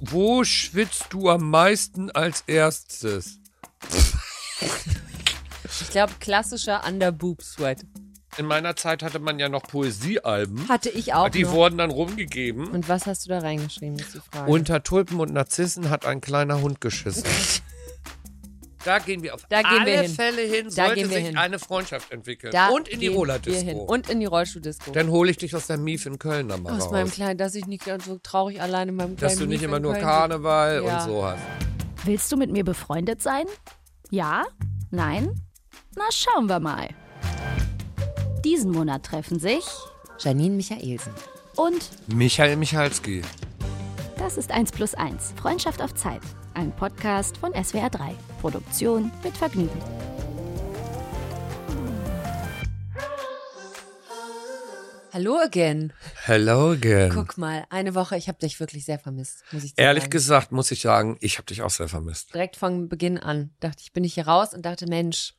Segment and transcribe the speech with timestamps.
[0.00, 3.38] Wo schwitzt du am meisten als erstes?
[5.80, 7.84] Ich glaube, klassischer Under-Boob-Sweat.
[8.38, 10.68] In meiner Zeit hatte man ja noch Poesiealben.
[10.68, 11.52] Hatte ich auch Die noch.
[11.52, 12.68] wurden dann rumgegeben.
[12.68, 14.50] Und was hast du da reingeschrieben, ist die Frage.
[14.50, 17.24] Unter Tulpen und Narzissen hat ein kleiner Hund geschissen.
[18.84, 20.10] Da gehen wir auf Da gehen alle wir hin.
[20.14, 21.36] Fälle hin, Da sollte gehen wir sich hin.
[21.36, 22.50] eine Freundschaft entwickeln.
[22.52, 23.08] Da und in die.
[23.08, 23.70] Rollerdisco.
[23.84, 24.90] Und in die Rollstuhl-Disco.
[24.92, 26.92] Dann hole ich dich aus der Mief in Köln dann mal Aus raus.
[26.92, 29.60] meinem kleinen, dass ich nicht ganz so traurig allein in meinem kleinen Dass du nicht
[29.60, 31.02] Mief immer nur Köln Karneval Ja.
[31.04, 31.40] und so hast.
[32.04, 33.44] Willst du mit mir befreundet sein?
[34.10, 34.44] Ja?
[34.90, 35.38] Nein?
[35.96, 36.88] Na, schauen wir mal.
[38.44, 39.64] Diesen Monat treffen sich.
[40.18, 41.12] Janine Michaelsen.
[41.56, 43.22] und Michael Michalski.
[44.16, 45.34] das ist 1 plus 1.
[45.36, 46.20] Freundschaft auf Zeit.
[46.54, 48.14] Ein Podcast von SWR 3.
[48.40, 49.70] Produktion mit Vergnügen.
[55.12, 55.92] Hallo again.
[56.24, 57.10] Hello again.
[57.12, 60.10] Guck mal, eine Woche, ich habe dich wirklich sehr vermisst, muss ich Ehrlich sagen.
[60.10, 62.34] gesagt muss ich sagen, ich habe dich auch sehr vermisst.
[62.34, 65.34] Direkt von Beginn an dachte ich, bin ich hier raus und dachte, Mensch,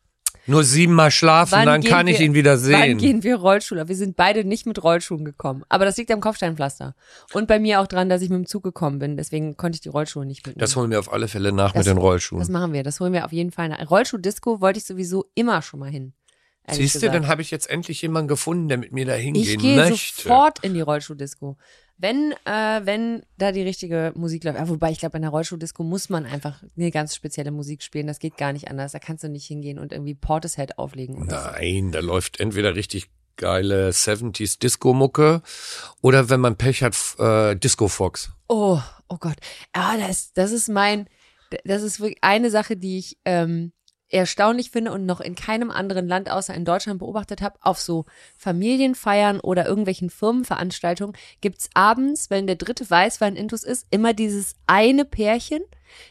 [0.47, 2.97] Nur siebenmal schlafen, wann dann kann ich wir, ihn wieder Wann sehen.
[2.97, 3.75] gehen wir Rollschuh?
[3.87, 5.63] Wir sind beide nicht mit Rollschuhen gekommen.
[5.69, 6.95] Aber das liegt am Kopfsteinpflaster.
[7.33, 9.17] Und bei mir auch dran, dass ich mit dem Zug gekommen bin.
[9.17, 10.59] Deswegen konnte ich die Rollschuhe nicht mitnehmen.
[10.61, 12.39] Das holen wir auf alle Fälle nach Das- mit den Rollschuhen.
[12.39, 12.83] Das machen wir.
[12.83, 13.69] Das holen wir auf jeden Fall.
[13.69, 13.89] nach.
[13.89, 16.13] Rollschuh-Disco wollte ich sowieso immer schon mal hin.
[16.69, 19.59] Siehst du, dann habe ich jetzt endlich jemanden gefunden, der mit mir da Ich hingehen
[19.59, 20.21] gehe möchte.
[20.21, 21.57] sofort in die Rollschuh-Disco.
[22.01, 24.57] Wenn, äh, wenn da die richtige Musik läuft.
[24.57, 28.07] Ja, wobei, ich glaube, in der Rollschuh-Disco muss man einfach eine ganz spezielle Musik spielen.
[28.07, 28.93] Das geht gar nicht anders.
[28.93, 31.21] Da kannst du nicht hingehen und irgendwie Portishead auflegen.
[31.21, 31.49] Oder so.
[31.51, 35.43] Nein, da läuft entweder richtig geile 70s Disco-Mucke
[36.01, 38.31] oder wenn man Pech hat, äh, Disco Fox.
[38.47, 39.37] Oh, oh Gott.
[39.75, 41.07] Ja, das, das ist mein,
[41.65, 43.73] das ist wirklich eine Sache, die ich ähm,
[44.11, 47.57] erstaunlich finde und noch in keinem anderen Land außer in Deutschland beobachtet habe.
[47.61, 48.05] Auf so
[48.37, 55.05] Familienfeiern oder irgendwelchen Firmenveranstaltungen gibt's abends, wenn der dritte Weißwein intus ist, immer dieses eine
[55.05, 55.61] Pärchen,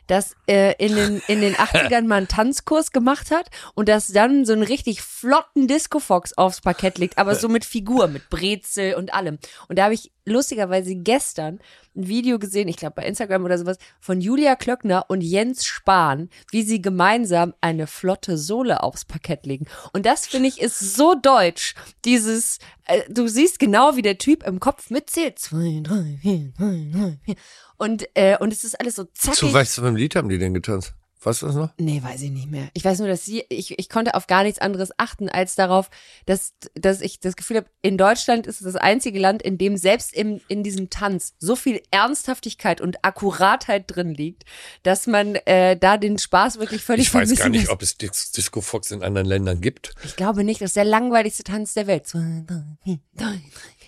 [0.06, 4.44] das äh, in, den, in den 80ern mal einen Tanzkurs gemacht hat und das dann
[4.44, 9.14] so einen richtig flotten Disco-Fox aufs Parkett legt, aber so mit Figur, mit Brezel und
[9.14, 9.38] allem.
[9.68, 11.60] Und da habe ich lustigerweise gestern
[11.96, 16.30] ein Video gesehen, ich glaube bei Instagram oder sowas, von Julia Klöckner und Jens Spahn,
[16.50, 19.66] wie sie gemeinsam eine flotte Sohle aufs Parkett legen.
[19.92, 21.74] Und das finde ich ist so deutsch.
[22.04, 25.38] Dieses, äh, du siehst genau, wie der Typ im Kopf mitzählt.
[25.38, 27.36] Zwei, drei, vier, drei, drei, vier.
[27.80, 29.38] Und, äh, und es ist alles so zackig.
[29.38, 30.92] Zu weißt du, beim Lied haben die denn getanzt?
[31.22, 31.70] Weißt du das noch?
[31.78, 32.68] Nee, weiß ich nicht mehr.
[32.74, 35.88] Ich weiß nur, dass sie, ich, ich konnte auf gar nichts anderes achten, als darauf,
[36.26, 39.78] dass, dass ich das Gefühl habe, in Deutschland ist es das einzige Land, in dem
[39.78, 44.44] selbst im, in diesem Tanz so viel Ernsthaftigkeit und Akkuratheit drin liegt,
[44.82, 47.72] dass man äh, da den Spaß wirklich völlig Ich weiß gar nicht, lässt.
[47.72, 49.94] ob es Dis Disco Fox in anderen Ländern gibt.
[50.04, 52.04] Ich glaube nicht, das ist der langweiligste Tanz der Welt.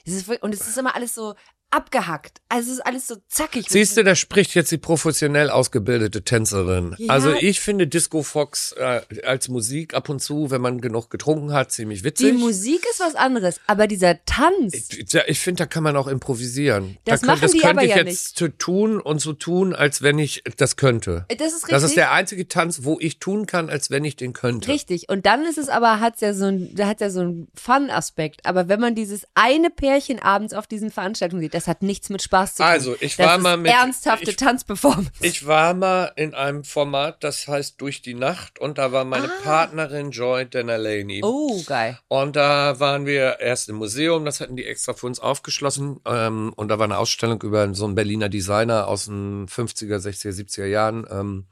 [0.04, 1.34] Es ist Und es ist immer alles so
[1.72, 2.40] abgehackt.
[2.48, 3.66] Also es ist alles so zackig.
[3.68, 6.94] Siehst du, da spricht jetzt die professionell ausgebildete Tänzerin.
[6.98, 7.12] Ja.
[7.12, 11.52] Also ich finde Disco Fox äh, als Musik ab und zu, wenn man genug getrunken
[11.52, 12.34] hat, ziemlich Die witzig.
[12.34, 14.74] Musik ist was anderes, aber dieser Tanz.
[14.74, 16.98] Ich, ja, ich finde, da kann man auch improvisieren.
[17.04, 19.74] Das da machen das die könnte aber ich ja jetzt so tun und so tun,
[19.74, 21.24] als wenn ich das könnte.
[21.28, 21.70] Das ist richtig.
[21.70, 24.68] Das ist der einzige Tanz, wo ich tun kann, als wenn ich den könnte.
[24.68, 25.08] Richtig.
[25.08, 28.44] Und dann ist es aber, hat's ja so ein, da hat ja so einen Fun-Aspekt.
[28.44, 32.22] Aber wenn man dieses eine Pärchen abends auf diesen Veranstaltungen sieht, das hat nichts mit
[32.22, 32.70] Spaß zu tun.
[32.70, 35.10] Also, ich das war ist mal mit- ernsthafte ich- Tanzperformance.
[35.20, 39.28] Ich war mal in einem Format, das heißt Durch die Nacht und da war meine
[39.42, 41.20] Partnerin Joy Denalani.
[41.22, 41.26] Ah.
[41.26, 41.98] Oh, geil.
[42.08, 46.00] Und da waren wir erst im Museum, das hatten die extra für uns aufgeschlossen.
[46.04, 50.32] Ähm, und da war eine Ausstellung über so einen Berliner Designer aus den 50er, 60er,
[50.32, 51.06] 70er Jahren.
[51.10, 51.46] Ähm,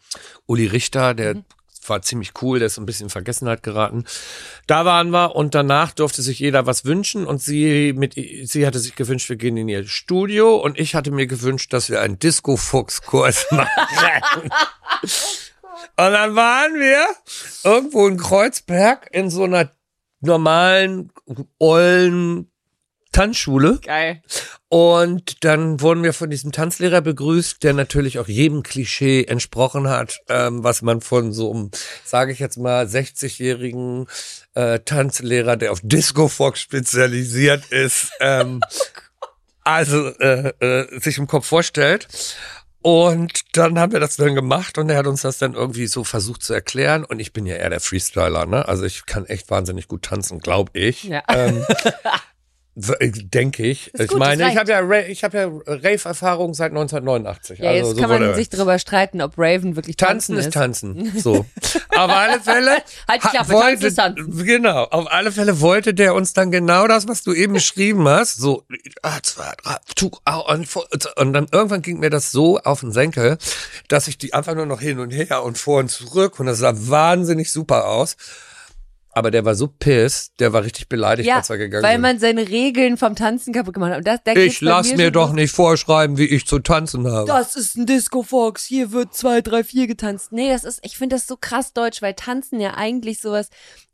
[0.47, 1.45] Uli Richter, der Mhm.
[1.91, 4.05] War ziemlich cool, der ist ein bisschen in Vergessenheit geraten.
[4.67, 8.79] Da waren wir und danach durfte sich jeder was wünschen und sie mit sie hatte
[8.79, 12.19] sich gewünscht, wir gehen in ihr Studio und ich hatte mir gewünscht, dass wir einen
[12.19, 14.51] Disco-Fuchs-Kurs machen.
[15.03, 17.05] Und dann waren wir
[17.65, 19.71] irgendwo in Kreuzberg in so einer
[20.21, 21.13] normalen,
[21.59, 22.51] ollen
[23.13, 23.81] Tanzschule.
[23.85, 24.23] Geil.
[24.69, 30.21] Und dann wurden wir von diesem Tanzlehrer begrüßt, der natürlich auch jedem Klischee entsprochen hat,
[30.29, 31.71] ähm, was man von so einem,
[32.05, 34.07] sage ich jetzt mal, 60-jährigen
[34.55, 38.61] äh, Tanzlehrer, der auf Disco Fox spezialisiert ist, ähm,
[39.65, 42.07] also äh, äh, sich im Kopf vorstellt.
[42.83, 46.03] Und dann haben wir das dann gemacht und er hat uns das dann irgendwie so
[46.03, 47.05] versucht zu erklären.
[47.05, 48.67] Und ich bin ja eher der Freestyler, ne?
[48.67, 51.05] Also ich kann echt wahnsinnig gut tanzen, glaube ich.
[51.05, 51.23] Ja.
[51.29, 51.67] Ähm,
[52.77, 53.93] Denke ich.
[53.93, 57.59] Ist Ich gut, meine, ich habe ja, ich habe ja Rave-Erfahrung seit 1989.
[57.59, 60.55] Ja, also jetzt so kann man sich darüber streiten, ob Raven wirklich Tanzen tanzen, ist
[60.55, 61.13] tanzen.
[61.21, 61.47] So.
[61.91, 62.77] Auf alle Fälle.
[63.09, 64.47] Halt Klappe, wollte, tanzen ist tanzen.
[64.47, 64.85] Genau.
[64.85, 68.37] Auf alle Fälle wollte der uns dann genau das, was du eben beschrieben hast.
[68.37, 68.65] So,
[69.03, 69.19] ah,
[71.17, 73.37] und dann irgendwann ging mir das so auf den Senkel,
[73.89, 76.59] dass ich die einfach nur noch hin und her und vor und zurück und das
[76.59, 78.17] sah wahnsinnig super aus.
[79.13, 82.01] Aber der war so pissed, der war richtig beleidigt, Ja, als er gegangen weil ist.
[82.03, 83.99] man seine Regeln vom Tanzen kaputt gemacht hat.
[83.99, 87.27] Und das, da Ich lass mir schon doch nicht vorschreiben, wie ich zu tanzen habe.
[87.27, 90.31] Das ist ein Disco Fox, hier wird zwei, drei, vier getanzt.
[90.31, 93.51] Nee, das ist, ich finde das so krass deutsch, weil Tanzen ja eigentlich sowas,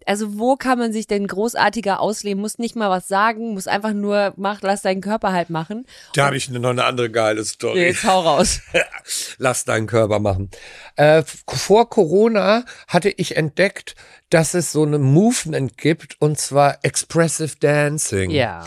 [0.06, 2.40] also wo kann man sich denn großartiger ausleben?
[2.40, 5.84] Muss nicht mal was sagen, muss einfach nur, mach, lass deinen Körper halt machen.
[6.14, 7.86] Da habe ich noch eine andere geile Story.
[7.86, 8.60] Jetzt hau raus.
[9.38, 10.50] Lass deinen Körper machen.
[10.96, 13.94] Äh, vor Corona hatte ich entdeckt,
[14.30, 18.30] dass es so eine Movement gibt und zwar Expressive Dancing.
[18.30, 18.64] Ja.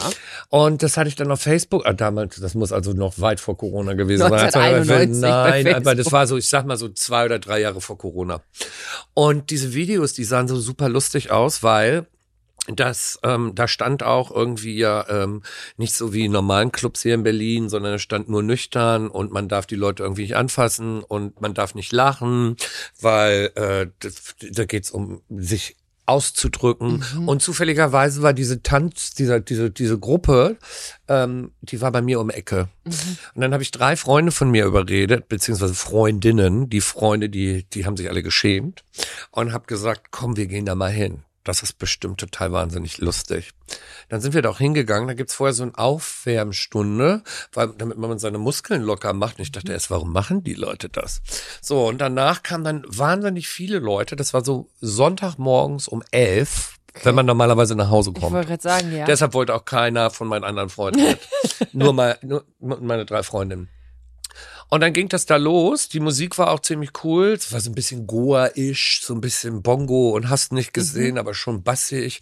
[0.48, 3.58] Und das hatte ich dann auf Facebook, ah, damals, das muss also noch weit vor
[3.58, 4.32] Corona gewesen sein.
[4.32, 7.82] 1991 bei Nein, aber das war so, ich sag mal so zwei oder drei Jahre
[7.82, 8.42] vor Corona.
[9.14, 12.08] Und diese Videos, die sahen so super lustig aus, weil
[12.76, 15.44] das, ähm, da stand auch irgendwie ja ähm,
[15.78, 19.31] nicht so wie in normalen Clubs hier in Berlin, sondern es stand nur nüchtern und
[19.31, 22.58] man darf die Leute irgendwie nicht anfassen und man darf nicht lachen,
[23.00, 23.88] weil äh,
[24.52, 25.78] da geht's um sich
[26.10, 27.04] auszudrücken.
[27.26, 30.58] Und zufälligerweise war diese Tanz, dieser, diese, diese Gruppe,
[31.08, 32.68] ähm, die war bei mir um Ecke.
[32.86, 36.70] Und dann habe ich drei Freunde von mir überredet, beziehungsweise Freundinnen.
[36.70, 38.84] Die Freunde, die, die haben sich alle geschämt
[39.32, 41.24] und habe gesagt, komm, wir gehen da mal hin.
[41.44, 43.52] Das ist bestimmt total wahnsinnig lustig.
[44.10, 45.08] Dann sind wir da auch hingegangen.
[45.08, 49.38] Da gibt's vorher so eine Aufwärmstunde, weil, damit man seine Muskeln locker macht.
[49.38, 51.22] Und ich dachte erst, warum machen die Leute das?
[51.62, 54.16] So, und danach kamen dann wahnsinnig viele Leute.
[54.16, 58.34] Das war so Sonntagmorgens um elf, wenn man normalerweise nach Hause Ich kommt.
[58.34, 59.06] wollte gerade sagen, ja.
[59.06, 61.20] Deshalb wollte auch keiner von meinen anderen Freunden mit.
[61.74, 63.70] nur, mal, nur meine drei Freundinnen.
[64.70, 65.90] Und dann ging das da los.
[65.90, 67.34] Die Musik war auch ziemlich cool.
[67.34, 71.34] Es war so ein bisschen Goa-isch, so ein bisschen Bongo und hast nicht gesehen, aber
[71.34, 72.22] schon bassig.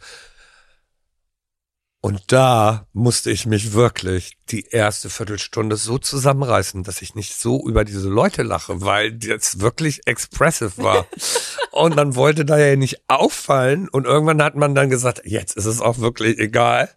[1.99, 7.67] Und da musste ich mich wirklich die erste Viertelstunde so zusammenreißen, dass ich nicht so
[7.67, 11.07] über diese Leute lache, weil das wirklich expressive war.
[11.71, 15.65] und dann wollte da ja nicht auffallen und irgendwann hat man dann gesagt, jetzt ist
[15.65, 16.89] es auch wirklich egal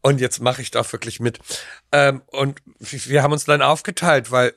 [0.00, 1.38] und jetzt mache ich doch wirklich mit.
[1.92, 4.54] Ähm, und wir haben uns dann aufgeteilt, weil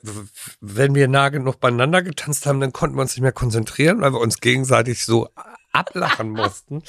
[0.60, 4.12] wenn wir nah genug beieinander getanzt haben, dann konnten wir uns nicht mehr konzentrieren, weil
[4.12, 5.28] wir uns gegenseitig so
[5.72, 6.82] ablachen mussten.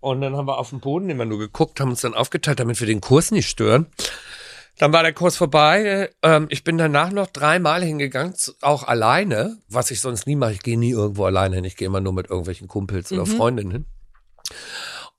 [0.00, 2.80] Und dann haben wir auf dem Boden immer nur geguckt, haben uns dann aufgeteilt, damit
[2.80, 3.86] wir den Kurs nicht stören.
[4.78, 6.10] Dann war der Kurs vorbei.
[6.22, 10.52] Ähm, ich bin danach noch dreimal hingegangen, auch alleine, was ich sonst nie mache.
[10.52, 11.64] Ich gehe nie irgendwo alleine hin.
[11.64, 13.84] Ich gehe immer nur mit irgendwelchen Kumpels oder Freundinnen hin.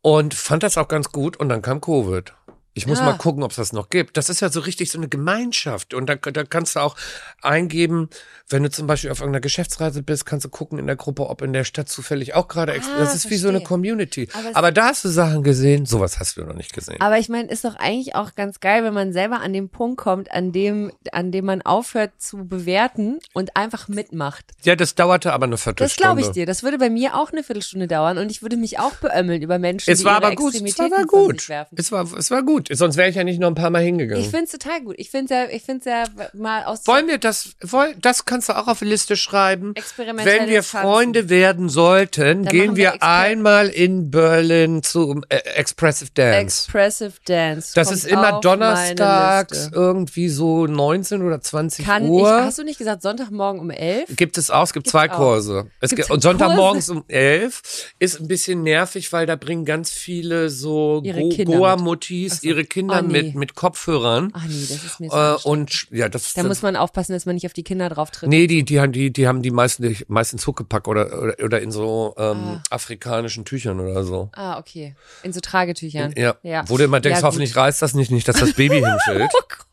[0.02, 1.38] Und fand das auch ganz gut.
[1.38, 2.34] Und dann kam Covid.
[2.77, 3.06] Ich muss Ah.
[3.06, 4.18] mal gucken, ob es das noch gibt.
[4.18, 5.94] Das ist ja so richtig so eine Gemeinschaft.
[5.94, 6.95] Und da, da kannst du auch
[7.41, 8.09] eingeben,
[8.50, 11.41] wenn du zum Beispiel auf irgendeiner Geschäftsreise bist, kannst du gucken in der Gruppe, ob
[11.41, 12.74] in der Stadt zufällig auch gerade.
[12.74, 13.68] Ah, das ist wie so eine verstehe.
[13.68, 14.29] Community.
[14.33, 15.85] Aber Aber, da hast du Sachen gesehen.
[15.85, 17.01] Sowas hast du noch nicht gesehen.
[17.01, 19.97] Aber ich meine, ist doch eigentlich auch ganz geil, wenn man selber an den Punkt
[19.97, 24.45] kommt, an dem, an dem man aufhört zu bewerten und einfach mitmacht.
[24.63, 26.01] Ja, das dauerte aber eine Das Viertelstunde.
[26.01, 26.45] glaube ich dir.
[26.45, 29.59] Das würde bei mir auch eine Viertelstunde dauern und ich würde mich auch beömmeln über
[29.59, 30.56] Menschen, Es die war aber gut.
[30.56, 31.50] Es war, gut.
[31.75, 32.67] Es war, es war gut.
[32.69, 34.22] Sonst wäre ich ja nicht noch ein paar Mal hingegangen.
[34.24, 34.96] Ich finde es total gut.
[34.98, 36.04] Ich finde es ja, ich finde ja
[36.34, 39.75] mal aus Wollen wir das, woll, das kannst du auch auf die Liste schreiben.
[39.75, 40.81] Experimentelles Wenn wir Tanzen.
[40.81, 46.66] Freunde werden sollten, Dann gehen wir wir einmal in Berlin zum äh, Expressive Dance.
[46.66, 47.72] Expressive Dance.
[47.75, 52.44] das kommt ist immer donnerstags irgendwie so 19 oder 20 Kann ich, Uhr.
[52.44, 54.16] hast du nicht gesagt Sonntagmorgen um elf?
[54.16, 55.16] Gibt es auch, es gibt Gibt's zwei auch.
[55.18, 55.68] Kurse.
[55.81, 60.50] Es gibt, und Sonntagmorgens um elf ist ein bisschen nervig, weil da bringen ganz viele
[60.50, 61.59] so Ihre Go Kinder mit.
[61.59, 62.47] Goa-Muttis Ach so.
[62.57, 63.23] Ihre Kinder Oh, nee.
[63.23, 64.31] mit, mit Kopfhörern.
[64.33, 67.26] Ach nee, das ist mir so Äh, und ja, das Da muss man aufpassen, dass
[67.26, 68.30] man nicht auf die Kinder drauf tritt.
[68.30, 71.61] Nee, die, die haben die, die haben die meisten die meistens Huckepack oder, oder, oder
[71.61, 74.30] in so ähm, afrikanischen Tüchern oder so.
[74.33, 74.95] Ah, okay.
[75.23, 76.14] In so Tragetüchern.
[76.18, 76.35] Ja.
[76.44, 76.64] ja.
[76.68, 79.31] Wo du immer denkst, Ja, hoffentlich reißt das nicht, nicht, dass das Baby hinfällt.
[79.33, 79.67] Oh Gott.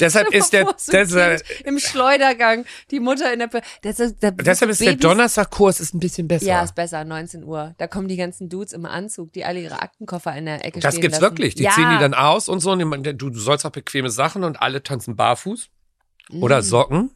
[0.00, 3.50] Deshalb ist der, deshalb, Im Schleudergang, die Mutter in der.
[3.82, 6.46] Das ist, da deshalb ist der Babys- Donnerstagkurs ist ein bisschen besser.
[6.46, 7.74] Ja, ist besser, 19 Uhr.
[7.78, 10.94] Da kommen die ganzen Dudes im Anzug, die alle ihre Aktenkoffer in der Ecke das
[10.94, 11.32] stehen gibt's lassen.
[11.32, 11.54] wirklich.
[11.54, 11.70] Die ja.
[11.72, 12.72] ziehen die dann aus und so.
[12.72, 15.68] Und die- du, du sollst auch bequeme Sachen und alle tanzen barfuß
[16.30, 16.42] Mhm.
[16.42, 17.10] oder Socken.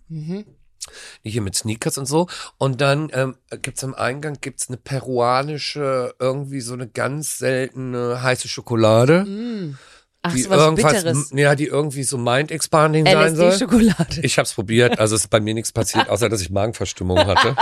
[1.25, 2.29] Die hier mit Sneakers und so.
[2.59, 8.49] Und dann ähm, gibt's am Eingang gibt's eine peruanische, irgendwie so eine ganz seltene heiße
[8.49, 9.27] Schokolade.
[10.23, 11.31] Ach, die so was irgendwas, Bitteres.
[11.35, 13.49] ja, die irgendwie so mind-expanding sein soll.
[13.49, 14.21] LSD-Schokolade.
[14.23, 17.57] Ich hab's probiert, also ist bei mir nichts passiert, außer dass ich Magenverstimmung hatte.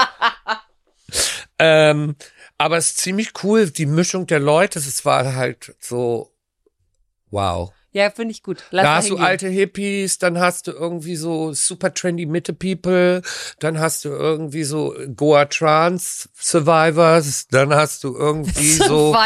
[1.58, 2.16] ähm,
[2.56, 6.32] aber es ist ziemlich cool, die Mischung der Leute, es war halt so,
[7.30, 7.72] wow.
[7.92, 8.62] Ja, finde ich gut.
[8.70, 13.22] Lass da hast du alte Hippies, dann hast du irgendwie so super trendy Mitte People,
[13.60, 19.16] dann hast du irgendwie so Goa Trance Survivors, dann hast du irgendwie so.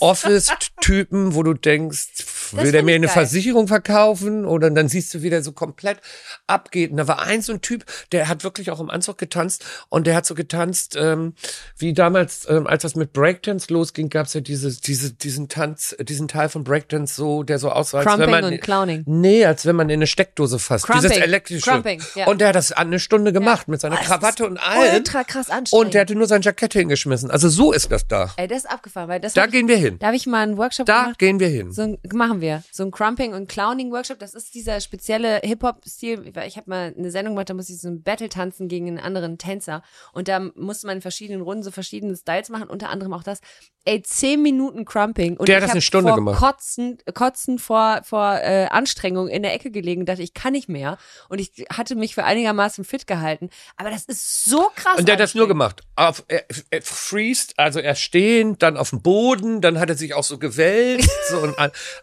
[0.00, 3.14] Office-Typen, wo du denkst, will der mir eine geil.
[3.14, 4.44] Versicherung verkaufen?
[4.44, 5.98] Oder dann siehst du, wie der so komplett
[6.46, 6.90] abgeht.
[6.90, 10.06] Und da war ein so ein Typ, der hat wirklich auch im Anzug getanzt und
[10.06, 11.34] der hat so getanzt, ähm,
[11.78, 16.28] wie damals, ähm, als das mit Breakdance losging, gab's ja diese, diese, diesen Tanz, diesen
[16.28, 19.02] Teil von Breakdance so, der so aussah, als wenn Crumping man, und Clowning.
[19.06, 20.86] Nee, als wenn man in eine Steckdose fasst.
[20.88, 21.22] Dieses Crumping.
[21.22, 21.70] elektrische.
[21.70, 22.26] Crumping, ja.
[22.26, 24.94] Und der hat das eine Stunde gemacht mit seiner Oh, Krawatte und allem.
[24.96, 25.86] Ultra krass anstrengend.
[25.86, 27.30] Und der hatte nur sein Jackett hingeschmissen.
[27.30, 28.32] Also so ist das da.
[28.36, 29.98] Ey, das ist abgefahren, weil das Da ich, gehen wir hin.
[29.98, 31.18] da habe ich mal einen Workshop Da gemacht.
[31.18, 31.72] gehen wir hin.
[31.72, 32.62] So ein, machen wir.
[32.72, 34.18] So ein Crumping und Clowning Workshop.
[34.18, 36.32] Das ist dieser spezielle Hip-Hop-Stil.
[36.46, 38.98] Ich habe mal eine Sendung gemacht, da musste ich so ein Battle tanzen gegen einen
[38.98, 39.82] anderen Tänzer.
[40.12, 43.40] Und da musste man in verschiedenen Runden so verschiedene Styles machen, unter anderem auch das.
[43.84, 45.36] Ey, zehn Minuten Crumping.
[45.36, 46.38] Und Der hat das eine Stunde vor gemacht.
[46.38, 50.68] Kotzen, Kotzen vor, vor äh, Anstrengung in der Ecke gelegen und dachte, ich kann nicht
[50.68, 50.98] mehr.
[51.28, 53.48] Und ich hatte mich für einigermaßen fit gehalten.
[53.76, 54.98] Aber das ist so krass.
[54.98, 55.82] Und der hat das nur gemacht.
[55.94, 60.14] Auf, er, er freest, also er stehend, dann auf dem Boden, dann hat er sich
[60.14, 61.08] auch so gewälzt.
[61.30, 61.54] so und,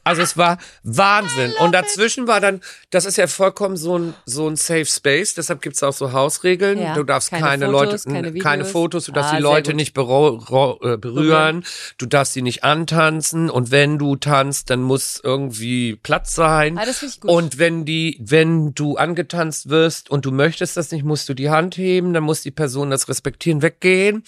[0.04, 1.53] also es war Wahnsinn.
[1.60, 5.62] Und dazwischen war dann, das ist ja vollkommen so ein, so ein Safe Space, deshalb
[5.62, 6.80] gibt's auch so Hausregeln.
[6.80, 8.65] Ja, Du darfst keine keine, Fotos, Leute, keine keine.
[8.65, 11.63] Fotos, du darfst Ah, die Leute nicht äh, berühren,
[11.98, 16.77] du darfst sie nicht antanzen und wenn du tanzt, dann muss irgendwie Platz sein.
[16.77, 16.86] Ah.
[17.25, 21.50] Und wenn die, wenn du angetanzt wirst und du möchtest das nicht, musst du die
[21.50, 24.24] Hand heben, dann muss die Person das respektieren, weggehen.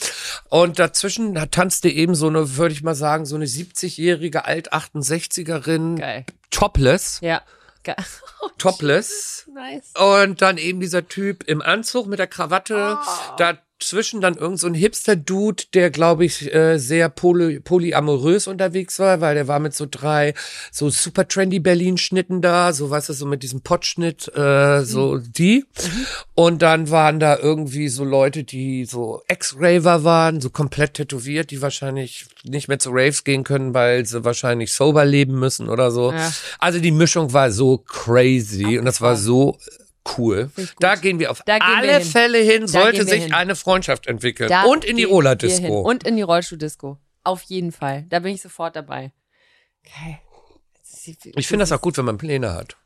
[0.50, 6.26] Und dazwischen tanzte eben so eine, würde ich mal sagen, so eine 70-jährige Alt-68erin, Geil.
[6.52, 7.42] topless, Ja.
[7.84, 7.96] Geil.
[8.42, 9.48] Oh, topless.
[9.54, 9.94] nice.
[9.96, 12.98] Und dann eben dieser Typ im Anzug mit der Krawatte.
[13.86, 19.22] Dazwischen dann irgend so ein Hipster-Dude, der, glaube ich, äh, sehr poly polyamorös unterwegs war,
[19.22, 20.34] weil der war mit so drei
[20.72, 25.66] so super trendy Berlin-Schnitten da, so weißt du, so mit diesem Potschnitt, äh, so die.
[26.34, 31.62] Und dann waren da irgendwie so Leute, die so Ex-Raver waren, so komplett tätowiert, die
[31.62, 36.12] wahrscheinlich nicht mehr zu Raves gehen können, weil sie wahrscheinlich sober leben müssen oder so.
[36.12, 36.34] Ja.
[36.58, 39.60] Also die Mischung war so crazy und das war so
[40.18, 40.52] cool.
[40.80, 42.08] Da gehen wir auf Da wir alle hin.
[42.08, 43.34] Fälle hin, Da sollte wir sich hin.
[43.34, 44.50] eine Freundschaft entwickeln.
[44.50, 45.10] Da und in die wir.
[45.10, 45.82] Rollerdisco.
[45.82, 46.98] Und in die Rollstuhl-Disco.
[47.24, 48.06] Auf jeden Fall.
[48.10, 49.12] Da bin ich sofort dabei.
[49.86, 50.20] Okay.
[51.36, 52.78] Ich finde das auch gut, wenn man Pläne hat.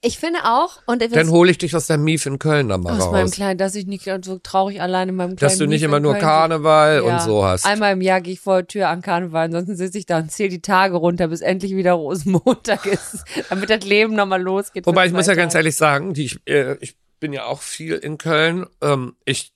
[0.00, 2.92] Ich finde auch, und Dann hole ich dich aus der Mief in Köln dann mal
[2.92, 3.30] aus meinem raus.
[3.32, 6.00] kleinen, dass ich nicht so traurig allein in meinem kleinen Dass du nicht Mief immer
[6.00, 7.12] nur Köln Karneval sitze.
[7.12, 7.66] und so hast.
[7.66, 10.30] Einmal im Jahr gehe ich vor der Tür an Karneval, ansonsten sitze ich da und
[10.30, 14.86] zähle die Tage runter, bis endlich wieder Rosenmontag ist, damit das Leben nochmal losgeht.
[14.86, 15.62] Wobei ich muss ja ganz Tage.
[15.64, 18.66] ehrlich sagen, die, ich, äh, ich bin ja auch viel in Köln.
[18.80, 19.52] Ähm, ich,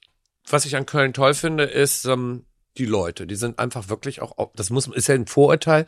[0.49, 2.45] was ich an Köln toll finde, ist ähm,
[2.78, 3.26] die Leute.
[3.26, 5.87] Die sind einfach wirklich auch, das muss, ist ja ein Vorurteil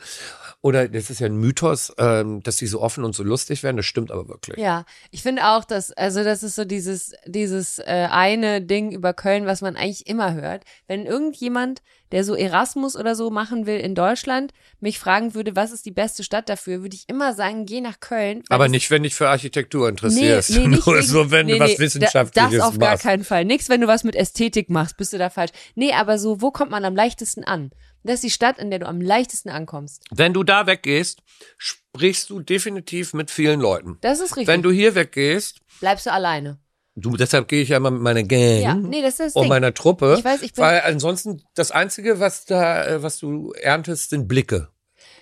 [0.60, 3.76] oder das ist ja ein Mythos, ähm, dass die so offen und so lustig werden.
[3.76, 4.58] Das stimmt aber wirklich.
[4.58, 9.14] Ja, ich finde auch, dass, also das ist so dieses, dieses äh, eine Ding über
[9.14, 10.64] Köln, was man eigentlich immer hört.
[10.86, 15.72] Wenn irgendjemand, der so Erasmus oder so machen will in Deutschland, mich fragen würde, was
[15.72, 18.42] ist die beste Stadt dafür, würde ich immer sagen, geh nach Köln.
[18.48, 20.50] Aber nicht, wenn dich für Architektur interessierst.
[20.50, 23.02] Nee, nee, nicht Nur so, wenn nee, du was nee, Wissenschaftliches Das auf gar machst.
[23.02, 23.44] keinen Fall.
[23.44, 25.52] Nix, wenn du was mit Ästhetik machst, bist du da falsch.
[25.74, 27.70] Nee, aber so, wo kommt man am leichtesten an?
[28.04, 30.04] Das ist die Stadt, in der du am leichtesten ankommst.
[30.10, 31.20] Wenn du da weggehst,
[31.58, 33.98] sprichst du definitiv mit vielen Leuten.
[34.00, 34.46] Das ist richtig.
[34.46, 36.58] Wenn du hier weggehst, Bleibst du alleine.
[37.00, 39.42] Du, deshalb gehe ich ja immer mit meiner Gang Ja, nee, das ist das und
[39.42, 39.48] Ding.
[39.50, 40.16] meiner Truppe.
[40.18, 44.28] Ich weiß, ich bin- weil ansonsten das Einzige, was da, äh, was du erntest, sind
[44.28, 44.68] Blicke.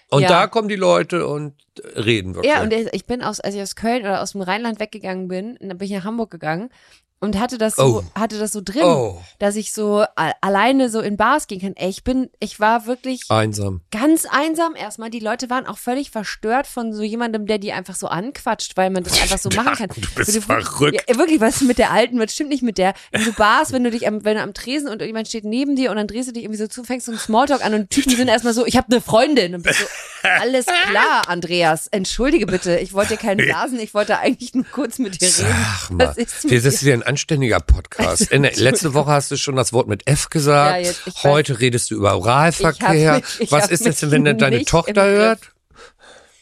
[0.08, 0.28] Und Ja.
[0.28, 1.54] da kommen die Leute und
[1.96, 2.52] reden wirklich.
[2.52, 5.58] Ja, und ich bin aus, als ich aus Köln oder aus dem Rheinland weggegangen bin,
[5.60, 6.70] dann bin ich nach Hamburg gegangen
[7.20, 8.04] und hatte das so, Oh.
[8.18, 9.20] hatte das so drin, Oh.
[9.38, 10.04] dass ich so
[10.40, 11.72] alleine so in Bars gehen kann.
[11.76, 13.80] Ey, ich bin, ich war wirklich Einsam.
[13.90, 15.10] ganz einsam erstmal.
[15.10, 18.90] Die Leute waren auch völlig verstört von so jemandem, der die einfach so anquatscht, weil
[18.90, 19.88] man das einfach so machen kann.
[19.88, 21.04] Du bist wirklich- verrückt.
[21.08, 22.18] Ja, wirklich, was mit der Alten?
[22.20, 22.94] Was stimmt nicht mit der?
[23.12, 25.74] In so Bars, wenn du dich am, wenn du am Tresen und jemand steht neben
[25.76, 27.90] dir und dann drehst du dich irgendwie so zu, fängst so einen Smalltalk an und
[27.90, 29.54] Typen sind erstmal so, ich habe eine Freundin.
[29.54, 29.86] Und bist so,
[30.40, 31.86] alles klar, Andreas.
[31.88, 35.46] Entschuldige bitte, ich wollte dir keinen blasen, ich wollte eigentlich nur kurz mit dir reden.
[35.54, 36.90] Ach mal, Was ist mit das ist dir?
[36.96, 38.22] ja ein anständiger Podcast.
[38.30, 40.82] In der, letzte Woche hast du schon das Wort mit F gesagt.
[40.82, 43.14] Ja, jetzt- ich weiß- Heute redest du über Oralverkehr.
[43.16, 45.40] Mich- ich Was ist mich wenn deine Tochter hört?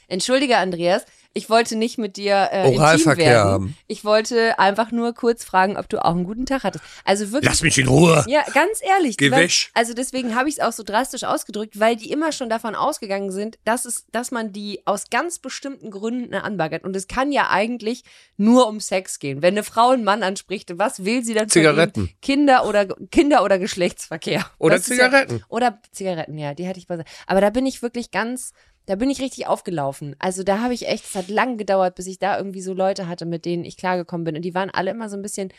[0.08, 1.02] Entschuldige, Andreas.
[1.36, 3.50] Ich wollte nicht mit dir äh, Oralverkehr werden.
[3.50, 3.76] haben.
[3.88, 6.84] Ich wollte einfach nur kurz fragen, ob du auch einen guten Tag hattest.
[7.04, 7.50] Also wirklich.
[7.50, 8.24] Lass mich in Ruhe.
[8.28, 9.16] Ja, ganz ehrlich.
[9.16, 9.70] Geh weil, weg.
[9.74, 13.32] Also deswegen habe ich es auch so drastisch ausgedrückt, weil die immer schon davon ausgegangen
[13.32, 16.84] sind, dass es, dass man die aus ganz bestimmten Gründen anbaggert.
[16.84, 18.04] Und es kann ja eigentlich
[18.36, 19.42] nur um Sex gehen.
[19.42, 22.10] Wenn eine Frau einen Mann anspricht, was will sie dann Zigaretten.
[22.22, 24.46] Kinder oder Kinder oder Geschlechtsverkehr.
[24.58, 25.38] Oder Das Zigaretten.
[25.38, 27.10] Ja, oder Zigaretten, ja, die hätte ich beiseite.
[27.26, 28.52] Aber da bin ich wirklich ganz
[28.86, 30.14] Da bin ich richtig aufgelaufen.
[30.18, 33.08] Also da habe ich echt, es hat lang gedauert, bis ich da irgendwie so Leute
[33.08, 34.36] hatte, mit denen ich klargekommen bin.
[34.36, 35.52] Und die waren alle immer so ein bisschen,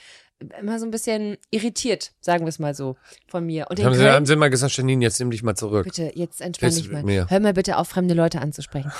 [0.59, 3.65] immer so ein bisschen irritiert, sagen wir es mal so, von mir.
[3.69, 5.85] Und Haben sie, haben sie mal gesagt, Janine, jetzt nimm dich mal zurück.
[5.85, 7.01] Bitte, jetzt entspann dich mal.
[7.01, 7.25] mir.
[7.29, 8.91] Hör mal bitte auf, fremde Leute anzusprechen.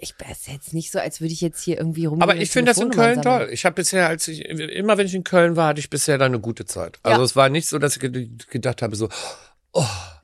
[0.00, 2.22] Ich es ist jetzt nicht so, als würde ich jetzt hier irgendwie rum.
[2.22, 3.48] Aber ich finde das in Köln toll.
[3.50, 6.24] Ich habe bisher, als ich immer wenn ich in Köln war, hatte ich bisher da
[6.24, 7.00] eine gute Zeit.
[7.02, 7.24] Also Ja.
[7.24, 9.08] es war nicht so, dass ich ge- gedacht habe, so,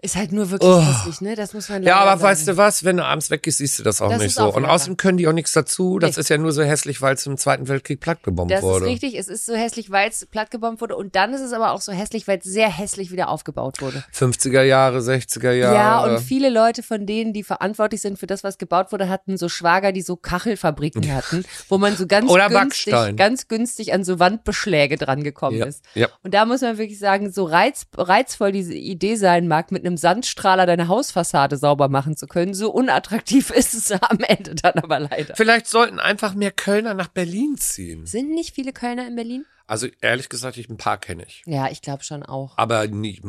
[0.03, 0.81] Ist halt nur wirklich Oh.
[0.81, 1.35] hässlich, ne?
[1.37, 2.23] Das muss man ja, aber sagen.
[2.23, 4.45] weißt du was, wenn du abends weggehst, siehst du das auch Das nicht so.
[4.45, 5.99] auch Und außerdem können die auch nichts dazu.
[5.99, 6.21] Das Nee.
[6.21, 8.87] ist ja nur so hässlich, weil es im Zweiten Weltkrieg plattgebombt Das wurde.
[8.87, 9.19] ist richtig.
[9.19, 10.97] Es ist so hässlich, weil es plattgebombt wurde.
[10.97, 14.03] Und dann ist es aber auch so hässlich, weil es sehr hässlich wieder aufgebaut wurde.
[14.15, 15.75] 50er Jahre, 60er Jahre.
[15.75, 19.37] Ja, und viele Leute von denen, die verantwortlich sind für das, was gebaut wurde, hatten
[19.37, 23.17] so Schwager, die so Kachelfabriken hatten, wo man so ganz Oder günstig, Backstein.
[23.17, 25.85] ganz günstig an so Wandbeschläge dran gekommen Ja, ist.
[25.95, 26.09] ja.
[26.23, 29.90] Und da muss man wirklich sagen, so reiz, reizvoll diese Idee sein mag, mit einem
[29.97, 35.01] Sandstrahler deine Hausfassade sauber machen zu können, so unattraktiv ist es am Ende dann aber
[35.01, 35.35] leider.
[35.37, 38.07] Vielleicht sollten einfach mehr Kölner nach Berlin ziehen.
[38.07, 39.45] Sind nicht viele Kölner in Berlin?
[39.67, 41.45] Also ehrlich gesagt, ich ein paar kenne ich.
[41.47, 42.55] Ja, ich glaube schon auch.
[42.59, 43.21] Aber nie,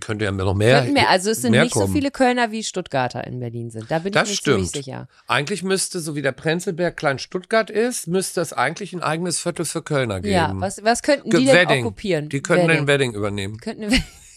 [0.00, 0.80] könnte ja noch mehr.
[0.80, 1.08] Könnten mehr.
[1.08, 1.94] Also es sind nicht so kommen.
[1.94, 3.90] viele Kölner wie Stuttgarter in Berlin sind.
[3.90, 4.56] Da bin Das ich mir stimmt.
[4.68, 5.08] ziemlich sicher.
[5.26, 9.64] Eigentlich müsste, so wie der Prenzlberg Klein Stuttgart ist, müsste es eigentlich ein eigenes Viertel
[9.64, 10.34] für Kölner geben.
[10.34, 11.86] Ja, was, was könnten die denn Wedding.
[11.86, 12.28] okkupieren?
[12.28, 12.82] Die könnten Wedding.
[12.82, 13.56] den Wedding übernehmen.
[13.58, 13.90] Könnten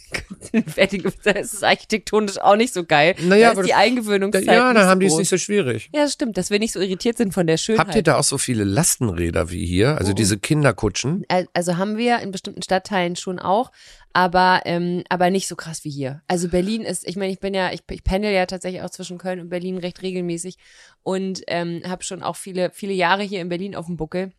[1.24, 3.16] das ist architektonisch auch nicht so geil.
[3.22, 5.90] Naja, da aber die Eingewöhnungszeit Ja, dann so haben die es nicht so schwierig.
[5.94, 7.88] Ja, stimmt, dass wir nicht so irritiert sind von der Schönheit.
[7.88, 9.94] Habt ihr da auch so viele Lastenräder wie hier?
[9.96, 10.00] Oh.
[10.00, 11.26] Also diese Kinderkutschen?
[11.28, 13.72] Al- Also haben wir in bestimmten Stadtteilen schon auch,
[14.14, 16.22] aber ähm, aber nicht so krass wie hier.
[16.28, 19.18] Also Berlin ist, ich meine, ich bin ja, ich, ich pendel ja tatsächlich auch zwischen
[19.18, 20.58] Köln und Berlin recht regelmäßig
[21.04, 24.32] und ähm, habe schon auch viele viele Jahre hier in Berlin auf dem Buckel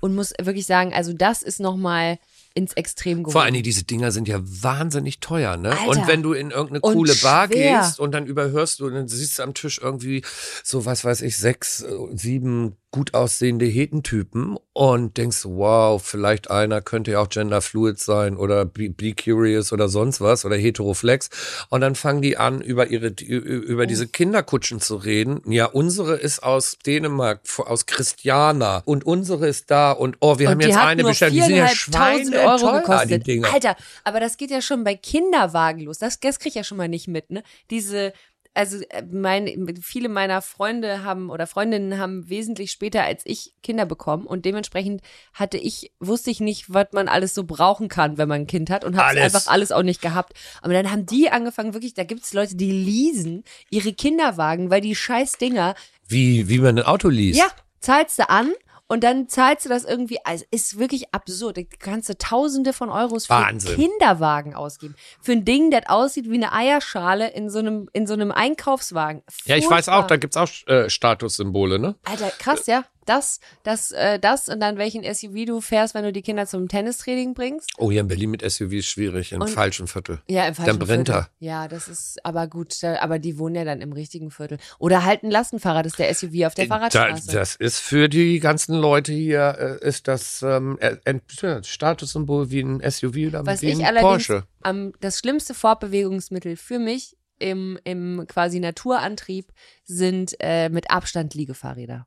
[0.00, 2.18] und muss wirklich sagen, also das ist noch mal
[2.54, 3.32] ins Extrem geworden.
[3.32, 5.70] Vor allen Dingen, diese Dinger sind ja wahnsinnig teuer, ne?
[5.70, 5.88] Alter.
[5.88, 7.80] Und wenn du in irgendeine Und coole Bar schwer.
[7.82, 10.24] gehst und dann überhörst du und dann siehst du am Tisch irgendwie
[10.64, 16.80] so, was weiß ich, sechs, äh, sieben gut aussehende Hetentypen und denkst, wow, vielleicht einer
[16.80, 21.30] könnte ja auch genderfluid sein oder be, be curious oder sonst was oder heteroflex.
[21.68, 25.40] Und dann fangen die an, über ihre, über diese Kinderkutschen zu reden.
[25.46, 30.54] Ja, unsere ist aus Dänemark, aus Christiana und unsere ist da und oh, wir und
[30.54, 31.34] haben jetzt eine bestellt.
[31.34, 33.10] Die sind ja 4.500 Euro gekostet.
[33.10, 33.52] die Dinger.
[33.52, 35.98] Alter, aber das geht ja schon bei Kinderwagen los.
[35.98, 37.44] Das, das krieg ich ja schon mal nicht mit, ne?
[37.70, 38.12] Diese,
[38.54, 43.86] also äh, mein, viele meiner Freunde haben oder Freundinnen haben wesentlich später als ich Kinder
[43.86, 48.28] bekommen und dementsprechend hatte ich, wusste ich nicht, was man alles so brauchen kann, wenn
[48.28, 50.34] man ein Kind hat und habe einfach alles auch nicht gehabt.
[50.62, 54.80] Aber dann haben die angefangen, wirklich, da gibt es Leute, die leasen ihre Kinderwagen, weil
[54.80, 55.74] die scheiß Dinger
[56.08, 57.38] Wie, wie man ein Auto liest.
[57.38, 57.46] ja,
[57.80, 58.52] zahlst du an
[58.90, 61.58] und dann zahlst du das irgendwie, also ist wirklich absurd.
[61.58, 63.76] Da kannst du Tausende von Euros für Wahnsinn.
[63.76, 64.96] Kinderwagen ausgeben.
[65.22, 69.22] Für ein Ding, das aussieht wie eine Eierschale in so einem, in so einem Einkaufswagen.
[69.44, 70.08] Ja, ich weiß auch, Furchtbar.
[70.08, 71.94] da gibt's auch äh, Statussymbole, ne?
[72.02, 72.82] Alter, krass, ja.
[73.10, 76.68] Das, das, äh, das und dann welchen SUV du fährst, wenn du die Kinder zum
[76.68, 77.70] Tennistraining bringst.
[77.76, 80.20] Oh, hier in Berlin mit SUV ist schwierig, im Und- falschen Viertel.
[80.28, 81.26] Ja, im falschen Dann brennt Viertel.
[81.40, 81.46] er.
[81.46, 82.80] Ja, das ist aber gut.
[82.82, 84.58] da- Aber die wohnen ja dann im richtigen Viertel.
[84.78, 87.32] Oder halt ein Lastenfahrrad, das ist der SUV auf der Äh, Da, Fahrradstraße.
[87.32, 92.50] das ist für die ganzen Leute hier, äh, ist das ähm, äh, ein ja, Statussymbol
[92.50, 94.44] wie ein SUV oder Was wie ich ein allerdings Porsche.
[94.62, 99.52] am das schlimmste Fortbewegungsmittel für mich im, im quasi Naturantrieb
[99.84, 102.06] sind äh, mit Abstand Liegefahrräder.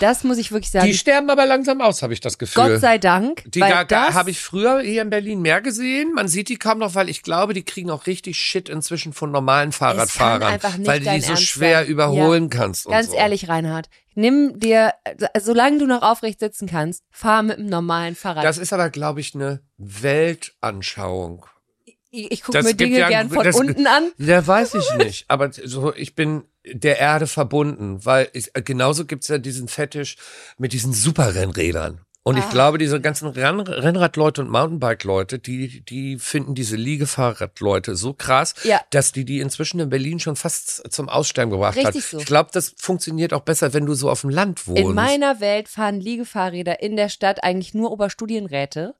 [0.00, 0.86] Das muss ich wirklich sagen.
[0.86, 2.62] Die sterben aber langsam aus, habe ich das Gefühl.
[2.70, 3.42] Gott sei Dank.
[3.46, 6.12] Die habe ich früher hier in Berlin mehr gesehen.
[6.14, 9.30] Man sieht die kaum noch, weil ich glaube, die kriegen auch richtig Shit inzwischen von
[9.30, 11.86] normalen Fahrradfahrern, weil du die so Ernst schwer sein.
[11.88, 12.86] überholen kannst.
[12.86, 13.16] Und Ganz so.
[13.16, 14.92] ehrlich, Reinhard, nimm dir,
[15.40, 18.44] solange du noch aufrecht sitzen kannst, fahr mit einem normalen Fahrrad.
[18.44, 21.46] Das ist aber, glaube ich, eine Weltanschauung.
[22.10, 24.10] ich ich gucke mir Dinge ja- gern von das- unten an.
[24.18, 25.24] Ja, weiß ich nicht.
[25.28, 30.16] Aber so, ich bin der Erde verbunden, weil ich, äh, genauso gibt's ja diesen Fetisch
[30.58, 32.00] mit diesen Superrennrädern.
[32.24, 32.50] Und ich Ah.
[32.50, 38.80] glaube, diese ganzen Renn Rennradleute und Mountainbike-Leute, die, die finden diese Liegefahrradleute so krass, Ja.
[38.90, 41.86] dass die die inzwischen in Berlin schon fast zum Aussterben gebracht hat.
[41.86, 42.18] Richtig so.
[42.18, 44.82] Ich glaube, das funktioniert auch besser, wenn du so auf dem Land wohnst.
[44.82, 48.94] In meiner Welt fahren Liegefahrräder in der Stadt eigentlich nur Oberstudienräte.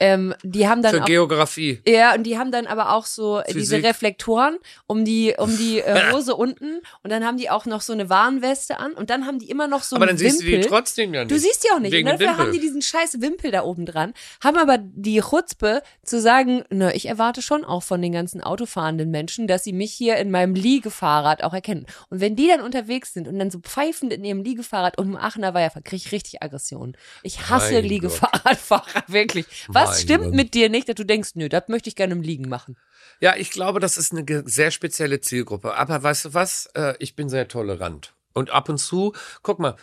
[0.00, 1.80] Ähm, die haben dann Für auch Geografie.
[1.86, 3.84] Ja, und die haben dann aber auch so diese Physik.
[3.84, 7.92] Reflektoren um die um die äh, Hose unten und dann haben die auch noch so
[7.92, 10.46] eine Warnweste an und dann haben die immer noch so Aber einen dann siehst du
[10.46, 11.30] die trotzdem ja nicht.
[11.30, 11.92] Du siehst die auch nicht.
[11.92, 12.52] Wegen und dafür haben Wimpel.
[12.54, 17.06] die diesen scheiß Wimpel da oben dran, haben aber die Chutzpe zu sagen, na, ich
[17.06, 21.44] erwarte schon auch von den ganzen autofahrenden Menschen, dass sie mich hier in meinem Liegefahrrad
[21.44, 21.84] auch erkennen.
[22.08, 25.16] Und wenn die dann unterwegs sind und dann so pfeifend in ihrem Liegefahrrad um den
[25.18, 26.96] Aachener Weiher kriege ich richtig Aggression.
[27.22, 29.46] Ich hasse Mein Liegefahrradfahrer, wirklich.
[29.68, 32.22] Was Was stimmt mit dir nicht, dass du denkst, nö, das möchte ich gerne im
[32.22, 32.76] Liegen machen?
[33.20, 35.74] Ja, ich glaube, das ist eine sehr spezielle Zielgruppe.
[35.74, 36.66] Aber weißt du was?
[36.74, 38.14] Äh, ich bin sehr tolerant.
[38.32, 39.76] Und ab und zu, guck mal,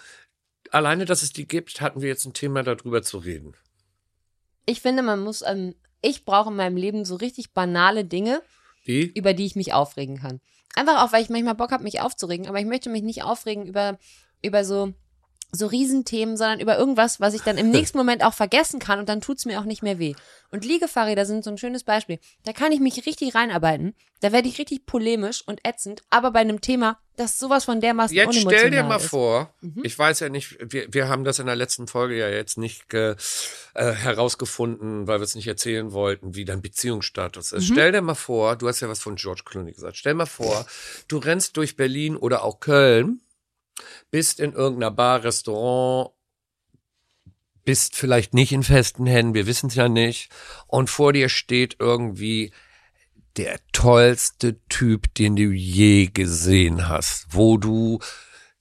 [0.72, 3.54] alleine, dass es die gibt, hatten wir jetzt ein Thema darüber zu reden.
[4.66, 8.42] Ich finde, man muss, ähm, ich brauche in meinem Leben so richtig banale Dinge,
[8.84, 9.04] Wie?
[9.04, 10.42] über die ich mich aufregen kann.
[10.76, 13.66] Einfach auch, weil ich manchmal Bock habe, mich aufzuregen, aber ich möchte mich nicht aufregen
[13.66, 13.98] über,
[14.44, 14.94] über so,
[15.52, 19.08] so Riesenthemen, sondern über irgendwas, was ich dann im nächsten Moment auch vergessen kann und
[19.10, 20.14] dann tut's mir auch nicht mehr weh.
[20.52, 22.20] Und Liegefahrräder sind so ein schönes Beispiel.
[22.46, 26.40] Da kann ich mich richtig reinarbeiten, da werde ich richtig polemisch und ätzend, aber bei
[26.40, 29.08] einem Thema, das sowas von dermaßen Jetzt stell dir mal ist.
[29.08, 29.82] vor, Mhm.
[29.84, 32.94] ich weiß ja nicht, wir, wir haben das in der letzten Folge ja jetzt nicht
[32.94, 33.16] äh,
[33.76, 37.58] herausgefunden, weil wir es nicht erzählen wollten, wie dein Beziehungsstatus Mhm.
[37.58, 37.68] ist.
[37.68, 39.98] Stell dir mal vor, du hast ja was von George Clooney gesagt.
[39.98, 40.66] Stell mal vor,
[41.08, 43.22] du rennst durch Berlin oder auch Köln,
[44.12, 46.12] bist in irgendeiner Bar, Restaurant,
[47.64, 50.30] bist vielleicht nicht in festen Händen, wir wissen es ja nicht,
[50.68, 52.52] und vor dir steht irgendwie
[53.36, 58.00] der tollste Typ, den du je gesehen hast, wo du,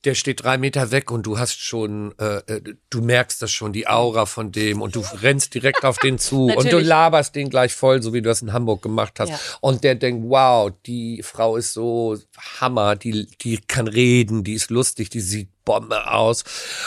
[0.06, 3.72] der steht drei Meter weg und du hast schon, äh, äh, du merkst das schon,
[3.72, 7.50] die Aura von dem und du rennst direkt auf den zu und du laberst den
[7.50, 9.30] gleich voll, so wie du das in Hamburg gemacht hast.
[9.30, 9.38] Ja.
[9.60, 12.16] Und der denkt, wow, die Frau ist so
[12.60, 16.44] Hammer, die, die kann reden, die ist lustig, die sieht Bombe aus.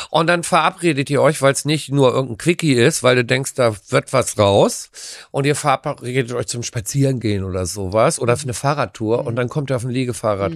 [0.10, 3.54] Und dann verabredet ihr euch, weil es nicht nur irgendein Quickie ist, weil du denkst,
[3.54, 4.90] da wird was raus.
[5.30, 9.70] Und ihr verabredet euch zum Spazierengehen oder sowas oder für eine Fahrradtour und dann kommt
[9.70, 10.54] ihr auf ein Liegefahrrad.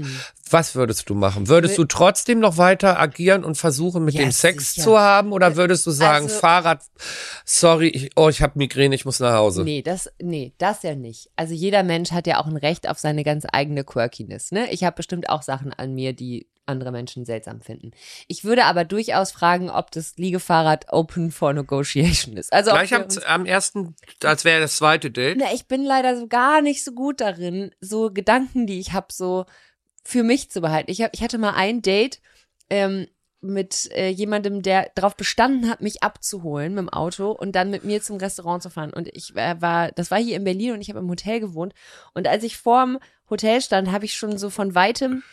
[0.49, 1.47] Was würdest du machen?
[1.47, 4.83] Würdest du trotzdem noch weiter agieren und versuchen, mit Ja, dem Sex sicher.
[4.83, 5.31] zu haben?
[5.33, 6.81] Oder würdest du sagen, Also- Fahrrad,
[7.45, 9.63] sorry, ich, oh, ich habe Migräne, ich muss nach Hause?
[9.63, 11.29] Nee, das, nee, das ja nicht.
[11.35, 14.51] Also jeder Mensch hat ja auch ein Recht auf seine ganz eigene Quirkiness.
[14.51, 14.71] Ne?
[14.71, 17.91] Ich habe bestimmt auch Sachen an mir, die andere Menschen seltsam finden.
[18.27, 22.53] Ich würde aber durchaus fragen, ob das Liegefahrrad open for negotiation ist.
[22.53, 25.37] Also Gleich am, am ersten, als wäre das zweite Date.
[25.39, 29.07] Na, ich bin leider so gar nicht so gut darin, so Gedanken, die ich habe,
[29.11, 29.45] so
[30.03, 30.91] für mich zu behalten.
[30.91, 32.21] Ich, hab, ich hatte mal ein Date
[32.69, 33.07] ähm,
[33.41, 37.83] mit äh, jemandem, der darauf bestanden hat, mich abzuholen mit dem Auto und dann mit
[37.83, 38.93] mir zum Restaurant zu fahren.
[38.93, 41.73] Und ich äh, war, das war hier in Berlin und ich habe im Hotel gewohnt.
[42.13, 42.99] Und als ich vorm
[43.29, 45.23] Hotel stand, habe ich schon so von weitem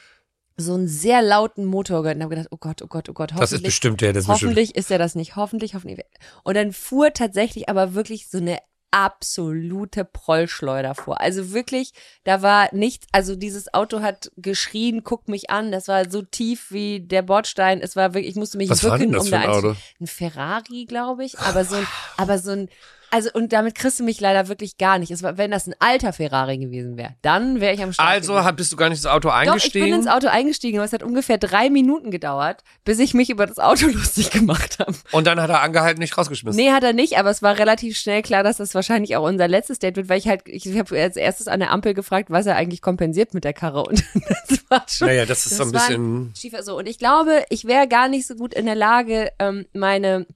[0.60, 3.30] so einen sehr lauten Motor gehört und habe gedacht, oh Gott, oh Gott, oh Gott,
[3.32, 4.50] Das ist hoffentlich bestimmt der, das ist bestimmt.
[4.50, 5.36] Hoffentlich ist er das nicht.
[5.36, 6.00] Hoffentlich, hoffentlich.
[6.44, 8.58] Und dann fuhr tatsächlich aber wirklich so eine
[8.90, 11.20] absolute Prollschleuder vor.
[11.20, 11.92] Also wirklich,
[12.24, 16.70] da war nichts, also dieses Auto hat geschrien, guck mich an, das war so tief
[16.70, 19.34] wie der Bordstein, es war wirklich, ich musste mich Was war bücken, denn das um
[19.34, 19.76] ein da Auto?
[20.00, 22.68] Ein Ferrari, glaube ich, aber so ein, aber so ein,
[23.10, 25.10] also und damit kriegst du mich leider wirklich gar nicht.
[25.10, 28.08] Es war, wenn das ein alter Ferrari gewesen wäre, dann wäre ich am Start.
[28.08, 28.56] Also gewesen.
[28.56, 29.92] bist du gar nicht ins Auto Doch, ich bin eingestiegen?
[29.94, 33.58] ins Auto eingestiegen, aber es hat ungefähr drei Minuten gedauert, bis ich mich über das
[33.58, 34.94] Auto lustig gemacht habe.
[35.12, 36.60] und dann hat er angehalten, nicht rausgeschmissen.
[36.60, 39.48] Nee, hat er nicht, aber es war relativ schnell klar, dass das wahrscheinlich auch unser
[39.48, 42.46] letztes Date wird, weil ich halt, ich habe als erstes an der Ampel gefragt, was
[42.46, 44.04] er eigentlich kompensiert mit der Karre und
[44.48, 45.08] das war schon.
[45.08, 46.32] Naja, das ist so ein bisschen.
[46.36, 46.78] schiefer so.
[46.78, 50.26] Und ich glaube, ich wäre gar nicht so gut in der Lage, ähm, meine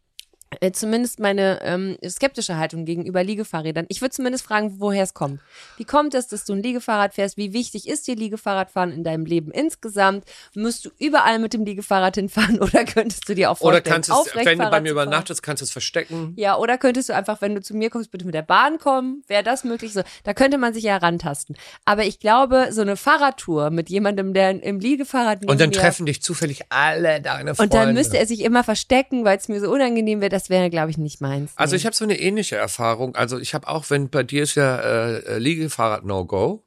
[0.72, 3.86] zumindest meine ähm, skeptische Haltung gegenüber Liegefahrrädern.
[3.88, 5.40] Ich würde zumindest fragen, woher es kommt.
[5.76, 7.36] Wie kommt es, dass du ein Liegefahrrad fährst?
[7.36, 10.24] Wie wichtig ist dir Liegefahrradfahren in deinem Leben insgesamt?
[10.54, 14.10] Müsst du überall mit dem Liegefahrrad hinfahren oder könntest du dir auch Oder vorstellen, kannst
[14.10, 16.34] du es, wenn du bei Fahrrad mir übernachtest, kannst du es verstecken.
[16.36, 19.22] Ja, oder könntest du einfach, wenn du zu mir kommst, bitte mit der Bahn kommen?
[19.26, 19.92] Wäre das möglich?
[19.92, 21.56] So, da könnte man sich ja rantasten.
[21.84, 26.22] Aber ich glaube, so eine Fahrradtour mit jemandem, der im Liegefahrrad Und dann treffen dich
[26.22, 27.62] zufällig alle deine Freunde.
[27.62, 30.30] und dann müsste er sich immer verstecken, weil es mir so unangenehm wäre.
[30.44, 31.52] Das wäre, glaube ich, nicht meins.
[31.56, 31.78] Also Nee.
[31.78, 33.16] ich habe so eine ähnliche Erfahrung.
[33.16, 36.62] Also ich habe auch, wenn bei dir ist ja äh, äh, Liegefahrrad No-Go.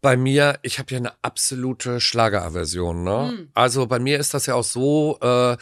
[0.00, 3.02] Bei mir, ich habe ja eine absolute Schlageraversion.
[3.02, 3.28] Ne?
[3.30, 3.48] Hm.
[3.52, 5.56] Also bei mir ist das ja auch so, äh,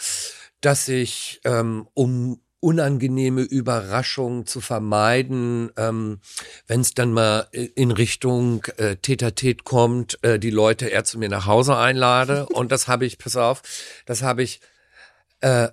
[0.61, 6.21] dass ich, ähm, um unangenehme Überraschungen zu vermeiden, ähm,
[6.67, 11.31] wenn es dann mal in Richtung äh, Tetatet kommt, äh, die Leute eher zu mir
[11.31, 12.45] nach Hause einlade.
[12.53, 13.63] Und das habe ich, pass auf,
[14.05, 14.61] das habe ich
[15.41, 15.69] äh,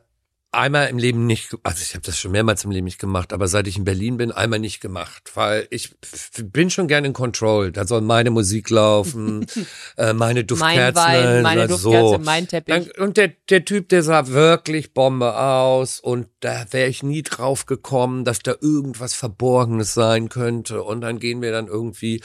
[0.56, 3.48] einmal im Leben nicht, also ich habe das schon mehrmals im Leben nicht gemacht, aber
[3.48, 5.96] seit ich in Berlin bin, einmal nicht gemacht, weil ich
[6.42, 7.72] bin schon gerne in Control.
[7.72, 9.46] Da soll meine Musik laufen,
[9.98, 12.20] äh, meine mein Duftkerzen, Wein, meine Duftkerze, so.
[12.24, 12.92] mein Teppich.
[12.96, 17.24] Dann, und der, der Typ, der sah wirklich Bombe aus und da wäre ich nie
[17.24, 20.84] drauf gekommen, dass da irgendwas Verborgenes sein könnte.
[20.84, 22.22] Und dann gehen wir dann irgendwie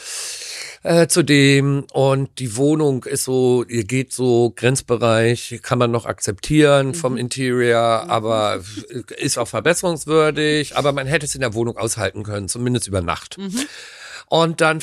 [0.82, 6.04] äh, zu dem und die Wohnung ist so, ihr geht so Grenzbereich, kann man noch
[6.04, 8.62] akzeptieren vom Interior, aber
[9.16, 13.38] ist auch verbesserungswürdig, aber man hätte es in der Wohnung aushalten können, zumindest über Nacht.
[14.26, 14.80] Und dann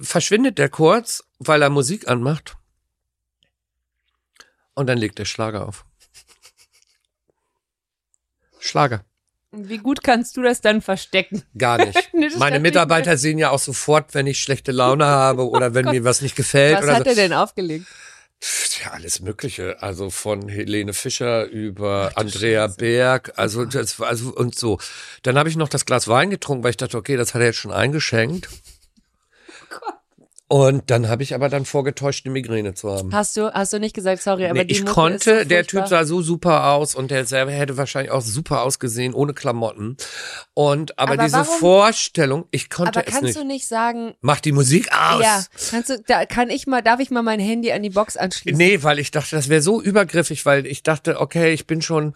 [0.00, 2.56] verschwindet der kurz, weil er Musik anmacht.
[4.72, 5.84] Und dann legt der Schlager auf.
[8.60, 9.04] Schlager.
[9.52, 11.42] Wie gut kannst du das dann verstecken?
[11.58, 11.98] Gar nicht.
[12.12, 16.04] Nee, Meine Mitarbeiter sehen ja auch sofort, wenn ich schlechte Laune habe oder wenn mir
[16.04, 16.78] was nicht gefällt.
[16.82, 17.10] Was hat so.
[17.10, 17.86] er denn aufgelegt?
[18.82, 19.82] Ja, alles Mögliche.
[19.82, 24.78] Also von Helene Fischer über Andrea Berg, also das war also und so.
[25.22, 27.48] Dann habe ich noch das Glas Wein getrunken, weil ich dachte, okay, das hat er
[27.48, 28.48] jetzt schon eingeschenkt.
[30.52, 33.14] Und dann habe ich aber dann vorgetäuscht, eine Migräne zu haben.
[33.14, 35.64] Hast du, hast du nicht gesagt, sorry, aber Nee, die ich Mucke konnte, so der
[35.64, 39.96] Typ sah so super aus und der selber hätte wahrscheinlich auch super ausgesehen, ohne Klamotten.
[40.52, 43.38] Und aber, Aber diese warum- Vorstellung, ich konnte Aber es kannst nicht.
[43.38, 45.22] du nicht sagen, Mach die Musik aus.
[45.22, 48.16] ja, kannst du, da kann ich mal, darf ich mal mein Handy an die Box
[48.16, 48.58] anschließen?
[48.58, 52.12] Nee, weil ich dachte, das wäre so übergriffig, weil ich dachte, okay, ich bin schon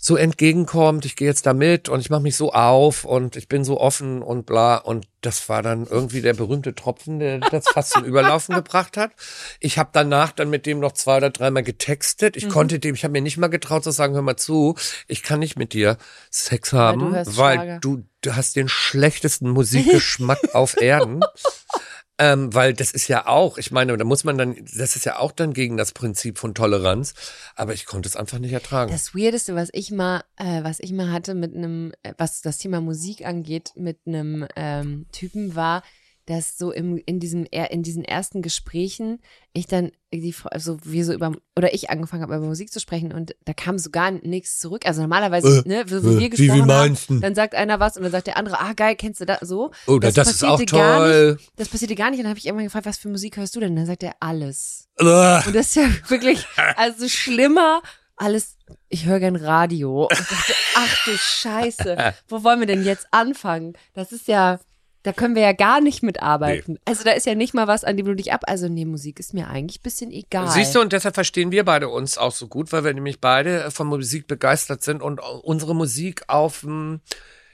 [0.00, 3.48] so entgegenkommend, ich gehe jetzt da mit und ich mache mich so auf und ich
[3.48, 4.76] bin so offen und bla.
[4.76, 9.10] Und das war dann irgendwie der berühmte Tropfen, der das fast zum Überlaufen gebracht hat.
[9.58, 12.36] Ich habe danach dann mit dem noch zwei oder dreimal getextet.
[12.36, 12.38] Mhm.
[12.38, 14.76] Ich konnte dem, ich habe mir nicht mal getraut zu sagen, hör mal zu,
[15.08, 15.98] ich kann nicht mit dir
[16.30, 17.78] Sex haben, weil Schlager.
[17.80, 21.22] du, du hast den schlechtesten Musikgeschmack auf Erden.
[22.20, 25.20] Ähm, weil das ist ja auch, ich meine, da muss man dann, das ist ja
[25.20, 27.14] auch dann gegen das Prinzip von Toleranz,
[27.54, 28.90] aber ich konnte es einfach nicht ertragen.
[28.90, 32.58] Das Weirdeste, was ich mal, äh, was ich mal hatte mit einem, äh, was das
[32.58, 35.84] Thema Musik angeht, mit einem ähm, Typen war,
[36.28, 39.20] dass so im, in diesem, in diesen ersten Gesprächen
[39.54, 43.12] ich dann die, also wir so über, oder ich angefangen habe, über Musik zu sprechen
[43.12, 44.84] und da kam so gar nichts zurück.
[44.84, 47.18] Also normalerweise, Äh, ne, so äh, wie wir wie gesprochen viel haben, meinst du?
[47.18, 49.70] dann sagt einer was und dann sagt der andere, ah geil, kennst du das so?
[49.86, 51.32] Oder das, ist auch toll.
[51.32, 53.56] Nicht, das passierte gar nicht und dann habe ich irgendwann gefragt, was für Musik hörst
[53.56, 53.70] du denn?
[53.70, 54.86] Und dann sagt er alles.
[55.00, 55.42] Uah.
[55.46, 56.44] Und das ist ja wirklich,
[56.76, 57.80] also schlimmer,
[58.16, 58.56] alles,
[58.90, 60.02] ich höre gern Radio.
[60.02, 63.72] Und dachte, ach du Scheiße, wo wollen wir denn jetzt anfangen?
[63.94, 64.58] Das ist ja,
[65.08, 66.78] da können wir ja gar nicht mitarbeiten.
[66.84, 68.42] Also da ist ja nicht mal was, an dem du dich ab.
[68.46, 70.50] Also nee, Musik ist mir eigentlich ein bisschen egal.
[70.50, 73.70] Siehst du, und deshalb verstehen wir beide uns auch so gut, weil wir nämlich beide
[73.70, 77.00] von Musik begeistert sind und unsere Musik auf ähm,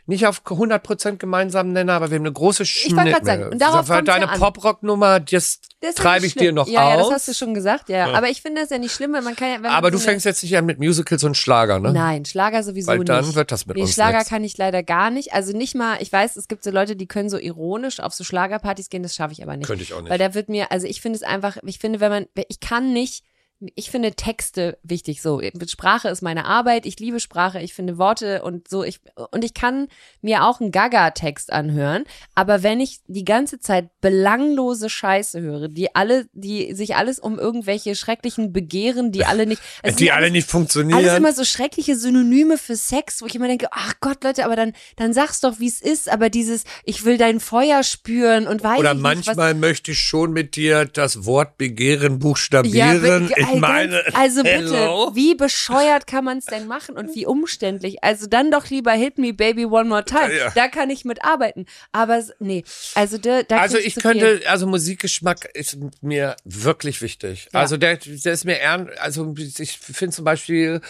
[0.06, 3.24] nicht auf 100% gemeinsamen Nenner, aber wir haben eine große wollte grad Schnittmenge.
[3.24, 4.38] sagen, und darauf ja Deine an.
[4.38, 7.08] Pop-Rock-Nummer, das, Das ja treibe ich dir noch ja, Ja, aus.
[7.08, 8.12] das hast du schon gesagt, ja.
[8.12, 10.26] Aber ich finde das ja nicht schlimm, weil man kann ja, wenn aber du fängst
[10.26, 11.92] jetzt nicht an mit Musicals und Schlager, ne?
[11.92, 13.08] Nein, Schlager sowieso Weil nicht.
[13.08, 14.28] dann wird das mit nee, uns Schlager nix.
[14.28, 15.32] kann ich leider gar nicht.
[15.32, 18.24] Also nicht mal, ich weiß, es gibt so Leute, die können so ironisch auf so
[18.24, 19.66] Schlagerpartys gehen, das schaffe ich aber nicht.
[19.66, 20.10] Könnte ich auch nicht.
[20.10, 22.92] Weil da wird mir, also ich finde es einfach, ich finde, wenn man, ich kann
[22.92, 23.24] nicht,
[23.74, 25.40] ich finde Texte wichtig so.
[25.66, 29.00] Sprache ist meine Arbeit, ich liebe Sprache, ich finde Worte und so, ich,
[29.30, 29.88] und ich kann
[30.22, 35.94] mir auch einen Gaga-Text anhören, aber wenn ich die ganze Zeit belanglose Scheiße höre, die
[35.94, 40.32] alle, die sich alles um irgendwelche schrecklichen Begehren, die alle nicht, es die alle alles-
[40.32, 40.98] nicht funktionieren.
[40.98, 44.56] alles immer so schreckliche Synonyme für Sex, wo ich immer denke, ach Gott, Leute, aber
[44.56, 46.08] dann, dann sag's doch, wie es ist.
[46.08, 49.92] Aber dieses, ich will dein Feuer spüren und weiß Oder ich nicht, was, manchmal möchte
[49.92, 53.30] ich schon mit dir das Wort begehren buchstabieren.
[53.36, 55.10] ich ganz- meine, also bitte, hello?
[55.14, 58.02] wie bescheuert kann man es denn machen und wie umständlich?
[58.02, 60.34] Also dann doch lieber Hit Me Baby One More Time.
[60.36, 60.50] Ja.
[60.54, 61.66] Da kann ich mitarbeiten.
[61.92, 62.64] Aber nee,
[62.94, 64.46] also da, da Also ich könnte, Viel.
[64.46, 67.48] also Musikgeschmack ist mir wirklich wichtig.
[67.52, 67.60] Ja.
[67.60, 70.80] Also der, der ist mir eher, also ich finde zum Beispiel,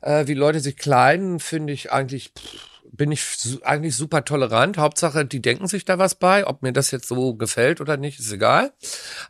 [0.00, 3.24] äh, wie Leute sich kleiden, finde ich eigentlich, pff, bin ich
[3.64, 4.76] eigentlich super tolerant.
[4.78, 6.46] Hauptsache, die denken sich da was bei.
[6.46, 8.72] Ob mir das jetzt so gefällt oder nicht, ist egal.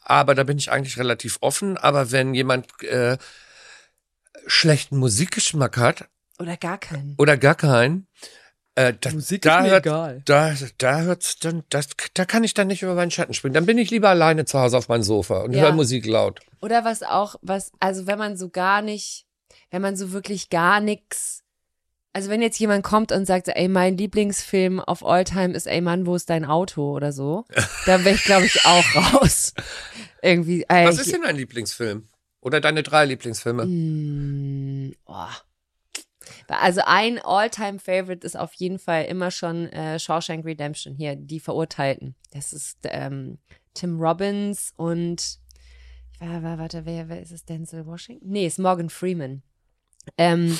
[0.02, 1.76] Aber da bin ich eigentlich relativ offen.
[1.78, 3.16] Aber wenn jemand äh,
[4.46, 7.14] schlechten Musikgeschmack hat Oder gar keinen.
[7.18, 8.08] oder gar keinen,
[8.74, 9.10] äh, da,
[9.42, 10.22] da hört, egal.
[10.24, 13.54] da, da hört's dann, das, da kann ich dann nicht über meinen Schatten springen.
[13.54, 15.62] Dann bin ich lieber alleine zu Hause auf meinem Sofa und Ja.
[15.62, 16.40] höre Musik laut.
[16.60, 19.26] Oder was auch, was, also wenn man so gar nicht,
[19.70, 21.44] wenn man so wirklich gar nix,
[22.12, 25.80] also wenn jetzt jemand kommt und sagt, ey, mein Lieblingsfilm of all time ist, ey
[25.80, 27.44] Mann, wo ist dein Auto oder so,
[27.86, 29.54] dann wäre ich, glaube ich, auch raus.
[30.22, 32.06] Irgendwie, ey, Was ist denn dein Lieblingsfilm?
[32.40, 33.66] Oder deine drei Lieblingsfilme?
[33.66, 35.26] Mm, oh.
[36.48, 42.14] Also ein All-Time-Favorite ist auf jeden Fall immer schon äh, Shawshank Redemption hier, die Verurteilten.
[42.32, 43.38] Das ist ähm,
[43.74, 45.38] Tim Robbins und
[46.18, 47.44] wa- wa- warte, wer, wer ist es?
[47.44, 48.28] Denzel Washington?
[48.28, 49.42] Nee, ist Morgan Freeman.
[50.18, 50.58] Ähm,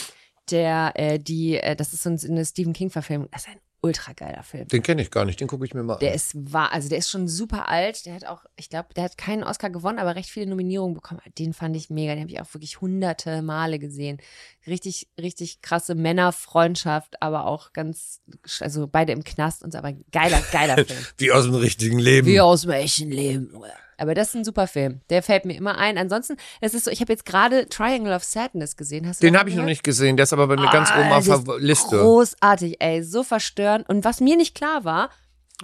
[0.53, 3.29] der, äh, die, äh, das ist so eine Stephen King-Verfilmung.
[3.33, 4.69] Das ist ein ultra geiler Film.
[4.69, 6.15] Den kenne ich gar nicht, den gucke ich mir mal Der an.
[6.15, 8.07] ist wahr, also der ist schon super alt.
[8.07, 11.21] Der hat auch, ich glaube, der hat keinen Oscar gewonnen, aber recht viele Nominierungen bekommen.
[11.37, 12.15] Den fand ich mega.
[12.15, 14.19] Den habe ich auch wirklich hunderte Male gesehen.
[14.67, 18.21] Richtig, richtig krasse Männerfreundschaft, aber auch ganz,
[18.61, 20.99] also beide im Knast und so, aber geiler, geiler Film.
[21.19, 22.27] Wie aus dem richtigen Leben.
[22.27, 23.53] Wie aus dem echten Leben.
[23.99, 25.01] Aber das ist ein super Film.
[25.11, 25.97] Der fällt mir immer ein.
[25.99, 29.07] Ansonsten, es ist so, ich habe jetzt gerade Triangle of Sadness gesehen.
[29.07, 31.13] Hast du Den habe ich noch nicht gesehen, der ist aber bei mir ganz oben
[31.13, 31.99] Ah, auf der ist Liste.
[31.99, 33.89] Großartig, ey, so verstörend.
[33.89, 35.11] Und was mir nicht klar war,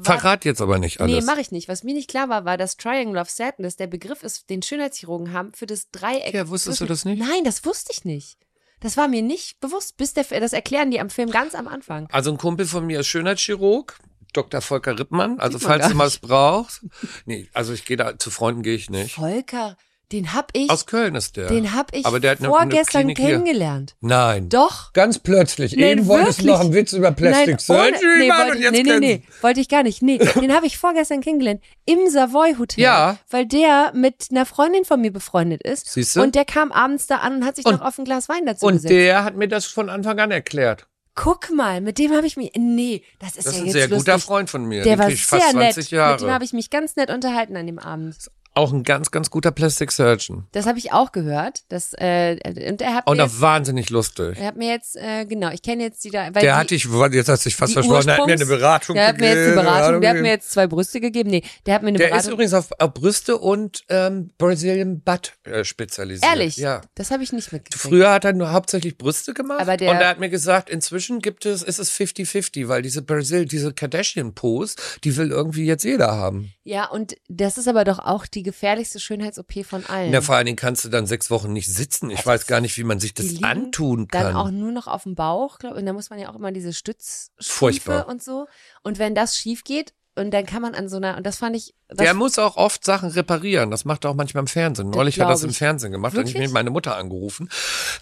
[0.00, 1.12] war Verrat jetzt aber nicht alles.
[1.16, 1.66] Nee, mache ich nicht.
[1.68, 5.32] Was mir nicht klar war, war, dass Triangle of Sadness der Begriff ist, den Schönheitschirurgen
[5.32, 6.32] haben für das Dreieck.
[6.34, 7.18] Ja, wusstest du zwischen- das nicht?
[7.18, 8.38] Nein, das wusste ich nicht.
[8.80, 12.08] Das war mir nicht bewusst, bis der, das erklären die am Film ganz am Anfang.
[12.12, 13.98] Also ein Kumpel von mir ist Schönheitschirurg,
[14.32, 14.60] Dr.
[14.60, 15.38] Volker Rippmann.
[15.40, 16.84] Also falls du was brauchst.
[17.24, 19.14] Nee, also ich gehe da, zu Freunden gehe ich nicht.
[19.14, 19.76] Volker,
[20.12, 21.48] den hab ich, Aus Köln ist der.
[21.48, 23.28] den hab ich Aber der hat eine- eine vorgestern Klinik hier.
[23.30, 23.94] kennengelernt.
[24.00, 24.48] Nein.
[24.48, 24.92] Doch.
[24.94, 25.72] Ganz plötzlich.
[25.76, 28.50] Nein, Eben wolltest du noch einen Witz über Plastic Nein, Surgery ohne, nee, machen wollte,
[28.52, 30.00] und ich- jetzt nee, nee, nee, wollte ich gar nicht.
[30.02, 32.82] Nee, den habe ich vorgestern kennengelernt im Savoy Hotel.
[32.84, 33.18] Ja.
[33.30, 35.92] Weil der mit einer Freundin von mir befreundet ist.
[35.92, 36.22] Siehste?
[36.22, 38.46] Und der kam abends da an und hat sich Und- noch auf ein Glas Wein
[38.46, 38.90] dazu Und gesetzt.
[38.92, 40.86] der hat mir das von Anfang an erklärt.
[41.20, 42.52] Guck mal, mit dem habe ich mich.
[42.56, 44.06] Nee, das ist Das ist ja ein jetzt sehr lustig.
[44.06, 44.84] guter Freund von mir.
[44.84, 45.74] Der Den war ich sehr fast nett.
[45.74, 46.32] 20 Mit dem Jahre.
[46.32, 48.16] habe ich mich ganz nett unterhalten an dem Abend.
[48.58, 50.46] Auch ein ganz, ganz guter Plastic Surgeon.
[50.52, 51.62] Das habe ich auch gehört.
[51.68, 52.36] Das, äh,
[52.70, 54.36] und er hat Und auch wahnsinnig lustig.
[54.38, 56.74] er hat mir jetzt, äh, genau, ich kenne jetzt die da, weil Der die, hatte
[56.74, 59.26] ich, jetzt hast du dich fast versprochen, der hat mir eine Beratung Der hat mir
[59.28, 60.22] jetzt eine gegeben, Beratung, der hat gegeben.
[60.22, 61.30] mir jetzt zwei Brüste gegeben.
[61.30, 62.32] Nee, der hat mir eine Der ist Beratung.
[62.32, 66.28] übrigens auf, auf Brüste und ähm, Brazilian Butt äh, spezialisiert.
[66.30, 66.56] Ehrlich?
[66.56, 66.80] Ja.
[66.96, 67.80] Das habe ich nicht mitgekriegt.
[67.80, 71.20] Früher hat er nur hauptsächlich Brüste gemacht Aber der- und er hat mir gesagt, inzwischen
[71.20, 76.08] gibt es, ist es 50-50, weil diese Brazil, diese Kardashian-Pose, die will irgendwie jetzt jeder
[76.16, 76.52] haben.
[76.64, 80.10] Ja, und das ist aber doch auch die gefährlichste Schönheits-OP von allen.
[80.10, 82.08] Ja, vor allen Dingen kannst du dann sechs Wochen nicht sitzen.
[82.08, 84.36] Ich weiß gar nicht, wie man sich das antun Dann kann.
[84.36, 86.72] auch nur noch auf dem Bauch, glaub, und da muss man ja auch immer diese
[86.72, 88.46] Stützstrümpfe und so.
[88.82, 91.56] Und wenn das schief geht, und dann kann man an so einer, und das fand
[91.56, 93.70] ich, das, Der muss auch oft Sachen reparieren.
[93.70, 94.90] Das macht er auch manchmal im Fernsehen.
[94.90, 95.52] Neulich hat er das im.
[95.52, 96.14] Fernsehen gemacht.
[96.14, 96.52] Da habe ich Wirklich?
[96.52, 97.48] meine Mutter angerufen.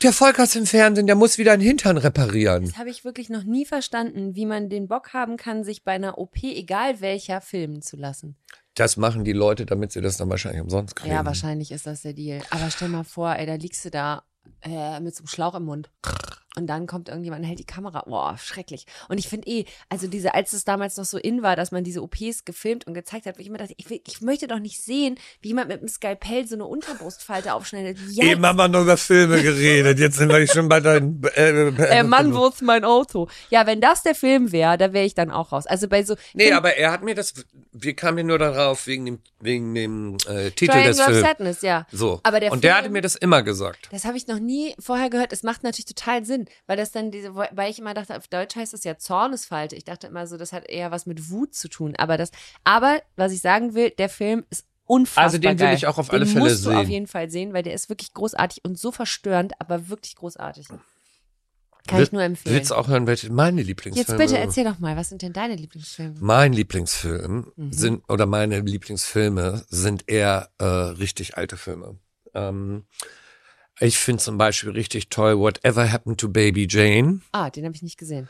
[0.02, 2.64] Der Volker ist im Fernsehen, der muss wieder einen Hintern reparieren.
[2.64, 5.92] das habe ich wirklich noch nie verstanden, wie man den Bock haben kann, sich bei
[5.92, 8.36] einer OP, egal welcher, filmen zu lassen.
[8.74, 11.14] Das machen die Leute, damit sie das dann wahrscheinlich umsonst kriegen.
[11.14, 12.42] Ja, wahrscheinlich ist das der Deal.
[12.50, 14.24] Aber stell mal vor, ey, da liegst du da
[14.62, 15.90] äh, mit so einem Schlauch im Mund.
[16.58, 18.02] Und dann kommt irgendjemand und hält die Kamera.
[18.06, 18.86] Boah, schrecklich.
[19.10, 21.84] Und ich finde eh, also diese, als es damals noch so in war, dass man
[21.84, 24.58] diese OPs gefilmt und gezeigt hat, wo ich immer dachte, ich, will, ich möchte doch
[24.58, 27.98] nicht sehen, wie jemand mit einem Skalpell so eine Unterbrustfalte aufschneidet.
[28.08, 29.98] Jetzt, Eben haben wir nur über Filme geredet.
[29.98, 31.22] Jetzt sind wir schon bei deinen.
[31.34, 33.28] Äh, äh, Mann, wo ist mein Auto?
[33.50, 35.66] Ja, wenn das der Film wäre, da wäre ich dann auch raus.
[35.66, 37.34] Also bei so Nee, aber er hat mir das.
[37.72, 41.20] Wir kamen hier nur darauf wegen dem, wegen dem äh, Titel Triangle des Films.
[41.20, 41.86] Sadness, ja.
[41.92, 42.20] So.
[42.22, 43.88] Aber der Und der Film- hatte mir das immer gesagt.
[43.92, 45.34] Das habe ich noch nie vorher gehört.
[45.34, 48.56] Es macht natürlich total Sinn, weil das dann diese, weil ich immer dachte, auf Deutsch
[48.56, 49.76] heißt es ja Zornesfalte.
[49.76, 51.94] Ich dachte immer so, das hat eher was mit Wut zu tun.
[51.96, 52.30] Aber das,
[52.64, 55.74] aber was ich sagen will, der Film ist unfassbar Also den will geil.
[55.76, 56.90] ich auch auf den alle Fälle musst du auf sehen.
[56.90, 60.68] jeden Fall sehen, weil der ist wirklich großartig und so verstörend, aber wirklich großartig.
[61.88, 62.56] Kann Will- ich nur empfehlen.
[62.56, 65.32] Willst du auch hören, welche meine Lieblingsfilme Jetzt bitte erzähl doch mal, was sind denn
[65.32, 66.16] deine Lieblingsfilme?
[66.20, 67.72] Mein Lieblingsfilm Mhm.
[67.72, 71.96] sind, oder meine Lieblingsfilme sind eher äh, richtig alte Filme.
[72.34, 72.86] Ähm,
[73.80, 77.20] ich finde zum Beispiel richtig toll Whatever Happened to Baby Jane.
[77.32, 78.28] Ah, den habe ich nicht gesehen.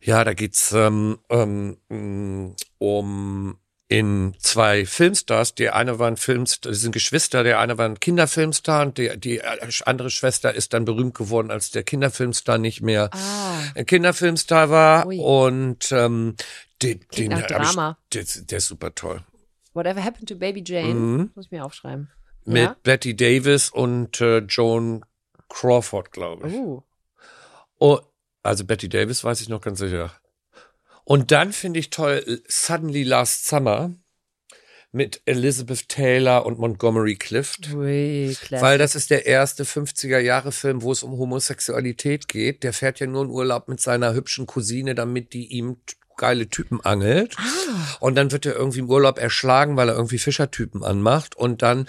[0.00, 5.54] Ja, da geht's ähm, ähm, mh, um in zwei Filmstars.
[5.54, 9.16] Die eine war ein Filmstar, die sind Geschwister, der eine war ein Kinderfilmstar und die,
[9.18, 9.42] die
[9.84, 15.06] andere Schwester ist dann berühmt geworden, als der Kinderfilmstar nicht mehr Ah, ein Kinderfilmstar war.
[15.06, 15.18] Ui.
[15.18, 16.34] Und ähm,
[16.82, 17.74] den, den hab ich,
[18.12, 19.22] der, der ist super toll.
[19.72, 21.30] Whatever Happened to Baby Jane, Mhm.
[21.34, 22.10] muss ich mir aufschreiben.
[22.46, 22.76] Mit Ja?
[22.82, 25.04] Betty Davis und äh, Joan
[25.48, 26.54] Crawford, glaube ich.
[26.54, 26.82] Oh.
[27.78, 28.00] Oh,
[28.42, 30.12] also Betty Davis weiß ich noch ganz sicher.
[31.04, 33.92] Und dann finde ich toll Suddenly Last Summer
[34.92, 37.72] mit Elizabeth Taylor und Montgomery Clift.
[37.74, 38.36] Ui.
[38.50, 42.62] Weil das ist der erste 50er-Jahre-Film, wo es um Homosexualität geht.
[42.62, 45.76] Der fährt ja nur in Urlaub mit seiner hübschen Cousine, damit die ihm
[46.16, 47.36] geile Typen angelt.
[47.38, 47.96] Ah.
[48.00, 51.36] Und dann wird er irgendwie im Urlaub erschlagen, weil er irgendwie Fischertypen anmacht.
[51.36, 51.86] Und dann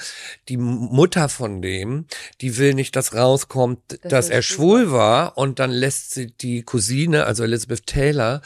[0.49, 2.05] die Mutter von dem,
[2.41, 5.37] die will nicht, dass rauskommt, dass er schwul schwul war.
[5.37, 8.41] Und dann lässt sie die Cousine, also Elizabeth Taylor,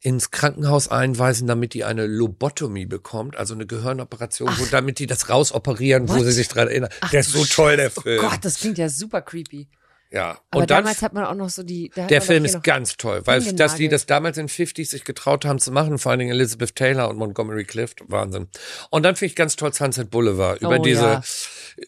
[0.00, 5.30] ins Krankenhaus einweisen, damit die eine Lobotomie bekommt, also eine Gehirnoperation, wo, damit die das
[5.30, 6.24] rausoperieren, wo What?
[6.24, 6.90] sie sich dran erinnern.
[7.10, 8.20] der ist so toll, der Oh Film.
[8.20, 9.66] Gott, das klingt ja super creepy.
[10.14, 10.38] Ja.
[10.50, 11.90] Aber und dann damals hat man auch noch so die.
[11.96, 15.58] Der Film ist ganz toll, weil dass die das damals in 50 sich getraut haben
[15.58, 18.48] zu machen, vor allen Dingen Elizabeth Taylor und Montgomery Clift, Wahnsinn.
[18.90, 21.22] Und dann finde ich ganz toll Sunset Boulevard über Oh, diese ja.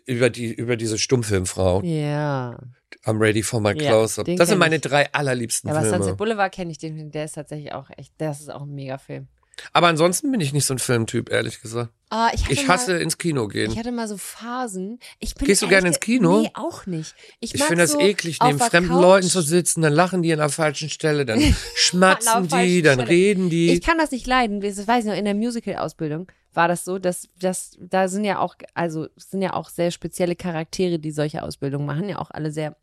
[0.07, 1.83] über die über diese Stummfilmfrau.
[1.83, 2.59] Ja.
[3.05, 4.27] I'm ready for my Ja, close-up.
[4.37, 4.81] das sind meine ich.
[4.83, 5.99] drei allerliebsten ja aber Filme.
[5.99, 9.29] Sunset Boulevard kenne ich den, der ist tatsächlich auch echt, das ist auch ein Megafilm.
[9.73, 11.91] Aber ansonsten bin ich nicht so ein Filmtyp, ehrlich gesagt.
[12.11, 13.73] Ah, ich, Ich hasse Mal, ins Kino gehen.
[13.73, 15.01] ich hatte mal so Phasen.
[15.19, 16.43] Ich bin Gehst du gerne ins Kino?
[16.43, 17.15] Nee, auch nicht.
[17.41, 20.23] Ich, Ich finde das so eklig, auf neben fremden Couch- Leuten zu sitzen, dann lachen
[20.23, 23.09] die an der falschen Stelle, dann An schmatzen die, dann Stelle.
[23.09, 23.73] reden die.
[23.73, 24.61] Ich kann das nicht leiden.
[24.61, 28.39] Das weiß ich noch, in der Musical-Ausbildung war das so, dass, dass da sind ja
[28.39, 32.51] auch, also sind ja auch sehr spezielle Charaktere, die solche Ausbildungen machen, ja auch alle
[32.53, 32.77] sehr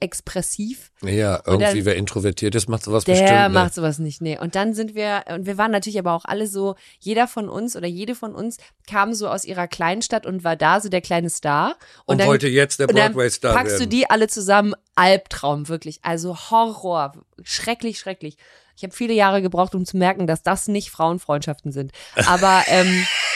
[0.00, 0.90] expressiv.
[1.02, 3.30] Ja, irgendwie dann- wer introvertiert ist, macht sowas Der bestimmt.
[3.32, 3.48] ne?
[3.50, 4.38] macht sowas nicht, nee.
[4.38, 7.76] Und dann sind wir, und wir waren natürlich aber auch alle so, jeder von uns
[7.76, 11.00] oder jede von uns kam so aus ihrer kleinen Stadt und war da so der
[11.00, 11.76] kleine Star.
[12.04, 13.90] Und wollte jetzt der und dann Broadway-Star packst werden.
[13.90, 15.98] du die alle zusammen, Albtraum, wirklich.
[16.02, 18.36] Also Horror, schrecklich, schrecklich.
[18.76, 21.90] Ich habe viele Jahre gebraucht, um zu merken, dass das nicht Frauenfreundschaften sind.
[22.26, 23.04] Aber, ähm,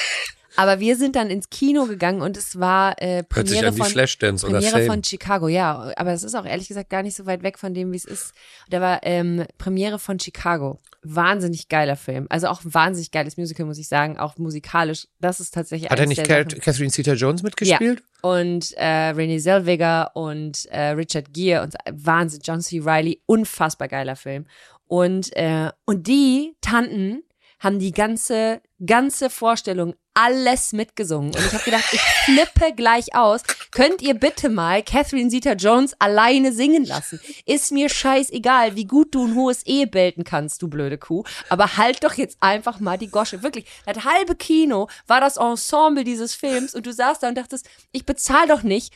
[0.57, 4.47] aber wir sind dann ins Kino gegangen und es war äh, Premiere an von Flashdance
[4.47, 5.93] oder Premiere von Chicago, ja.
[5.97, 8.05] Aber es ist auch ehrlich gesagt gar nicht so weit weg von dem, wie es
[8.05, 8.33] ist.
[8.69, 10.81] Da war ähm, Premiere von Chicago.
[11.03, 12.27] Wahnsinnig geiler Film.
[12.29, 14.19] Also auch wahnsinnig geiles Musical, muss ich sagen.
[14.19, 15.09] Auch musikalisch.
[15.21, 16.23] Das ist tatsächlich Hat er nicht.
[16.23, 18.03] Catherine Zeta-Jones mitgespielt?
[18.21, 22.81] Und äh, Renee Zellweger und äh, Richard Gere und Wahnsinn, John C.
[22.81, 24.47] Reilly, unfassbar geiler Film.
[24.87, 27.23] Und, äh, und die Tanten
[27.63, 31.35] haben die ganze, ganze Vorstellung alles mitgesungen.
[31.35, 33.43] Und ich habe gedacht, ich flippe gleich aus.
[33.71, 37.21] Könnt ihr bitte mal Catherine Zeta-Jones alleine singen lassen?
[37.47, 41.25] Ist mir scheißegal, wie gut du ein hohes E belten kannst, du blöde Kuh.
[41.49, 43.43] Aber halt doch jetzt einfach mal die Gosche.
[43.43, 47.69] Wirklich, das halbe Kino war das Ensemble dieses Films und du saßt da und dachtest,
[47.93, 48.93] ich bezahle doch nicht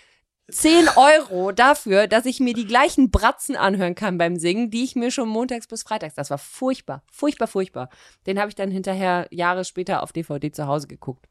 [0.50, 4.94] 10 Euro dafür, dass ich mir die gleichen Bratzen anhören kann beim Singen, die ich
[4.94, 6.14] mir schon montags bis freitags.
[6.14, 7.88] Das war furchtbar, furchtbar, furchtbar.
[8.26, 11.26] Den habe ich dann hinterher Jahre später auf DVD zu Hause geguckt.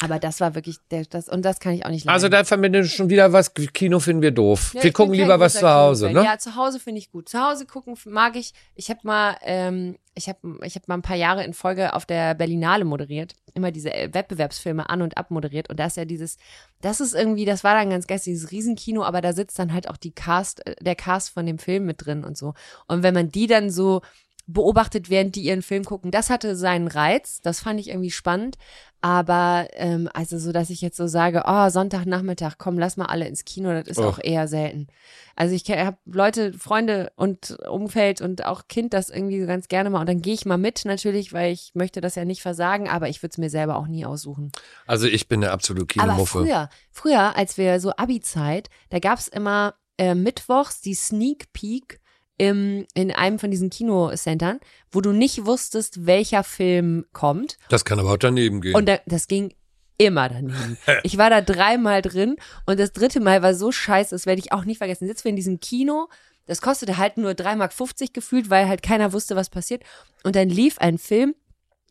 [0.00, 2.14] Aber das war wirklich der, das und das kann ich auch nicht leiden.
[2.14, 3.52] Also da verbinden wir schon wieder was.
[3.54, 4.72] Kino finden wir doof.
[4.74, 6.24] Ja, wir gucken lieber was zu Hause, ne?
[6.24, 7.28] Ja, zu Hause finde ich gut.
[7.28, 8.52] Zu Hause gucken mag ich.
[8.76, 12.04] Ich habe mal, ähm, ich habe, ich habe mal ein paar Jahre in Folge auf
[12.04, 15.70] der Berlinale moderiert, immer diese äh, Wettbewerbsfilme an und ab moderiert.
[15.70, 16.36] Und da ist ja dieses,
[16.82, 19.88] das ist irgendwie, das war dann ganz geil, dieses Riesenkino, aber da sitzt dann halt
[19.88, 22.54] auch die Cast, äh, der Cast von dem Film mit drin und so.
[22.86, 24.02] Und wenn man die dann so
[24.48, 26.10] beobachtet, während die ihren Film gucken.
[26.10, 28.56] Das hatte seinen Reiz, das fand ich irgendwie spannend.
[29.00, 33.28] Aber ähm, also so, dass ich jetzt so sage, oh, Sonntagnachmittag, komm, lass mal alle
[33.28, 34.04] ins Kino, das ist Och.
[34.06, 34.88] auch eher selten.
[35.36, 39.88] Also ich habe Leute, Freunde und Umfeld und auch Kind das irgendwie so ganz gerne
[39.90, 40.00] mal.
[40.00, 43.08] Und dann gehe ich mal mit natürlich, weil ich möchte das ja nicht versagen, aber
[43.08, 44.50] ich würde es mir selber auch nie aussuchen.
[44.86, 46.40] Also ich bin eine absolute Aber Kinomuffe.
[46.40, 52.00] früher, früher, als wir so Abi-Zeit, da gab's immer äh, mittwochs die Sneak Peek
[52.38, 54.60] im, in einem von diesen Kinocentern,
[54.90, 57.58] wo du nicht wusstest, welcher Film kommt.
[57.68, 58.74] Das kann aber auch daneben gehen.
[58.74, 59.52] Und da, das ging
[59.98, 60.78] immer daneben.
[61.02, 64.52] Ich war da dreimal drin und das dritte Mal war so scheiße, das werde ich
[64.52, 65.06] auch nicht vergessen.
[65.06, 66.08] Sitzen wir in diesem Kino,
[66.46, 69.82] das kostete halt nur 3,50 Mark gefühlt, weil halt keiner wusste, was passiert.
[70.22, 71.34] Und dann lief ein Film,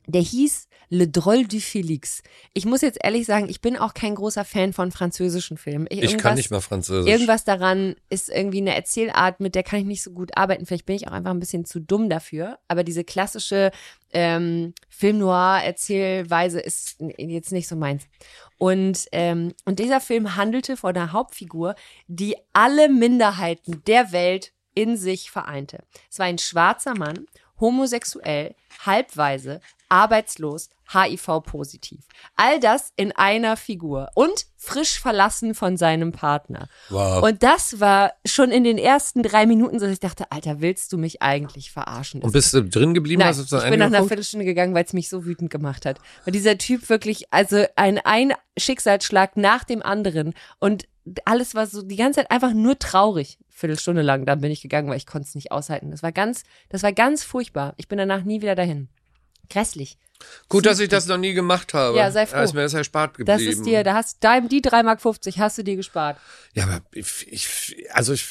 [0.08, 2.22] der hieß Le Drôle du Félix.
[2.54, 5.86] Ich muss jetzt ehrlich sagen, ich bin auch kein großer Fan von französischen Filmen.
[5.90, 7.12] ich irgendwas- kann nicht mal Französisch.
[7.12, 10.66] Irgendwas daran ist irgendwie eine Erzählart, mit der kann ich nicht so gut arbeiten.
[10.66, 12.58] Vielleicht bin ich auch einfach ein bisschen zu dumm dafür.
[12.70, 13.72] Aber diese klassische
[14.14, 18.06] ähm, Film Noir Erzählweise ist jetzt nicht so meins.
[18.58, 21.76] Und ähm, und dieser Film handelte von einer Hauptfigur,
[22.08, 25.80] die alle Minderheiten der Welt in sich vereinte.
[26.10, 27.26] Es war ein schwarzer Mann,
[27.60, 28.56] homosexuell,
[28.86, 32.00] halbweise, arbeitslos, HIV-positiv.
[32.36, 36.70] All das in einer Figur und frisch verlassen von seinem Partner.
[36.90, 37.24] Wow.
[37.24, 40.94] Und das war schon in den ersten drei Minuten so, dass ich dachte, Alter, willst
[40.94, 42.22] du mich eigentlich verarschen?
[42.22, 43.20] Und bist du drin geblieben?
[43.20, 44.04] Nein, Hast du ich bin nach einer?
[44.04, 46.00] Viertelstunde gegangen, weil es mich so wütend gemacht hat.
[46.26, 50.88] Weil dieser Typ wirklich, also ein, ein Schicksalsschlag nach dem anderen und
[51.26, 53.38] alles war so die ganze Zeit einfach nur traurig.
[53.50, 55.92] Viertelstunde lang, dann bin ich gegangen, weil ich konnte es nicht aushalten.
[55.92, 57.74] Das war ganz, das war ganz furchtbar.
[57.78, 58.90] Ich bin danach nie wieder dahin.
[59.50, 59.98] Grässlich.
[60.50, 61.98] Gut, dass ich das noch nie gemacht habe.
[61.98, 62.38] Ja, sei froh.
[62.38, 63.28] Da ist mir das erspart geblieben.
[63.28, 66.18] Das ist dir, da hast dein, die 3,50 Mark hast du dir gespart.
[66.54, 68.26] Ja, aber ich, ich also ich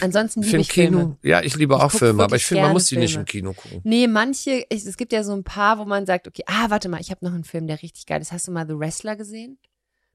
[0.00, 0.98] Ansonsten liebe ich Filme.
[0.98, 1.18] Kino.
[1.22, 3.22] Ja, ich liebe auch guck Filme, aber ich finde, man muss die nicht Filme.
[3.22, 3.80] im Kino gucken.
[3.84, 6.88] Nee, manche, ich, es gibt ja so ein paar, wo man sagt, okay, ah, warte
[6.88, 8.32] mal, ich habe noch einen Film, der richtig geil ist.
[8.32, 9.58] Hast du mal The Wrestler gesehen?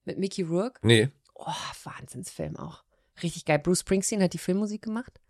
[0.04, 0.80] Mit Mickey Rourke?
[0.82, 1.10] Nee.
[1.36, 1.54] Oh,
[1.84, 2.84] Wahnsinnsfilm auch.
[3.24, 3.60] Richtig geil.
[3.60, 5.21] Bruce Springsteen hat die Filmmusik gemacht.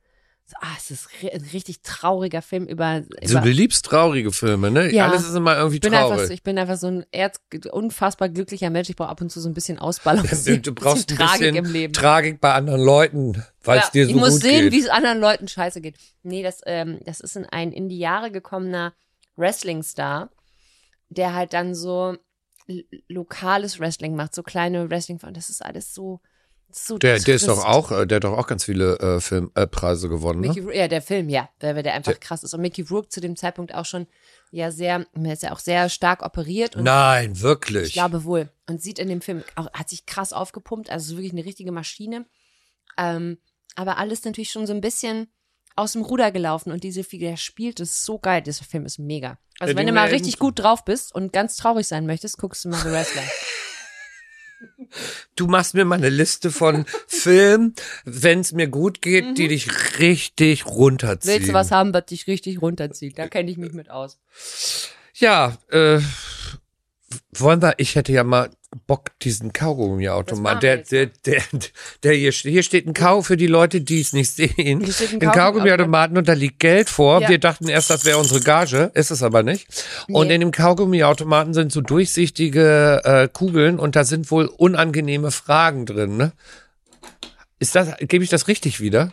[0.59, 3.03] Ah, es ist ein richtig trauriger Film über.
[3.23, 4.93] So, über du liebst traurige Filme, ne?
[4.93, 5.07] Ja.
[5.07, 6.27] Alles ist immer irgendwie ich traurig.
[6.27, 7.39] so, ich bin einfach so ein erz,
[7.71, 8.89] unfassbar glücklicher Mensch.
[8.89, 10.27] Ich brauche ab und zu so ein bisschen Ausballung.
[10.45, 11.93] du, brauchst ein Tragik bisschen im Leben.
[11.93, 14.73] Tragik bei anderen Leuten, weil es Ja, dir so ich muss gut sehen, geht.
[14.73, 15.95] wie es anderen Leuten scheiße geht.
[16.23, 18.93] Nee, das, ähm, das ist ein, ein in die Jahre gekommener
[19.35, 20.29] Wrestling-Star,
[21.09, 22.17] der halt dann so
[23.07, 26.21] lokales Wrestling macht, so kleine wrestling das ist alles so,
[26.75, 29.51] so der, der ist doch auch, äh, der hat doch auch ganz viele äh, Filmpreise
[29.63, 30.47] äh, Preise gewonnen, ne?
[30.49, 32.53] Mickey, Rourke- ja, der Film, ja, der, der einfach Der- krass ist.
[32.53, 34.07] Und Mickey Rourke zu dem Zeitpunkt auch schon
[34.51, 37.87] ja sehr, er ist ja auch sehr stark operiert und Nein, wirklich.
[37.87, 38.49] ich glaube wohl.
[38.67, 41.71] Und sieht in dem Film auch, hat sich krass aufgepumpt, also ist wirklich eine richtige
[41.71, 42.25] Maschine.
[42.97, 43.37] Ähm,
[43.75, 45.27] aber alles natürlich schon so ein bisschen
[45.77, 48.41] aus dem Ruder gelaufen und diese Figur, der spielt es so geil.
[48.41, 49.37] Dieser Film ist mega.
[49.59, 52.65] Also Ja, wenn du mal richtig gut drauf bist und ganz traurig sein möchtest, guckst
[52.65, 53.23] du mal The Wrestler.
[55.35, 59.99] du machst mir mal eine Liste von Filmen, wenn es mir gut geht, die dich
[59.99, 61.33] richtig runterziehen.
[61.33, 61.37] Mhm.
[61.39, 63.17] Willst du was haben, was dich richtig runterzieht?
[63.17, 64.19] Da kenne ich mich mit aus.
[65.15, 65.99] Ja, äh,
[67.33, 68.49] wollen wir, ich hätte ja mal
[68.87, 70.63] Bock, diesen Kaugummi-Automat.
[70.63, 71.41] Der, der, der,
[72.03, 74.81] der hier, hier steht ein Kau für die Leute, die es nicht sehen.
[74.81, 77.21] Hier steht ein Kaugummi-Automaten und da liegt Geld vor.
[77.21, 77.29] Ja.
[77.29, 79.67] Wir dachten erst, das wäre unsere Gage, ist es aber nicht.
[80.07, 80.35] Und Nee.
[80.35, 86.15] in dem Kaugummi-Automaten sind so durchsichtige äh, Kugeln und da sind wohl unangenehme Fragen drin,
[86.15, 86.31] ne?
[87.59, 89.11] Ist das, gebe ich das richtig wieder?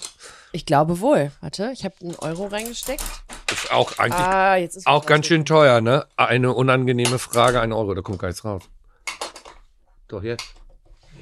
[0.53, 1.31] Ich glaube wohl.
[1.41, 3.03] Warte, ich habe einen Euro reingesteckt.
[3.53, 6.07] Ist auch eigentlich Ah, jetzt ist auch ganz schön teuer, ne?
[6.17, 8.63] Eine unangenehme Frage, ein Euro, da kommt gar nichts raus.
[10.09, 10.45] Doch jetzt.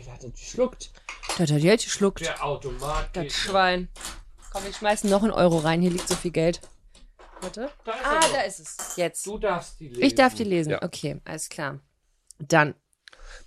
[0.00, 0.90] Ich hatte geschluckt.
[1.38, 2.20] Das hat jetzt geschluckt.
[2.20, 3.08] Der Automat.
[3.14, 3.88] Das geht- Schwein.
[4.52, 5.80] Komm, wir schmeißen noch einen Euro rein.
[5.82, 6.60] Hier liegt so viel Geld.
[7.40, 7.68] Warte.
[7.84, 8.96] Da ist Ah, er da ist es.
[8.96, 9.26] Jetzt.
[9.26, 10.02] Du darfst die lesen.
[10.02, 10.70] Ich darf die lesen.
[10.70, 10.82] Ja.
[10.82, 11.80] Okay, alles klar.
[12.38, 12.74] Dann,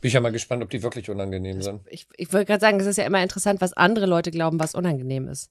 [0.02, 1.82] Bin ich ja mal gespannt, ob die wirklich unangenehm sind.
[1.90, 4.76] ich, ich wollte gerade sagen, es ist ja immer interessant, was andere Leute glauben, was
[4.76, 5.50] unangenehm ist.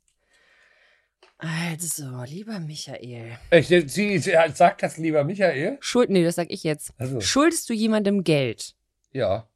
[1.39, 3.39] Also, lieber Michael.
[3.53, 5.79] Ich, sie, sie sagt das lieber Michael.
[5.81, 6.93] Schuld, nee, das sag ich jetzt.
[6.99, 7.21] Also.
[7.21, 8.75] Schuldest du jemandem Geld?
[9.13, 9.47] Ja.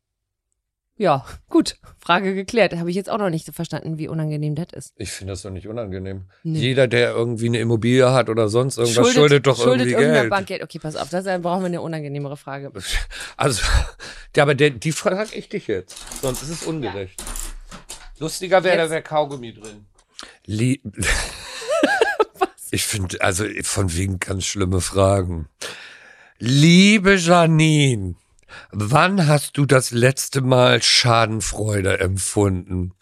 [0.97, 1.79] Ja, gut.
[1.99, 2.77] Frage geklärt.
[2.77, 4.95] Habe ich jetzt auch noch nicht so verstanden, wie unangenehm das ist.
[4.97, 6.27] Ich finde das doch nicht unangenehm.
[6.45, 6.61] Nee.
[6.61, 10.31] Jeder, der irgendwie eine Immobilie hat oder sonst irgendwas, schuldet, doch schuldet irgendwie Geld.
[10.31, 10.63] Bank Geld.
[10.63, 12.71] Okay, pass auf, das dann brauchen wir eine unangenehmere Frage.
[13.37, 13.63] Also,
[14.37, 15.97] ja, aber der, die frage ich dich jetzt.
[16.21, 17.21] Sonst ist es ungerecht.
[18.21, 19.87] Lustiger wäre, da wäre Kaugummi drin.
[20.45, 20.81] Lie
[22.73, 25.47] ich finde, also von wegen ganz schlimme Fragen.
[26.39, 28.15] Liebe Janine,
[28.71, 32.95] wann hast du das letzte Mal Schadenfreude empfunden?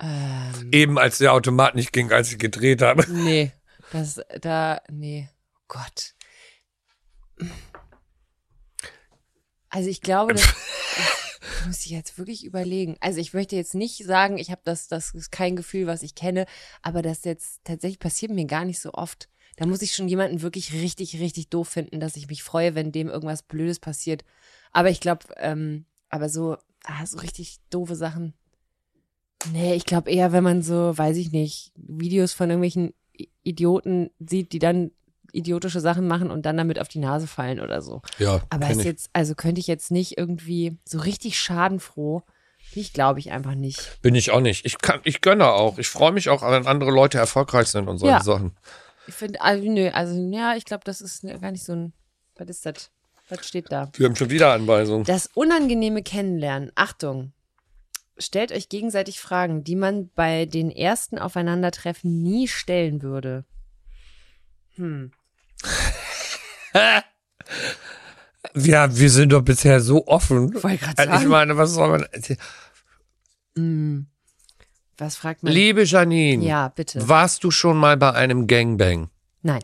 [0.00, 3.04] Ähm, Eben als der Automat nicht ging, als ich gedreht habe.
[3.10, 3.52] nee,
[3.90, 5.28] das, da, nee.
[5.56, 6.14] Oh Gott.
[9.70, 11.29] Also ich glaube, das, das
[11.66, 12.96] muss ich jetzt wirklich überlegen.
[13.00, 16.14] Also ich möchte jetzt nicht sagen, ich habe das, das ist kein Gefühl, was ich
[16.14, 16.46] kenne,
[16.82, 19.28] aber das jetzt tatsächlich passiert mir gar nicht so oft.
[19.56, 22.92] Da muss ich schon jemanden wirklich richtig, richtig doof finden, dass ich mich freue, wenn
[22.92, 24.24] dem irgendwas Blödes passiert.
[24.72, 28.34] Aber ich glaube, ähm, aber so, ah, so richtig doofe Sachen.
[29.52, 32.94] Nee, ich glaube eher, wenn man so, weiß ich nicht, Videos von irgendwelchen
[33.42, 34.92] Idioten sieht, die dann
[35.32, 38.02] idiotische Sachen machen und dann damit auf die Nase fallen oder so.
[38.18, 38.84] Ja, Aber ist ich.
[38.84, 42.22] jetzt, also könnte ich jetzt nicht irgendwie so richtig schadenfroh.
[42.72, 43.98] Ich glaube ich einfach nicht.
[44.02, 44.64] bin ich auch nicht.
[44.64, 45.78] Ich kann, ich gönne auch.
[45.78, 48.22] Ich freue mich auch, wenn andere Leute erfolgreich sind und solche Ja.
[48.22, 48.56] Sachen.
[49.06, 51.92] Ich finde, also, nö, also ja, ich glaube, das ist gar nicht so ein,
[52.36, 52.90] was ist das?
[53.28, 53.90] Was steht da?
[53.94, 55.04] Wir haben schon wieder Anweisungen.
[55.04, 56.70] Das unangenehme Kennenlernen.
[56.74, 57.32] Achtung.
[58.18, 63.44] Stellt euch gegenseitig Fragen, die man bei den ersten Aufeinandertreffen nie stellen würde.
[64.76, 65.12] Hm.
[68.54, 70.50] Ja, wir sind doch bisher so offen.
[70.50, 71.28] Gerade Also Ich sagen.
[71.28, 72.06] meine, was soll man.
[73.56, 74.06] Hm.
[74.98, 75.52] Was fragt man?
[75.52, 77.06] Liebe Janine, Ja, bitte.
[77.08, 79.08] warst du schon mal bei einem Gangbang?
[79.42, 79.62] Nein,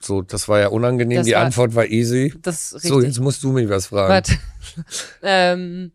[0.00, 1.18] So, das war ja unangenehm.
[1.18, 2.34] Das Die war- Antwort war easy.
[2.42, 3.14] das ist So, richtig.
[3.14, 4.24] jetzt musst du mich was fragen.
[5.22, 5.92] Ähm,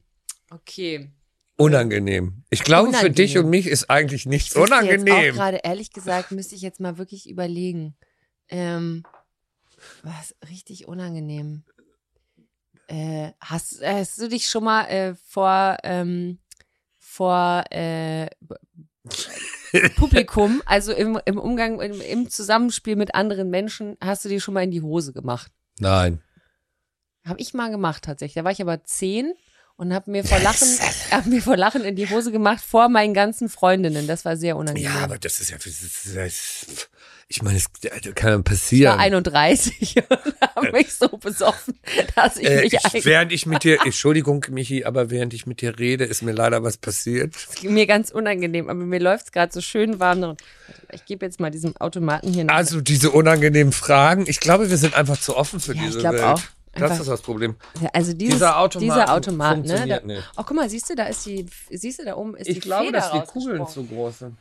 [0.52, 1.12] okay.
[1.58, 2.44] Unangenehm.
[2.50, 3.16] Ich glaube, für Unangenehm.
[3.16, 5.36] dich und mich ist eigentlich nichts Müsste Jetzt auch unangenehm.
[5.36, 7.96] gerade, ehrlich gesagt, müsste ich jetzt mal wirklich überlegen.
[8.50, 9.04] Ähm,
[10.04, 11.64] was richtig unangenehm.
[12.88, 16.40] Äh, hast, hast du dich schon mal äh, vor, ähm,
[16.98, 18.28] vor äh,
[19.96, 24.56] Publikum, also im, im Umgang, im, im Zusammenspiel mit anderen Menschen, hast du dir schon
[24.56, 25.52] mal in die Hose gemacht?
[25.80, 26.22] Nein.
[27.26, 28.36] Habe ich mal gemacht tatsächlich.
[28.36, 29.34] Da war ich aber zehn
[29.80, 30.68] und habe mir vor Lachen,
[31.12, 34.08] hab mir vor Lachen in die Hose gemacht vor meinen ganzen Freundinnen.
[34.08, 34.92] Das war sehr unangenehm.
[34.94, 35.58] Ja, aber das ist ja.
[35.58, 36.90] Das ist, das,
[37.32, 37.66] ich meine, es
[38.16, 38.92] kann ja Ich passieren.
[38.94, 41.80] war 31 und habe mich so besoffen,
[42.16, 45.46] dass ich Äh, mich ich, eigentlich während ich mit dir, Entschuldigung, Michi, aber während ich
[45.46, 47.36] mit dir rede, ist mir leider was passiert.
[47.64, 50.22] mir ganz unangenehm, aber mir läuft's gerade so schön warm.
[50.22, 50.38] drin.
[50.92, 52.54] Ich gebe jetzt mal diesem Automaten hier noch.
[52.54, 54.26] Also diese unangenehmen Fragen.
[54.28, 56.24] Ich glaube, wir sind einfach zu offen für Ja, ich diese glaub Welt.
[56.24, 56.42] auch.
[56.74, 57.56] Das ist das Problem.
[57.94, 59.64] also dieses, dieser Automat dieser Automat, ne?
[59.64, 60.32] Da, funktioniert nicht.
[60.38, 62.62] oh, guck mal, siehst du, da ist die, siehst du, da oben ist die Ich
[62.62, 64.38] glaube, Feder dass die Kugeln zu groß sind.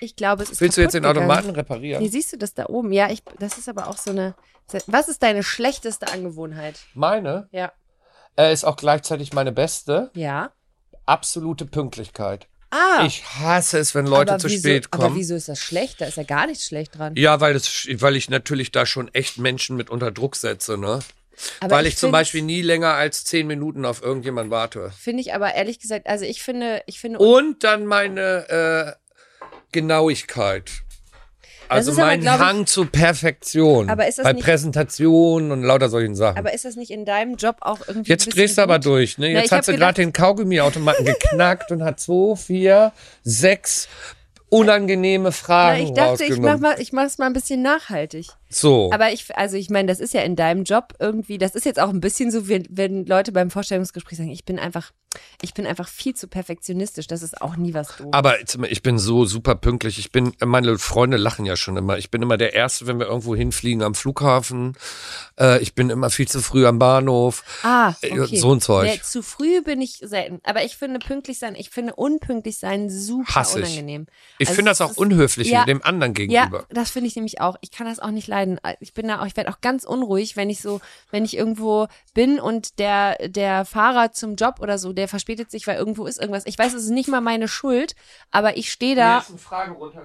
[0.00, 1.30] Ich glaube, es ist Willst du jetzt den kaputt gegangen.
[1.32, 2.00] Automaten reparieren?
[2.00, 2.92] Hier siehst du das da oben.
[2.92, 4.34] Ja, ich, das ist aber auch so eine.
[4.86, 6.78] Was ist deine schlechteste Angewohnheit?
[6.94, 7.72] Meine Ja.
[8.36, 10.10] äh, ist auch gleichzeitig meine beste.
[10.14, 10.52] Ja.
[11.06, 12.46] Absolute Pünktlichkeit.
[12.70, 13.04] Ah.
[13.06, 15.16] Ich hasse es, wenn Leute aber zu wieso, spät Aber kommen.
[15.16, 16.00] wieso ist das schlecht?
[16.02, 17.14] Da ist ja gar nichts schlecht dran.
[17.16, 21.00] Ja, weil, das, weil ich natürlich da schon echt Menschen mit unter Druck setze, ne?
[21.60, 24.90] Aber weil ich, zum find- Beispiel nie länger als zehn Minuten auf irgendjemand warte.
[24.98, 30.70] Finde ich aber ehrlich gesagt, also ich finde, ich finde, Und dann meine äh, Genauigkeit.
[31.70, 33.90] Also ist aber, mein glaub ich- Hang zur Perfektion.
[33.90, 36.38] Aber ist das bei nicht- Präsentationen und lauter solchen Sachen.
[36.38, 39.28] Aber ist das nicht in deinem Job auch irgendwie Jetzt drehst du aber durch, ne?
[39.32, 43.86] Na, Jetzt ich hat sie gerade den Kaugummiautomaten geknackt und hat zwei, vier, sechs
[44.48, 48.28] unangenehme Na, Fragen ich dachte, ich mach mal, ich mach's mal ein bisschen nachhaltig.
[48.48, 48.90] So.
[48.92, 51.80] Aber ich, also ich meine, das ist ja in deinem Job irgendwie, das ist jetzt
[51.80, 54.92] auch ein bisschen so, wie, wenn Leute beim Vorstellungsgespräch sagen, ich bin einfach,
[55.40, 57.06] ich bin einfach viel zu perfektionistisch.
[57.06, 58.08] Das ist auch nie was doof.
[58.12, 58.36] Aber
[58.70, 59.98] ich bin so super pünktlich.
[59.98, 61.96] Ich bin, meine Freunde lachen ja schon immer.
[61.98, 64.74] Ich bin immer der Erste, wenn wir irgendwo hinfliegen am Flughafen.
[65.40, 67.42] Äh, ich bin immer viel zu früh am Bahnhof.
[67.62, 68.36] Ah, Äh, okay.
[68.36, 68.84] so ein Zeug.
[68.86, 70.40] Nee, zu früh bin ich selten.
[70.44, 73.66] Aber ich finde pünktlich sein, ich finde unpünktlich sein super Hasse ich.
[73.66, 74.06] unangenehm.
[74.38, 76.66] Ich Also finde das auch ist- unhöflich ja, dem anderen Ja, gegenüber.
[76.70, 77.56] das finde ich nämlich auch.
[77.62, 78.37] Ich kann das auch nicht leiden.
[78.80, 80.80] Ich bin da auch, ich werde auch ganz unruhig, wenn ich so,
[81.10, 85.66] wenn ich irgendwo bin und der, der Fahrer zum Job oder so, der verspätet sich,
[85.66, 86.46] weil irgendwo ist irgendwas.
[86.46, 87.94] Ich weiß, es ist nicht mal meine Schuld,
[88.30, 89.20] aber ich stehe da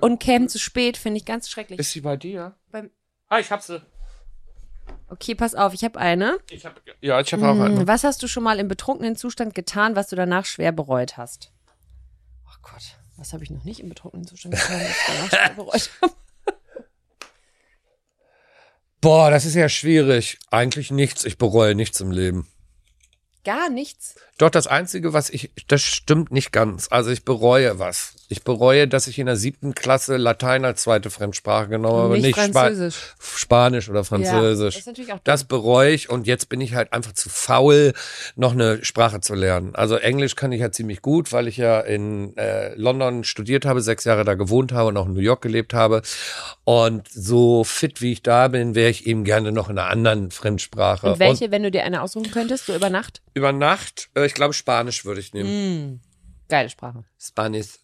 [0.01, 1.79] und käme zu spät, finde ich ganz schrecklich.
[1.79, 2.55] Ist sie bei dir?
[2.71, 2.91] Beim-
[3.29, 3.81] ah, ich hab sie.
[5.07, 6.37] Okay, pass auf, ich habe eine.
[6.49, 7.87] Ich hab, ja, ich habe auch Hm, eine.
[7.87, 11.51] Was hast du schon mal im betrunkenen Zustand getan, was du danach schwer bereut hast?
[12.49, 15.53] Ach Gott, was habe ich noch nicht im betrunkenen Zustand getan, was ich danach schwer
[15.55, 16.13] bereut habe?
[19.03, 20.37] Boah, das ist ja schwierig.
[20.49, 21.25] Eigentlich nichts.
[21.25, 22.47] Ich bereue nichts im Leben.
[23.43, 24.15] Gar nichts.
[24.37, 26.87] Doch, das Einzige, was ich, das stimmt nicht ganz.
[26.89, 28.15] Also ich bereue was.
[28.29, 32.35] Ich bereue, dass ich in der siebten Klasse Latein als zweite Fremdsprache genommen habe, Nicht
[32.35, 33.13] nicht Spa Französisch.
[33.19, 34.73] Spanisch oder Ja, Französisch.
[34.73, 37.93] das ist natürlich auch Das bereue ich und jetzt bin ich halt einfach zu faul,
[38.35, 39.75] noch eine Sprache zu lernen.
[39.75, 43.81] Also Englisch kann ich ja ziemlich gut, weil ich ja in äh, London studiert habe,
[43.81, 46.01] sechs Jahre da gewohnt habe und auch in New York gelebt habe.
[46.63, 50.31] Und so fit wie ich da bin, wäre ich eben gerne noch in einer anderen
[50.31, 51.11] Fremdsprache.
[51.11, 53.21] Und welche, wenn du dir eine aussuchen könntest, so über Nacht?
[53.33, 56.01] Über Nacht, äh, ich glaube Spanisch würde ich nehmen.
[56.49, 57.03] Geile Sprache.
[57.19, 57.79] Spanisch.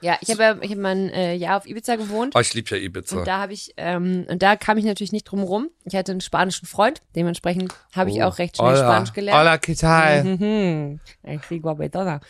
[0.00, 2.34] Ja, ich habe ich hab mal ein äh, Jahr auf Ibiza gewohnt.
[2.36, 3.16] Oh, ich liebe ja Ibiza.
[3.16, 5.70] Und da habe ich, ähm, und da kam ich natürlich nicht drum rum.
[5.84, 8.76] Ich hatte einen spanischen Freund, dementsprechend habe ich auch recht schnell Oh.
[8.76, 8.84] Hola.
[8.84, 9.40] Spanisch gelernt.
[9.40, 10.24] Hola, ¿qué tal?
[10.24, 11.00] Mhm.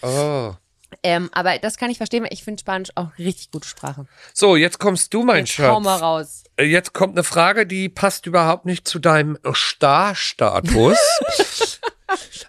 [0.03, 0.55] Oh.
[1.03, 4.07] Ähm, aber das kann ich verstehen, weil ich finde Spanisch auch richtig gute Sprache.
[4.33, 6.03] So, jetzt kommst du, mein Jetzt hau mal Schatz.
[6.03, 6.45] raus.
[6.57, 10.99] Äh, Jetzt kommt eine Frage, die passt überhaupt nicht zu deinem Star-Status.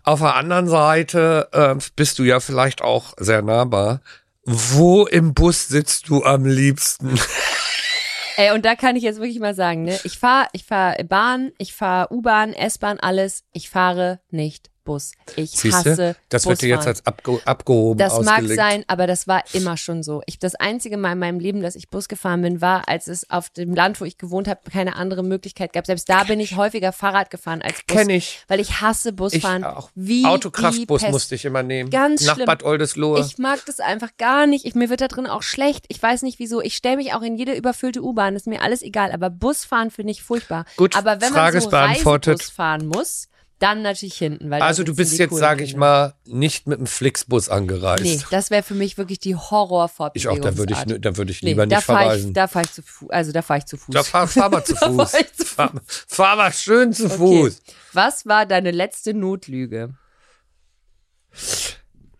[0.04, 4.02] Auf der anderen Seite äh, bist du ja vielleicht auch sehr nahbar.
[4.44, 7.20] Wo im Bus sitzt du am liebsten?
[8.38, 9.98] Ey, und da kann ich jetzt wirklich mal sagen, ne?
[10.04, 13.44] Ich fahre ich fahr Bahn, ich fahre U-Bahn, S-Bahn, alles.
[13.54, 15.12] Ich fahre nicht Bus.
[15.36, 16.16] Ich Siehst hasse?
[16.30, 16.96] Das wird dir jetzt Busfahren.
[16.96, 18.56] als abge abgehoben Das mag ausgelegt.
[18.56, 20.22] sein, aber das war immer schon so.
[20.28, 23.30] Ich, das einzige Mal in meinem Leben, dass ich Bus gefahren bin, war, als es
[23.30, 25.86] auf dem Land, wo ich gewohnt habe, keine andere Möglichkeit gab.
[25.86, 27.98] Selbst da bin ich häufiger Fahrrad gefahren als Bus.
[27.98, 28.40] Kenn ich.
[28.48, 29.64] Weil ich hasse Ich Busfahren.
[29.66, 29.90] auch.
[29.96, 31.90] Wie Autokraftbus musste ich immer nehmen.
[31.90, 32.46] Ganz Nach schlimm.
[32.46, 33.20] Bad Oldesloe.
[33.20, 34.66] Ich mag das einfach gar nicht.
[34.66, 35.86] Ich, mir wird da drin auch schlecht.
[35.90, 36.62] Ich weiß nicht wieso.
[36.62, 38.36] Ich stelle mich auch in jede überfüllte U-Bahn.
[38.36, 39.12] Ist mir alles egal.
[39.12, 40.66] Aber Busfahren finde ich furchtbar.
[40.78, 41.70] Gut, aber wenn Frage man so.
[41.70, 43.28] Reisebus fahren muss,
[43.60, 44.50] dann natürlich hinten.
[44.50, 48.04] Weil also du bist jetzt, sage ich mal, nicht mit dem Flixbus angereist.
[48.04, 50.16] Nee, das wäre für mich wirklich die Horrorfortbewegungsart.
[50.16, 52.28] ich auch, da würde ich, da würde ich lieber da nicht fahr verreisen.
[52.30, 53.10] ich, da fahre ich zu Fuß.
[53.10, 53.94] Also da fahre ich zu Fuß.
[53.94, 55.12] Da fahr, fahr mal zu Fuß.
[55.12, 57.62] fahr ich zu fahr, fahr mal schön zu Fuß.
[57.94, 59.96] Was war deine letzte Notlüge?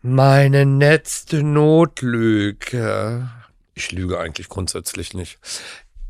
[0.02, 3.30] Meine letzte Notlüge.
[3.74, 5.40] Ich lüge eigentlich grundsätzlich nicht.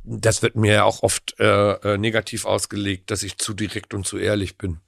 [0.03, 4.05] Das wird mir ja auch oft äh, äh, negativ ausgelegt, dass ich zu direkt und
[4.05, 4.82] zu ehrlich bin.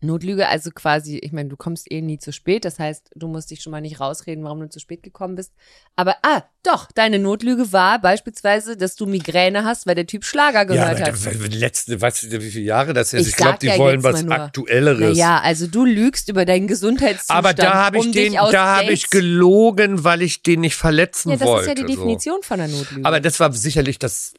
[0.00, 3.50] Notlüge, also quasi, ich meine, du kommst eh nie zu spät, das heißt, du musst
[3.50, 5.52] dich schon mal nicht rausreden, warum du zu spät gekommen bist.
[5.96, 10.64] Aber, ah, doch, deine Notlüge war beispielsweise, dass du Migräne hast, weil der Typ Schlager
[10.64, 11.52] gehört ja, hat.
[11.52, 13.22] letzte, weißt du, wie viele Jahre das ist?
[13.22, 14.26] Ich Ich, glaube, die ja wollen was.
[14.26, 15.16] Aktuelleres.
[15.16, 17.38] Naja, also du lügst über deinen Gesundheitszustand.
[17.38, 21.30] aber da habe ich um den, da habe ich gelogen, weil ich den nicht verletzen
[21.30, 21.70] Ja, das wollte.
[21.70, 22.00] ist ja die so.
[22.00, 23.04] Definition von einer Notlüge.
[23.06, 24.34] Aber das war sicherlich das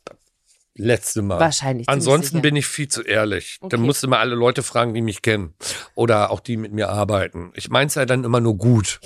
[0.76, 1.40] letzte Mal.
[1.40, 3.58] Wahrscheinlich, Ansonsten bin ich viel zu ehrlich.
[3.62, 3.70] Okay.
[3.72, 5.54] Dann musst du mal alle Leute fragen, die mich kennen.
[5.96, 7.52] Oder auch die mit mir arbeiten.
[7.56, 9.00] Ich mein's ja dann immer nur gut.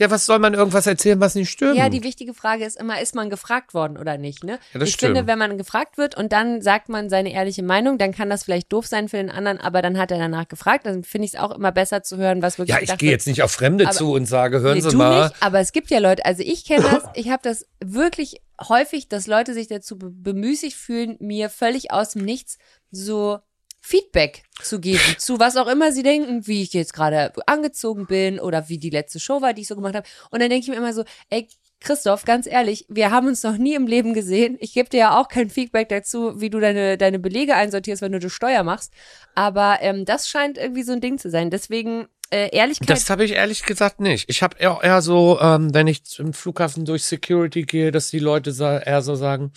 [0.00, 1.76] Ja, was soll man irgendwas erzählen, was nicht stimmt?
[1.76, 4.58] Ja, die wichtige Frage ist immer, ist man gefragt worden oder nicht, ne?
[4.72, 5.16] Ja, das ich stimmt.
[5.18, 8.44] finde, wenn man gefragt wird und dann sagt man seine ehrliche Meinung, dann kann das
[8.44, 11.34] vielleicht doof sein für den anderen, aber dann hat er danach gefragt, dann finde ich
[11.34, 13.84] es auch immer besser zu hören, was wirklich ja, ich gehe jetzt nicht auf Fremde
[13.84, 15.24] Aber- zu und sage, hören nee, Sie du mal.
[15.28, 19.08] nicht, aber es gibt ja Leute, also ich kenne das, ich habe das wirklich häufig,
[19.08, 22.56] dass Leute sich dazu be bemüßigt fühlen, mir völlig aus dem Nichts
[22.90, 23.38] so
[23.80, 28.38] Feedback zu geben zu was auch immer sie denken, wie ich jetzt gerade angezogen bin
[28.38, 30.06] oder wie die letzte Show war, die ich so gemacht habe.
[30.30, 31.48] Und dann denke ich mir immer so, ey,
[31.80, 34.58] Christoph, ganz ehrlich, wir haben uns noch nie im Leben gesehen.
[34.60, 38.12] Ich gebe dir ja auch kein Feedback dazu, wie du deine, deine Belege einsortierst, wenn
[38.12, 38.92] du die Steuer machst.
[39.34, 41.48] Aber ähm, das scheint irgendwie so ein Ding zu sein.
[41.48, 42.90] Deswegen äh, Ehrlichkeit.
[42.90, 44.28] Das habe ich ehrlich gesagt nicht.
[44.28, 48.18] Ich habe eher, eher so, ähm, wenn ich im Flughafen durch Security gehe, dass die
[48.18, 48.50] Leute
[48.84, 49.52] eher so sagen,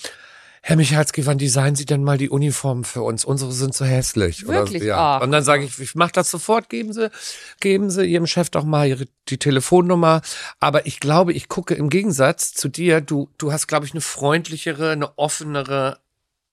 [0.66, 3.26] Herr Michalski, wann designen Sie denn mal die Uniformen für uns?
[3.26, 4.48] Unsere sind so hässlich.
[4.48, 4.84] Wirklich?
[4.84, 5.18] Oder, ja.
[5.18, 7.12] Und dann sage ich, ich mache das sofort, geben Sie,
[7.60, 10.22] geben Sie Ihrem Chef doch mal ihre, die Telefonnummer.
[10.62, 14.00] Aber ich glaube, ich gucke im Gegensatz zu dir, du, du hast, glaube ich, eine
[14.00, 15.98] freundlichere, eine offenere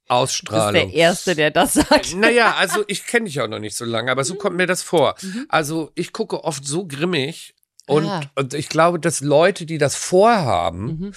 [0.09, 0.73] du bist Ausstrahlung.
[0.73, 2.17] der Erste, der das sagt.
[2.17, 4.83] Naja, also ich kenne dich auch noch nicht so lange, aber so kommt mir das
[4.83, 5.15] vor.
[5.23, 5.47] Mhm.
[5.49, 7.55] Also ich gucke oft so grimmig
[7.87, 8.21] und, Ah.
[8.37, 11.13] und ich glaube, dass Leute, die das vorhaben, Mhm.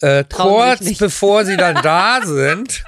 [0.00, 2.84] äh, kurz bevor sie dann da sind,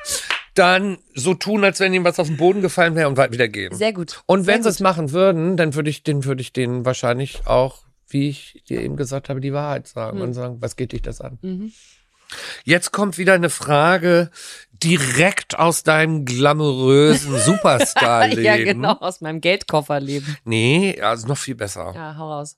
[0.55, 3.49] dann so tun, als wenn ihnen was auf den Boden gefallen wäre und weit wieder
[3.49, 3.75] gehen.
[3.75, 4.23] Sehr gut.
[4.27, 7.79] Und wenn sie es machen würden, dann würde ich den, würde ich denen wahrscheinlich auch,
[8.09, 11.21] wie ich dir eben gesagt habe, die Wahrheit sagen und sagen, was geht dich das
[11.21, 11.39] an?
[11.43, 11.73] Mhm.
[12.65, 14.31] Jetzt kommt wieder eine Frage
[14.73, 18.43] direkt aus deinem glamourösen Superstar-Leben.
[18.45, 20.37] Ja, genau, aus meinem Geldkoffer leben.
[20.45, 21.93] Nee, also noch viel besser.
[21.95, 22.57] Ja, hau raus.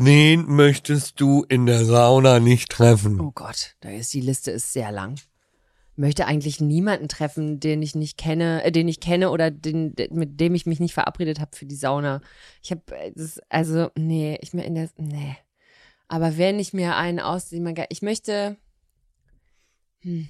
[0.00, 3.20] Wen möchtest du in der Sauna nicht treffen?
[3.20, 5.18] Oh Gott, da ist die Liste ist sehr lang.
[5.96, 10.38] Möchte eigentlich niemanden treffen, den ich nicht kenne, äh, den ich kenne oder den, mit
[10.38, 12.20] dem ich mich nicht verabredet habe für die Sauna.
[12.62, 12.82] Ich habe
[13.16, 15.36] das also nee, ich mir in der nee.
[16.06, 18.56] Aber wenn ich mir einen aussehe, ich möchte
[20.02, 20.28] hm,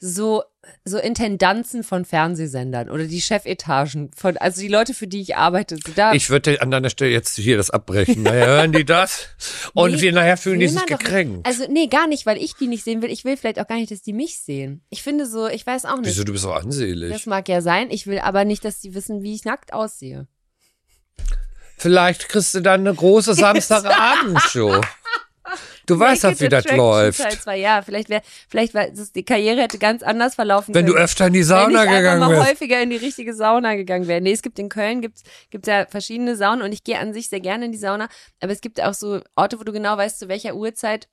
[0.00, 0.42] so
[0.84, 5.76] so Intendanzen von Fernsehsendern oder die Chefetagen von also die Leute, für die ich arbeite,
[5.76, 8.22] so da Ich würde an deiner Stelle jetzt hier das abbrechen.
[8.22, 9.28] Naja, hören die das?
[9.74, 11.46] Und Nee, wir nachher fühlen die sich gekränkt.
[11.46, 13.10] Also, nee, gar nicht, weil ich die nicht sehen will.
[13.10, 14.82] Ich will vielleicht auch gar nicht, dass die mich sehen.
[14.90, 16.06] Ich finde so, ich weiß auch nicht.
[16.08, 17.12] Wieso, du bist so ansehlich.
[17.12, 17.90] Das mag ja sein.
[17.90, 20.26] Ich will aber nicht, dass die wissen, wie ich nackt aussehe.
[21.78, 24.80] Vielleicht kriegst du dann eine große Samstagabendshow.
[25.88, 27.20] Du weißt doch, Naked wie das läuft.
[27.20, 27.56] Teil zwei.
[27.56, 31.04] Ja, vielleicht wäre, vielleicht war das, die Karriere hätte ganz anders verlaufen Wenn du können.
[31.04, 32.50] öfter in die wenn Sauna ich einfach gegangen mal wärst.
[32.50, 34.20] häufiger in die richtige Sauna gegangen wäre.
[34.20, 37.28] Nee, es gibt in Köln gibt's gibt's ja verschiedene Saunen und ich gehe an sich
[37.28, 38.08] sehr gerne in die Sauna,
[38.40, 41.08] aber es gibt auch so Orte, wo du genau weißt, zu welcher Uhrzeit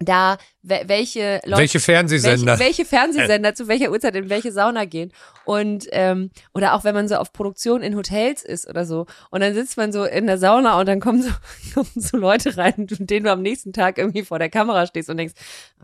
[0.00, 2.58] da we welche Leute Welche Fernsehsender?
[2.58, 5.12] welche, welche Fernsehsender zu welcher Uhrzeit in welche Sauna gehen.
[5.44, 9.06] Und ähm, oder auch wenn man so auf Produktion in Hotels ist oder so.
[9.30, 11.30] Und dann sitzt man so in der Sauna und dann kommen so,
[11.74, 15.16] kommen so Leute rein, denen du am nächsten Tag irgendwie vor der Kamera stehst und
[15.16, 15.34] denkst,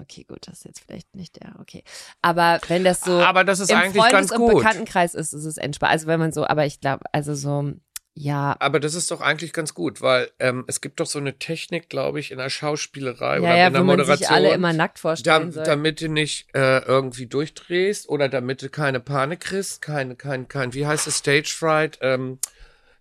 [0.01, 1.83] okay, gut, das ist jetzt vielleicht nicht der, okay.
[2.23, 4.55] Aber wenn das so Aber das ist im eigentlich Freundes- ganz und gut.
[4.57, 5.93] Bekanntenkreis ist, ist es entspannt.
[5.93, 7.73] Also wenn man so, aber ich glaube, also so,
[8.17, 11.37] ja, Aber das ist doch eigentlich ganz gut, weil ähm, es gibt doch so eine
[11.39, 14.17] Technik, glaube ich, in der Schauspielerei ja, oder ja, in der wo man Moderation.
[14.19, 15.65] sich alle immer nackt da, vorstellen soll.
[15.65, 20.75] damit du nicht äh, irgendwie durchdrehst oder damit du keine Panik kriegst, kein, kein, kein,
[20.75, 22.39] wie heißt es, Stage Fright, ähm,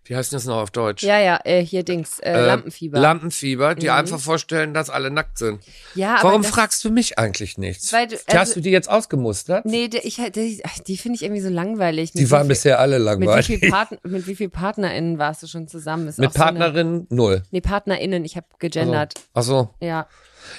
[0.06, 1.02] wie heißt das noch auf Deutsch?
[1.02, 2.98] ja, ja, äh, hier Dings, äh, Äh, Lampenfieber.
[3.00, 3.92] Lampenfieber, die Mhm.
[3.92, 5.62] einfach vorstellen, dass alle nackt sind.
[5.94, 7.92] ja, Warum das, fragst du mich eigentlich nichts?
[7.92, 9.64] Weil du- Hast also- du die jetzt ausgemustert?
[9.64, 12.12] Nee, die, ich, die, die finde ich irgendwie so langweilig.
[12.12, 13.46] die Mit waren wie viel- bisher alle Mit wie, langweilig.
[13.46, 16.08] viel Partner, mit wie viel PartnerInnen warst du schon zusammen?
[16.08, 17.42] Ist Mit auch so null.
[17.50, 19.14] Nee, PartnerInnen, ich habe gegendert.
[19.34, 19.74] Ach so.
[19.80, 20.06] Ja,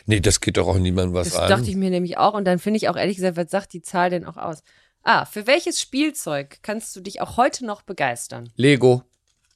[0.07, 1.47] Nee, das geht doch auch niemandem was das an.
[1.49, 2.33] dachte ich mir nämlich auch.
[2.33, 4.63] Und dann finde ich auch ehrlich gesagt, was sagt die Zahl denn auch aus?
[5.03, 8.49] Ah, für welches Spielzeug kannst du dich auch heute noch begeistern?
[8.55, 9.03] Lego.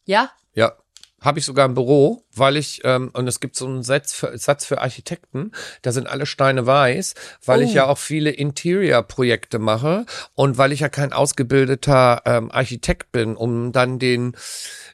[0.10, 0.32] Ja?
[0.55, 0.74] Ja,
[1.22, 4.36] habe ich sogar im Büro, weil ich, ähm, und es gibt so einen Satz für,
[4.39, 5.51] Satz für Architekten,
[5.84, 7.14] da sind alle Steine weiß,
[7.45, 7.76] weil ich Oh.
[7.76, 13.72] ja auch viele Interior-Projekte mache und weil ich ja kein ausgebildeter ähm, Architekt bin, um
[13.72, 14.36] dann den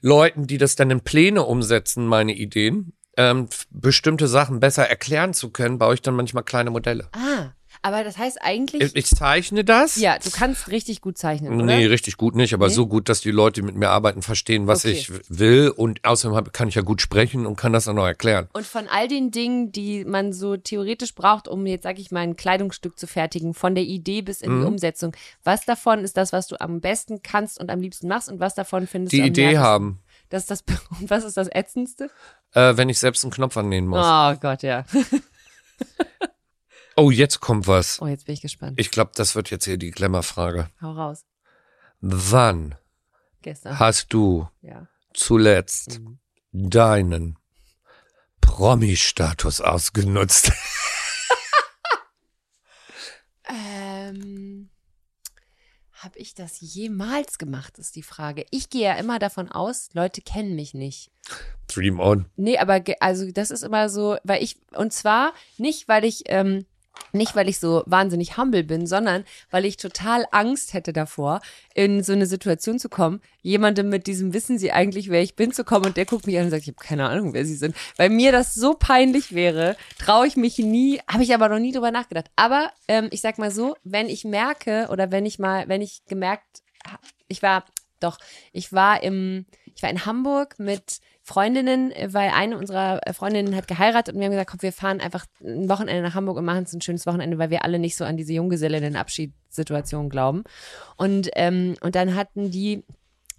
[0.01, 5.49] Leuten, die das dann in Pläne umsetzen, meine Ideen, ähm, bestimmte Sachen besser erklären zu
[5.49, 7.07] können, baue ich dann manchmal kleine Modelle.
[7.13, 7.51] Ah,
[7.85, 9.95] aber das heißt eigentlich, Ich, ich zeichne das.
[9.97, 11.63] ja, du kannst richtig gut zeichnen, oder?
[11.65, 12.73] Nee, richtig gut nicht, aber Nee?
[12.73, 14.93] so gut, dass die Leute, die mit mir arbeiten, verstehen, was Okay.
[14.93, 15.69] ich will.
[15.69, 18.49] Und außerdem kann ich ja gut sprechen und kann das dann noch erklären.
[18.53, 22.21] Und von all den Dingen, die man so theoretisch braucht, um jetzt, sag ich mal,
[22.21, 24.61] ein Kleidungsstück zu fertigen, von der Idee bis in Mhm.
[24.61, 28.29] die Umsetzung, was davon ist das, was du am besten kannst und am liebsten machst
[28.29, 29.63] und was davon findest Die du am Idee nervigsten?
[29.67, 30.63] haben, Das ist das,
[30.99, 32.09] und was ist das Ätzendste?
[32.53, 33.99] äh, wenn ich selbst einen Knopf annähen muss.
[34.03, 34.85] Oh Gott, ja.
[36.97, 38.01] Oh, jetzt kommt was.
[38.01, 38.79] Oh, jetzt bin ich gespannt.
[38.79, 40.69] Ich glaube, das wird jetzt hier die Glamour-Frage.
[40.81, 41.25] Hau raus.
[41.99, 42.75] Wann
[43.41, 43.79] Gestern.
[43.79, 44.87] hast du Ja.
[45.13, 46.19] zuletzt Mhm.
[46.51, 47.37] deinen
[48.41, 50.51] Promi-Status ausgenutzt?
[53.47, 54.69] Ähm,
[55.93, 58.45] habe ich das jemals gemacht, ist die Frage.
[58.49, 61.11] Ich gehe ja immer davon aus, Leute kennen mich nicht.
[61.67, 62.25] Dream on.
[62.35, 66.65] Nee, aber also das ist immer so, weil ich, und zwar nicht, weil ich, ähm,
[67.15, 71.41] nicht, weil ich so wahnsinnig humble bin, sondern weil ich total Angst hätte davor,
[71.73, 75.51] in so eine Situation zu kommen, jemandem mit diesem Wissen Sie eigentlich, wer ich bin,
[75.51, 77.55] zu kommen und der guckt mich an und sagt, ich habe keine Ahnung, wer Sie
[77.55, 77.75] sind.
[77.97, 81.71] Weil mir das so peinlich wäre, traue ich mich nie, habe ich aber noch nie
[81.71, 82.29] drüber nachgedacht.
[82.35, 86.03] Aber ähm, ich sag mal so, wenn ich merke oder wenn ich mal, wenn ich
[86.05, 86.63] gemerkt,
[87.27, 87.65] ich war,
[87.99, 88.17] doch,
[88.51, 93.55] ich war im, ich war in Hamburg mit Freundinnen, äh, weil eine unserer äh, Freundinnen
[93.55, 96.45] hat geheiratet und wir haben gesagt, komm, wir fahren einfach ein Wochenende nach Hamburg und
[96.45, 100.43] machen es ein schönes Wochenende, weil wir alle nicht so an diese Junggesellinnen-Abschiedssituation glauben.
[100.97, 102.83] Und, ähm, und dann hatten die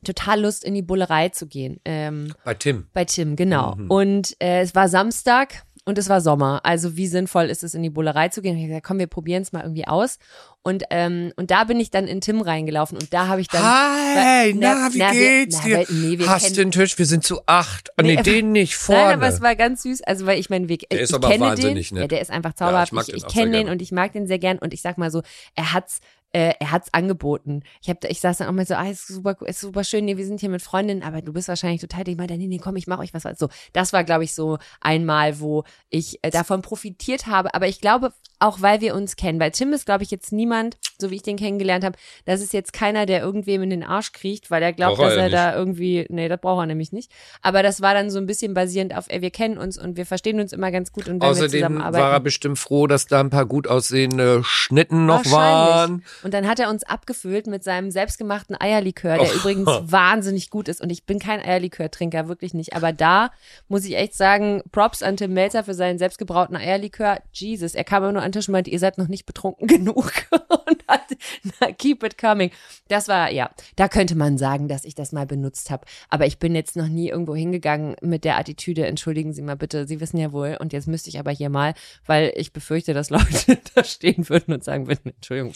[0.05, 1.80] total Lust, in die Bullerei zu gehen.
[1.84, 2.89] Ähm, Bei Tim.
[2.93, 3.76] bei Tim, genau.
[3.76, 3.91] Mhm.
[3.91, 6.61] Und äh, es war Samstag und es war Sommer.
[6.64, 8.53] Also wie sinnvoll ist es, in die Bullerei zu gehen?
[8.53, 10.18] Und ich hab gesagt, komm, wir probieren es mal irgendwie aus.
[10.62, 13.62] Und, ähm, und da bin ich dann in Tim reingelaufen und da habe ich dann.
[13.62, 15.76] Hi, na, wie na, wir- geht's na, dir?
[15.78, 17.91] weil- nee, wir Hast den Tisch, wir sind zu acht.
[17.97, 19.01] Oh, nee, Nee, aber- den nicht, vorne.
[19.05, 20.03] Nein, aber es war ganz süß.
[20.03, 21.95] Also, weil ich meine, wir, Der ist ich aber kenne wahnsinnig den.
[21.95, 22.03] nett.
[22.03, 22.89] Ja, der ist einfach Ja, zauberhaft.
[22.89, 24.59] ich mag ich den ich auch kenne den und ich mag den sehr gern.
[24.59, 25.22] Und ich sag mal so,
[25.55, 26.01] er hat's
[26.37, 27.62] äh, er hat's angeboten.
[27.80, 30.18] Ich hab, ich saß dann auch mal so, ah, ist super, ist super schön, nee,
[30.18, 32.76] wir sind hier mit Freundinnen, aber du bist wahrscheinlich total, ich meinte, nee, nee, komm,
[32.76, 33.22] ich mach euch was.
[33.39, 37.55] So, das war, glaube ich, so einmal, wo ich äh, davon profitiert habe.
[37.55, 40.76] Aber ich glaube, auch weil wir uns kennen, weil Tim ist, glaube ich, jetzt niemand,
[40.99, 44.12] so wie ich den kennengelernt habe, das ist jetzt keiner, der irgendwem in den Arsch
[44.12, 45.34] kriecht, weil er glaubt, Braucht er dass er nicht.
[45.34, 47.11] da irgendwie, nee, das braucht er nämlich nicht.
[47.43, 50.05] Aber das war dann so ein bisschen basierend auf, ey, wir kennen uns und wir
[50.07, 52.05] verstehen uns immer ganz gut und wenn wir Außerdem zusammenarbeiten.
[52.05, 56.05] war er bestimmt froh, dass da ein paar gut aussehende Schnitten noch waren.
[56.22, 59.34] Und dann hat er uns abgefüllt mit seinem selbstgemachten Eierlikör, der Oh.
[59.34, 60.80] übrigens wahnsinnig gut ist.
[60.80, 62.74] Und ich bin kein Eierlikör-Trinker, wirklich nicht.
[62.76, 63.30] Aber da
[63.68, 67.18] muss ich echt sagen, Props an Tim Melzer für seinen selbstgebrauten Eierlikör.
[67.32, 70.12] Jesus, er kam immer nur an und meinte, ihr seid noch nicht betrunken genug.
[70.30, 71.16] und hat,
[71.60, 72.50] na, keep it coming.
[72.88, 75.86] Das war, ja, da könnte man sagen, dass ich das mal benutzt habe.
[76.08, 79.86] Aber ich bin jetzt noch nie irgendwo hingegangen mit der Attitüde, entschuldigen Sie mal bitte,
[79.86, 80.56] Sie wissen ja wohl.
[80.60, 81.74] Und jetzt müsste ich aber hier mal,
[82.06, 85.52] weil ich befürchte, dass Leute da stehen würden und sagen würden, Entschuldigung,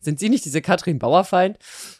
[0.00, 1.58] sind Sie nicht diese Katrin Bauerfeind?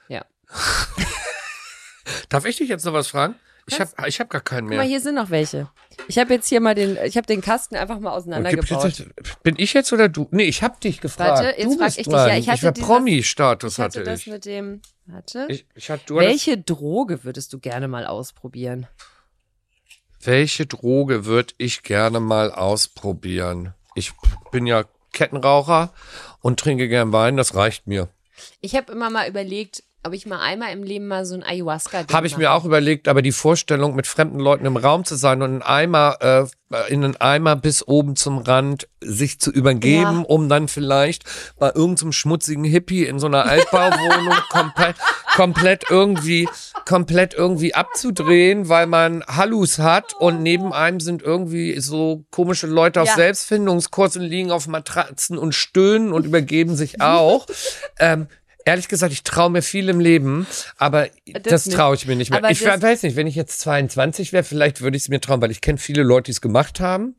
[0.08, 0.24] Ja.
[2.28, 3.36] Darf ich dich jetzt noch was fragen?
[3.66, 4.86] Ich habe ich hab gar keinen Guck mal, mehr.
[4.88, 5.70] hier sind noch welche.
[6.08, 8.84] Ich habe jetzt hier mal den, ich habe den Kasten einfach mal auseinandergebaut.
[8.84, 9.04] es-
[9.42, 10.28] Bin ich jetzt oder du?
[10.32, 11.42] Nee, ich hab dich gefragt.
[11.42, 12.12] Warte, jetzt du frag bist ich dich.
[12.14, 12.28] dran.
[12.28, 14.26] Ja, ich hatte war Promi-Status Ich hatte hatte das ich.
[14.26, 15.46] mit dem, warte.
[15.48, 18.86] Ich, ich hatte, Welche Droge würdest du gerne mal ausprobieren?
[20.22, 23.74] welche Droge würde ich gerne mal ausprobieren?
[23.94, 24.12] Ich
[24.52, 25.92] bin ja Kettenraucher
[26.40, 28.08] und trinke gern Wein, das reicht mir.
[28.60, 32.04] Ich habe immer mal überlegt, ob ich mal einmal im Leben mal so ein Ayahuasca
[32.12, 35.40] Habe ich mir auch überlegt, aber die Vorstellung, mit fremden Leuten im Raum zu sein
[35.40, 40.24] und einen Eimer, äh, in einen Eimer bis oben zum Rand sich zu übergeben, Ja.
[40.26, 41.24] um dann vielleicht
[41.58, 44.96] bei irgendeinem schmutzigen Hippie in so einer Altbauwohnung komplett,
[45.34, 46.48] komplett irgendwie,
[46.86, 53.00] komplett irgendwie abzudrehen, weil man Hallus hat und neben einem sind irgendwie so komische Leute
[53.00, 53.14] auf Ja.
[53.14, 57.46] Selbstfindungskurs und liegen auf Matratzen und stöhnen und übergeben sich auch.
[57.98, 58.26] ähm,
[58.64, 60.46] Ehrlich gesagt, ich traue mir viel im Leben,
[60.78, 62.38] aber das, Das traue ich mir nicht mehr.
[62.38, 65.42] Aber ich weiß nicht, wenn ich jetzt 22 wäre, vielleicht würde ich es mir trauen,
[65.42, 67.14] weil ich kenne viele Leute, die es gemacht haben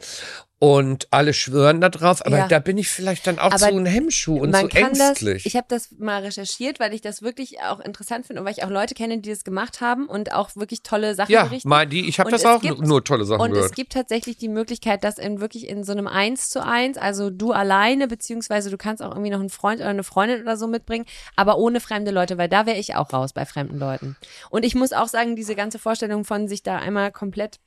[0.74, 2.47] und alle schwören da drauf, aber Ja.
[2.47, 5.43] da bin ich vielleicht dann auch Aber zu ein Hemmschuh und man so ängstlich.
[5.43, 8.53] das, ich habe das mal recherchiert, weil ich das wirklich auch interessant finde und weil
[8.53, 11.70] ich auch Leute kenne, die das gemacht haben und auch wirklich tolle Sachen ja, berichten.
[11.89, 13.70] die, ich habe Und das auch gibt- nur tolle Sachen Und gehört.
[13.72, 17.30] es gibt tatsächlich die Möglichkeit, dass in wirklich in so einem Eins zu eins, also
[17.30, 20.68] du alleine, beziehungsweise du kannst auch irgendwie noch einen Freund oder eine Freundin oder so
[20.68, 21.05] mitbringen,
[21.36, 24.16] aber ohne fremde Leute, weil da wäre ich auch raus bei fremden Leuten.
[24.49, 27.59] Und ich muss auch sagen, diese ganze Vorstellung von sich da einmal komplett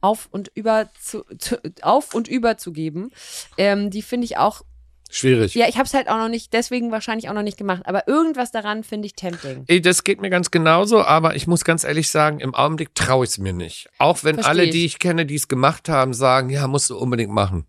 [0.00, 3.10] auf und über zu, zu auf und über zu geben,
[3.56, 4.62] ähm, die finde ich auch,
[5.12, 5.54] Schwierig.
[5.56, 8.06] ja, ich habe es halt auch noch nicht, deswegen wahrscheinlich auch noch nicht gemacht, aber
[8.06, 9.64] irgendwas daran finde ich tempting.
[9.66, 13.24] Ey, Das geht mir ganz genauso, aber ich muss ganz ehrlich sagen, im Augenblick traue
[13.24, 13.88] ich es mir nicht.
[13.98, 14.70] Auch wenn Versteh alle, ich.
[14.70, 17.66] die ich kenne, die es gemacht haben, sagen, ja, musst du unbedingt machen.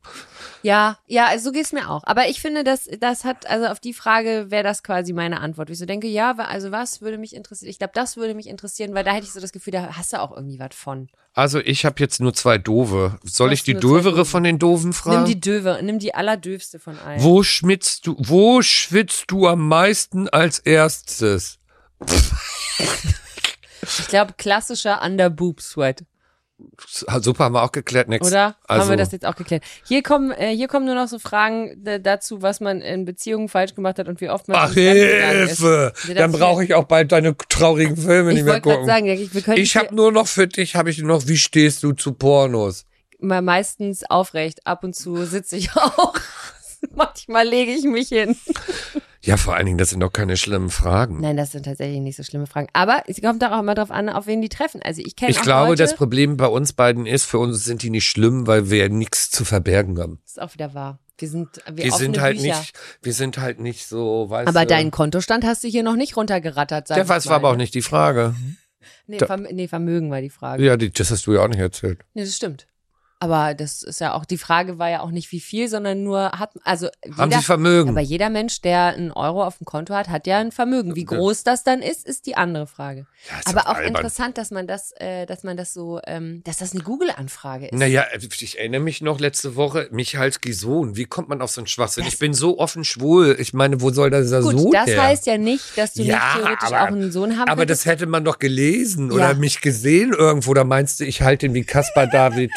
[0.64, 2.04] Ja, ja, also so geht's mir auch.
[2.06, 5.70] Aber ich finde, das, das hat, also auf die Frage wäre das quasi meine Antwort.
[5.70, 7.70] Wo ich so denke, ja, also was würde mich interessieren?
[7.70, 10.14] Ich glaube, das würde mich interessieren, weil da hätte ich so das Gefühl, da hast
[10.14, 11.10] du auch irgendwie was von.
[11.34, 13.18] Also ich habe jetzt nur zwei Dove.
[13.24, 15.24] Soll ich die Dövere von den Doofen fragen?
[15.24, 17.24] Nimm die Döwe, nimm die allerdöfste von allen.
[17.24, 21.58] Wo schwitzt du, wo schwitzt du am meisten als erstes?
[23.82, 26.04] Ich glaube, klassischer Under-Boob-Sweat,
[27.22, 28.08] Super, haben wir auch geklärt.
[28.10, 28.30] Next.
[28.30, 28.56] oder?
[28.68, 29.64] Also, Haben wir das jetzt auch geklärt.
[29.88, 33.50] Hier kommen, äh, hier kommen nur noch so Fragen äh, dazu, was man in Beziehungen
[33.50, 34.76] falsch gemacht hat und wie oft man Ach, ist.
[34.76, 35.94] Hilfe!
[36.06, 38.86] Wir Dann brauche ich auch bald deine traurigen Filme Ich nicht mehr gucken.
[38.86, 39.06] sagen,
[39.44, 42.14] können ich habe nur noch für dich, habe ich nur noch, wie stehst du zu
[42.14, 42.86] Pornos?
[43.22, 44.66] mal meistens aufrecht.
[44.66, 46.14] Ab und zu sitze ich auch.
[46.96, 48.36] Manchmal lege ich mich hin.
[49.24, 51.22] Ja, vor allen Dingen, das sind doch keine schlimmen Fragen.
[51.22, 52.68] Nein, das sind tatsächlich nicht so schlimme Fragen.
[52.74, 54.82] Aber es kommt auch immer darauf an, auf wen die treffen.
[54.84, 57.84] Also ich kenne Ich glaube, Leute, das Problem bei uns beiden ist, für uns sind
[57.84, 60.20] die nicht schlimm, weil wir ja nichts zu verbergen haben.
[60.26, 61.00] ist auch wieder wahr.
[61.20, 62.58] Wir sind, wir, Wir sind halt Bücher.
[62.58, 64.68] nicht, wir sind halt nicht so, weißt Aber du.
[64.68, 66.88] deinen Kontostand hast du hier noch nicht runtergerattert.
[66.88, 68.34] Sag Ja, ich was war aber auch nicht die Frage.
[69.06, 70.64] Nee, Verm nee, Vermögen war die Frage.
[70.66, 72.00] Ja, die, das hast du ja auch nicht erzählt.
[72.16, 72.66] Nee, das stimmt.
[73.22, 76.32] Aber das ist ja auch, die Frage war ja auch nicht wie viel, sondern nur
[76.32, 77.90] hat, also Haben jeder, sie Vermögen?
[77.92, 80.96] aber jeder Mensch, der einen Euro auf dem Konto hat, hat ja ein Vermögen.
[80.96, 83.06] Wie groß das dann ist, ist die andere Frage.
[83.30, 83.96] Ja, aber auch albern.
[83.96, 87.74] interessant, dass man das, äh, dass man das so, ähm, dass das eine Google-Anfrage ist.
[87.78, 88.06] Naja,
[88.42, 92.06] ich erinnere mich noch letzte Woche, Michalski Sohn, wie kommt man auf so einen Schwachsinn?
[92.08, 93.38] ich bin so offen schwul.
[93.40, 95.04] Ich meine, wo soll dieser Gut, Sohn das her?
[95.04, 97.82] heißt ja nicht, dass du Ja, nicht theoretisch aber- auch einen Sohn haben Aber könntest.
[97.86, 99.34] das hätte man doch gelesen oder Ja.
[99.36, 100.54] mich gesehen irgendwo.
[100.56, 102.52] Da meinst du, ich halte ihn wie Kaspar David,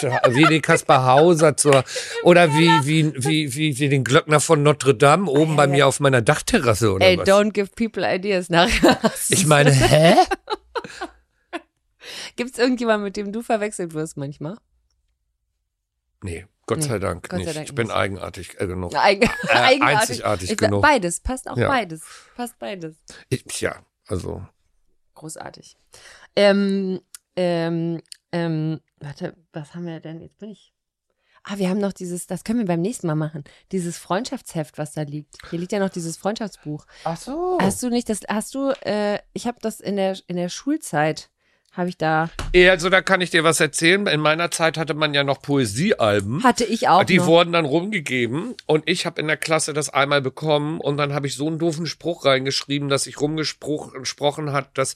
[0.55, 1.85] wie Kaspar Hauser zur,
[2.23, 6.01] oder wie, wie, wie, wie, wie den Glöckner von Notre Dame oben bei mir auf
[6.01, 7.29] meiner Dachterrasse oder Ey, was?
[7.29, 8.99] don't give people ideas nachher.
[9.29, 10.15] Ich meine, hä?
[12.37, 14.57] Gibt es irgendjemanden, mit dem du verwechselt wirst manchmal?
[16.23, 17.57] Nee, Gott Nee, sei Dank Gott sei nicht.
[17.57, 17.97] Dank ich bin nicht.
[17.97, 18.95] eigenartig äh, genug.
[18.97, 20.01] Eigen, eigenartig.
[20.11, 20.83] einzigartig Ich sag, genug.
[20.83, 21.69] Beides, passt auch Ja.
[21.69, 22.03] beides.
[22.37, 22.97] Passt beides.
[23.29, 23.77] Ich, ja,
[24.07, 24.45] also.
[25.15, 25.77] Großartig.
[26.35, 27.01] Ähm,
[27.37, 28.01] ähm,
[28.35, 30.21] ähm, warte, was haben wir denn?
[30.21, 30.73] Jetzt bin ich.
[31.45, 33.45] Ah, wir haben noch dieses, das können wir beim nächsten Mal machen.
[33.71, 35.37] Dieses Freundschaftsheft, was da liegt.
[35.51, 36.87] Hier liegt ja noch dieses Freundschaftsbuch.
[37.05, 37.59] Ach so.
[37.61, 41.29] Hast du nicht, das hast du, äh, ich habe das in der, in der Schulzeit,
[41.73, 44.07] habe ich da, Also da kann ich dir was erzählen.
[44.07, 46.43] In meiner Zeit hatte man ja noch Poesiealben.
[46.45, 47.27] hatte ich auch Die noch.
[47.27, 51.27] wurden dann rumgegeben und ich habe in der Klasse das einmal bekommen und dann habe
[51.27, 54.95] ich so einen doofen Spruch reingeschrieben, dass ich rumgesprochen hat, dass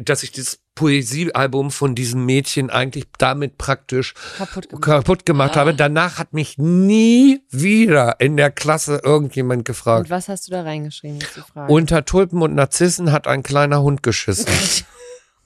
[0.00, 4.82] dass ich das Poesiealbum von diesem Mädchen eigentlich damit praktisch Kaputt gemacht.
[4.82, 5.74] kaputt gemacht habe.
[5.74, 10.06] Danach hat mich nie wieder in der Klasse irgendjemand gefragt.
[10.06, 11.20] Und was hast du da reingeschrieben.
[11.68, 14.46] Unter Tulpen und Narzissen hat ein kleiner Hund geschissen.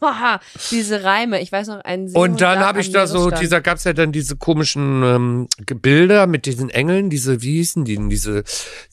[0.00, 3.82] Haha, diese Reime, ich weiß noch einen Und dann habe ich da so, dieser gab's
[3.82, 5.48] ja dann diese komischen ähm,
[5.82, 8.44] Bilder mit diesen Engeln, diese, wie hießen die diese,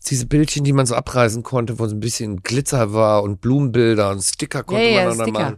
[0.08, 4.10] diese Bildchen, die man so abreißen konnte, wo so ein bisschen Glitzer war und Blumenbilder
[4.10, 5.40] und Sticker konnte ja, man dann Sticker.
[5.40, 5.58] machen.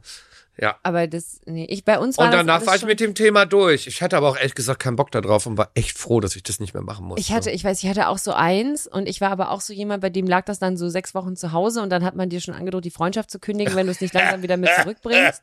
[0.59, 0.77] Ja.
[0.83, 3.15] Aber das, nee, ich, bei uns war Und das danach alles war ich mit dem
[3.15, 3.87] Thema durch.
[3.87, 6.35] Ich hatte aber auch ehrlich gesagt keinen Bock da drauf und war echt froh, dass
[6.35, 7.21] ich das nicht mehr machen musste.
[7.21, 9.73] Ich hatte, ich weiß, ich hatte auch so eins und ich war aber auch so
[9.73, 12.29] jemand, bei dem lag das dann so sechs Wochen zu Hause und dann hat man
[12.29, 15.41] dir schon angedroht, die Freundschaft zu kündigen, wenn du es nicht langsam wieder mit zurückbringst.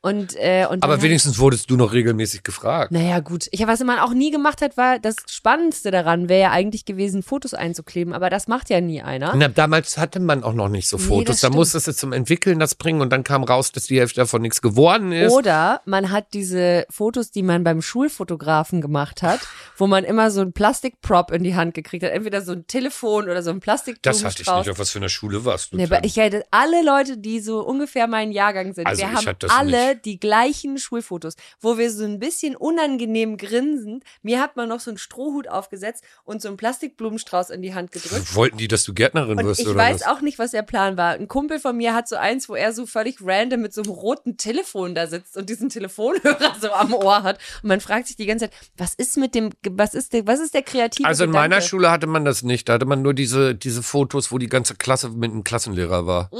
[0.00, 2.92] Und, äh, und aber wenigstens wurdest du noch regelmäßig gefragt.
[2.92, 3.48] Naja, gut.
[3.50, 7.22] Ich, was man auch nie gemacht hat, war, das Spannendste daran wäre ja eigentlich gewesen,
[7.22, 9.34] Fotos einzukleben, aber das macht ja nie einer.
[9.34, 11.40] Na, damals hatte man auch noch nicht so Nee, Fotos.
[11.40, 14.20] das da musstest du zum Entwickeln das bringen und dann kam raus, dass die Hälfte
[14.20, 15.32] davon nichts geworden ist.
[15.32, 19.40] Oder man hat diese Fotos, die man beim Schulfotografen gemacht hat,
[19.76, 22.12] wo man immer so ein Plastikprop in die Hand gekriegt hat.
[22.12, 24.70] Entweder so ein Telefon oder so ein das hatte ich nicht.
[24.70, 25.76] Auf was für einer Schule warst du?
[25.76, 29.36] Nee, aber ich hätte alle Leute, die so ungefähr mein Jahrgang sind, Also wir haben
[29.48, 30.04] alle nicht.
[30.04, 34.90] die gleichen Schulfotos, wo wir so ein bisschen unangenehm grinsend, mir hat man noch so
[34.90, 38.34] einen Strohhut aufgesetzt und so einen Plastikblumenstrauß in die Hand gedrückt.
[38.34, 40.06] Wollten die, dass du Gärtnerin wirst ich oder weiß was?
[40.06, 41.12] auch nicht, was der Plan war.
[41.14, 43.92] Ein Kumpel von mir hat so eins, wo er so völlig random mit so einem
[43.92, 47.38] roten Telefon da sitzt und diesen Telefonhörer so am Ohr hat.
[47.62, 50.40] Und man fragt sich die ganze Zeit, was ist mit dem, was ist der, was
[50.40, 51.48] ist der kreative Also in Gedanke?
[51.50, 52.68] meiner Schule hatte man das nicht.
[52.68, 56.30] Da hatte man nur diese, diese Fotos, wo die ganze Klasse mit einem Klassenlehrer war.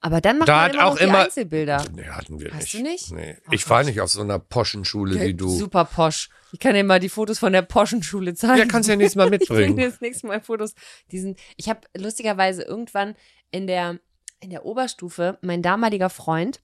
[0.00, 1.84] Aber dann macht Da man hat immer auch die immer- Einzelbilder.
[1.94, 2.74] Nee, hatten wir Hast nicht.
[2.74, 3.12] du nicht?
[3.12, 3.36] Nee.
[3.50, 5.48] Ich war nicht auf so einer poschen Schule wie du.
[5.48, 6.28] Super posch.
[6.52, 8.58] Ich kann dir mal die Fotos von der Poschenschule zeigen.
[8.58, 9.90] Ja, kannst ja nächstes Mal Ich bringe dir mitbringen.
[9.90, 10.74] das nächste Mal Fotos.
[11.10, 13.16] Diesen, ich habe lustigerweise irgendwann
[13.50, 13.98] in der,
[14.40, 16.60] in der Oberstufe, mein damaliger Freund,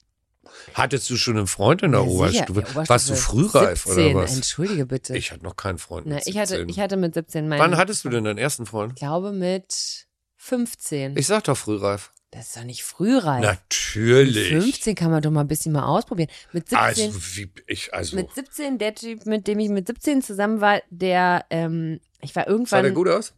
[0.74, 2.64] Hattest du schon einen Freund in der Ja, Oberstufe?
[2.74, 4.34] Warst du frühreif 17, oder was?
[4.36, 5.16] Entschuldige bitte.
[5.16, 6.06] Ich hatte noch keinen Freund.
[6.06, 6.68] Na, mit ich, hatte, 17.
[6.68, 7.60] ich hatte mit 17 meinen.
[7.60, 8.92] Wann hattest du denn deinen ersten Freund?
[8.94, 11.16] Ich glaube mit 15.
[11.16, 12.12] Ich sag doch frühreif.
[12.30, 13.42] das ist doch nicht frühreif.
[13.42, 14.52] Natürlich.
[14.52, 16.30] Mit 15 kann man doch mal ein bisschen mal ausprobieren.
[16.52, 18.16] Mit 17, Also, wie ich, also.
[18.16, 22.44] mit 17, der Typ, mit dem ich mit 17 zusammen war, der, ähm, ich war
[22.44, 23.34] sah irgendwann der gut aus?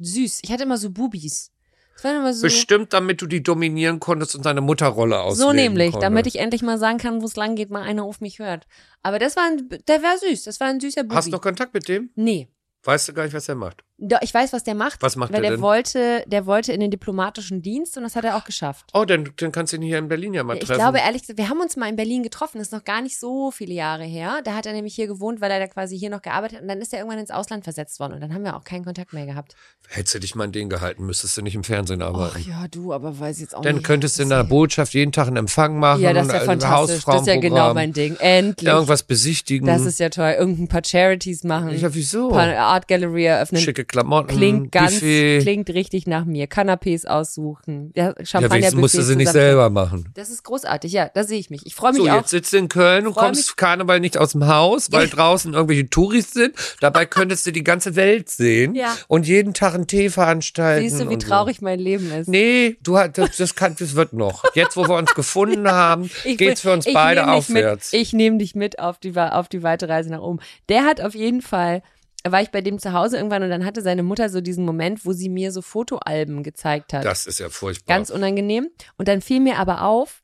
[0.00, 0.40] süß.
[0.42, 1.50] Ich hatte immer so Bubis.
[1.96, 2.42] So.
[2.42, 6.02] Bestimmt, damit du die dominieren konntest und deine Mutterrolle ausleben So nämlich, konntest.
[6.02, 8.66] damit ich endlich mal sagen kann, wo es lang geht, mal einer auf mich hört.
[9.02, 11.14] Aber das war ein, der war süß, das war ein süßer Bubi.
[11.14, 12.10] Hast du noch Kontakt mit dem?
[12.14, 12.48] Nee.
[12.84, 13.84] Weißt du gar nicht, was er macht?
[14.20, 15.00] Ich weiß, was der macht.
[15.00, 15.60] Was macht weil er der denn?
[15.60, 18.86] wollte, der wollte in den diplomatischen Dienst und das hat er auch geschafft.
[18.94, 20.78] Oh, dann, dann kannst du ihn hier in Berlin ja mal Ich treffen.
[20.80, 23.16] glaube ehrlich gesagt, wir haben uns mal in Berlin getroffen, das ist noch gar nicht
[23.20, 24.40] so viele Jahre her.
[24.42, 26.68] Da hat er nämlich hier gewohnt, weil er da quasi hier noch gearbeitet hat und
[26.68, 29.12] dann ist er irgendwann ins Ausland versetzt worden und dann haben wir auch keinen Kontakt
[29.12, 29.54] mehr gehabt.
[29.88, 32.44] Hättest du dich mal an den gehalten, müsstest du nicht im Fernsehen Ach arbeiten.
[32.48, 33.84] ja, du, aber weiß jetzt auch Dann nicht.
[33.86, 36.00] könntest du in der Botschaft jeden Tag einen Empfang machen.
[36.00, 37.04] Ja, das ist ja fantastisch.
[37.04, 38.16] Das ist ja genau mein Ding.
[38.18, 38.68] Endlich.
[38.68, 39.66] Irgendwas besichtigen.
[39.68, 40.34] Das ist ja toll.
[40.38, 41.78] Irgendein paar Charities machen.
[41.78, 42.30] ja, wieso?
[42.30, 43.60] Ein paar Art Gallery eröffnen.
[43.60, 45.40] Schicke schicke Klamotten, Klingt ganz, Buffet.
[45.42, 46.46] klingt richtig nach mir.
[46.46, 50.08] Kanapés aussuchen, ja, ja, Champagner wenigstens musst du sie nicht selber machen.
[50.14, 51.66] Das ist großartig, ja, da sehe ich mich.
[51.66, 52.16] Ich freue mich So, auch.
[52.16, 55.52] jetzt sitzt du in Köln und kommst mich- Karneval nicht aus dem Haus, weil draußen
[55.54, 56.54] irgendwelche Touris sind.
[56.80, 58.96] Dabei könntest du die ganze Welt sehen Ja.
[59.08, 60.88] und jeden Tag einen Tee veranstalten.
[60.88, 61.28] Siehst du, wie und so.
[61.28, 62.28] traurig mein Leben ist.
[62.28, 64.42] Nee, du hast, das, das, kann, das wird noch.
[64.54, 67.92] Jetzt, wo wir uns gefunden haben, Ich geht's für uns beide aufwärts.
[67.92, 70.38] Mit, ich nehme dich mit auf die, auf die weite Reise nach oben.
[70.68, 71.82] Der hat auf jeden Fall,
[72.26, 75.04] war ich bei dem zu Hause irgendwann und dann hatte seine Mutter so diesen Moment,
[75.04, 77.04] wo sie mir so Fotoalben gezeigt hat.
[77.04, 77.96] das ist ja furchtbar.
[77.96, 78.68] Ganz unangenehm.
[78.96, 80.22] Und dann fiel mir aber auf,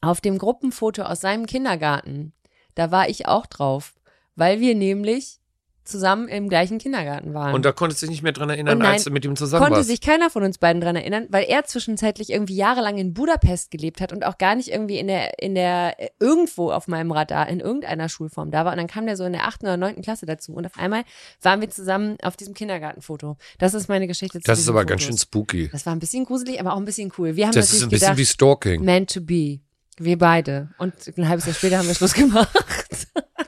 [0.00, 2.32] auf dem Gruppenfoto aus seinem Kindergarten,
[2.74, 3.94] da war ich auch drauf,
[4.34, 5.40] weil wir nämlich
[5.86, 7.54] zusammen im gleichen Kindergarten waren.
[7.54, 9.62] und da konntest du dich nicht mehr dran erinnern, nein, als du mit ihm zusammen
[9.62, 9.88] konnte warst.
[9.88, 14.00] sich keiner von uns beiden dran erinnern, weil er zwischenzeitlich irgendwie jahrelang in Budapest gelebt
[14.00, 17.48] hat und auch gar nicht irgendwie in der, in der, äh, irgendwo auf meinem Radar,
[17.48, 18.72] in irgendeiner Schulform da war.
[18.72, 20.52] Und dann kam der so in der achten oder neunten Klasse dazu.
[20.52, 21.04] Und auf einmal
[21.42, 23.36] waren wir zusammen auf diesem Kindergartenfoto.
[23.58, 25.22] Das ist meine Geschichte zu das ist aber ganz schön Fotos.
[25.22, 25.68] spooky.
[25.70, 27.36] Das war ein bisschen gruselig, aber auch ein bisschen cool.
[27.36, 28.84] Wir haben Das ist ein bisschen gedacht, wie Stalking.
[28.84, 29.60] meant to be.
[29.98, 30.68] Wir beide.
[30.78, 32.48] Und ein halbes Jahr später haben wir Schluss gemacht.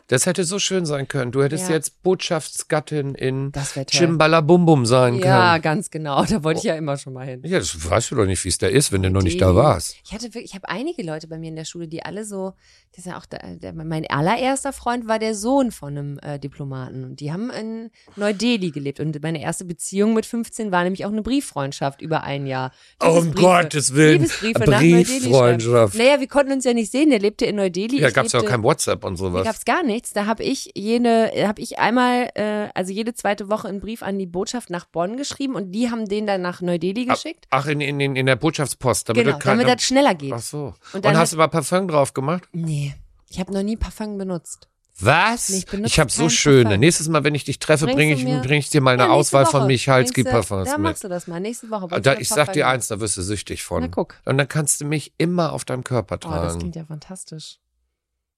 [0.08, 1.32] Das hätte so schön sein können.
[1.32, 1.74] Du hättest Ja.
[1.76, 3.52] jetzt Botschaftsgattin in.
[3.90, 5.62] Chimbalabumbum sein Ja, können.
[5.62, 6.24] ganz genau.
[6.24, 7.42] Da wollte ich ja immer schon mal hin.
[7.44, 9.54] Ja, das weißt du doch nicht, wie es da ist, wenn du noch nicht da
[9.54, 9.96] warst.
[10.04, 12.54] Ich hatte wirklich, ich habe einige Leute bei mir in der Schule, die alle so,
[12.92, 16.38] das ist ja auch der, der, mein allererster Freund war der Sohn von einem äh,
[16.38, 21.04] Diplomaten und die haben in Neu-Delhi gelebt und meine erste Beziehung mit 15 war nämlich
[21.04, 22.72] auch eine Brieffreundschaft über ein Jahr.
[23.02, 23.32] Oh, um.
[23.34, 24.22] Gottes Willen.
[24.40, 24.64] Liebesbriefe.
[24.64, 25.94] Brieffreundschaft.
[25.96, 28.00] Naja, wir konnten uns ja nicht sehen, der lebte in Neu-Delhi.
[28.00, 29.44] Ja, ich gab's ja auch kein WhatsApp und sowas.
[29.44, 30.12] gab's gar nichts.
[30.12, 34.18] Da habe ich jene, habe ich einmal, äh, also jede zweite Woche einen Brief an
[34.18, 37.46] die Botschaft nach Bonn geschrieben und die haben den dann nach Neu-Delhi geschickt.
[37.50, 39.08] Ach, in, in, in, der Botschaftspost.
[39.08, 40.32] Damit genau, kein, damit das schneller geht.
[40.32, 40.58] Ach so.
[40.92, 42.44] Und Und, dann hast hat- du mal Parfum drauf gemacht?
[42.52, 42.94] Nee,
[43.28, 44.68] ich habe noch nie Parfum benutzt.
[45.00, 45.48] Was?
[45.50, 46.64] Nee, ich ich habe so schöne.
[46.64, 46.80] Parfum.
[46.80, 49.46] Nächstes Mal, wenn ich dich treffe, bringe ich, bring ich dir mal eine Ja, Auswahl
[49.46, 49.66] von Woche.
[49.68, 50.82] Michalski-Parfums Bringst du- Da mit.
[50.90, 51.38] machst du das mal.
[51.40, 51.86] Nächste Woche.
[51.86, 53.82] bringst Da, ich sag dir eins, da wirst du süchtig von.
[53.82, 54.16] Na, guck.
[54.24, 56.58] Und dann kannst du mich immer auf deinem Körper Oh, das tragen.
[56.58, 57.58] klingt ja fantastisch.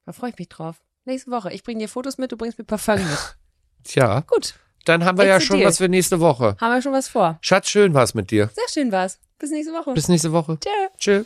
[0.04, 0.76] Da freue ich mich drauf.
[1.10, 1.52] Nächste Woche.
[1.52, 3.36] Ich bringe dir Fotos mit, du bringst mir Parfum mit.
[3.82, 4.54] Tja, Gut,
[4.84, 5.68] dann haben wir It's ja schon deal.
[5.68, 6.56] was für nächste Woche.
[6.60, 7.36] haben wir schon was vor.
[7.40, 8.48] Schatz, schön war's mit dir.
[8.54, 9.18] Sehr schön war's.
[9.36, 9.92] Bis nächste Woche.
[9.92, 10.56] Bis nächste Woche.
[10.60, 10.70] Tschö.
[10.98, 11.24] Tschö.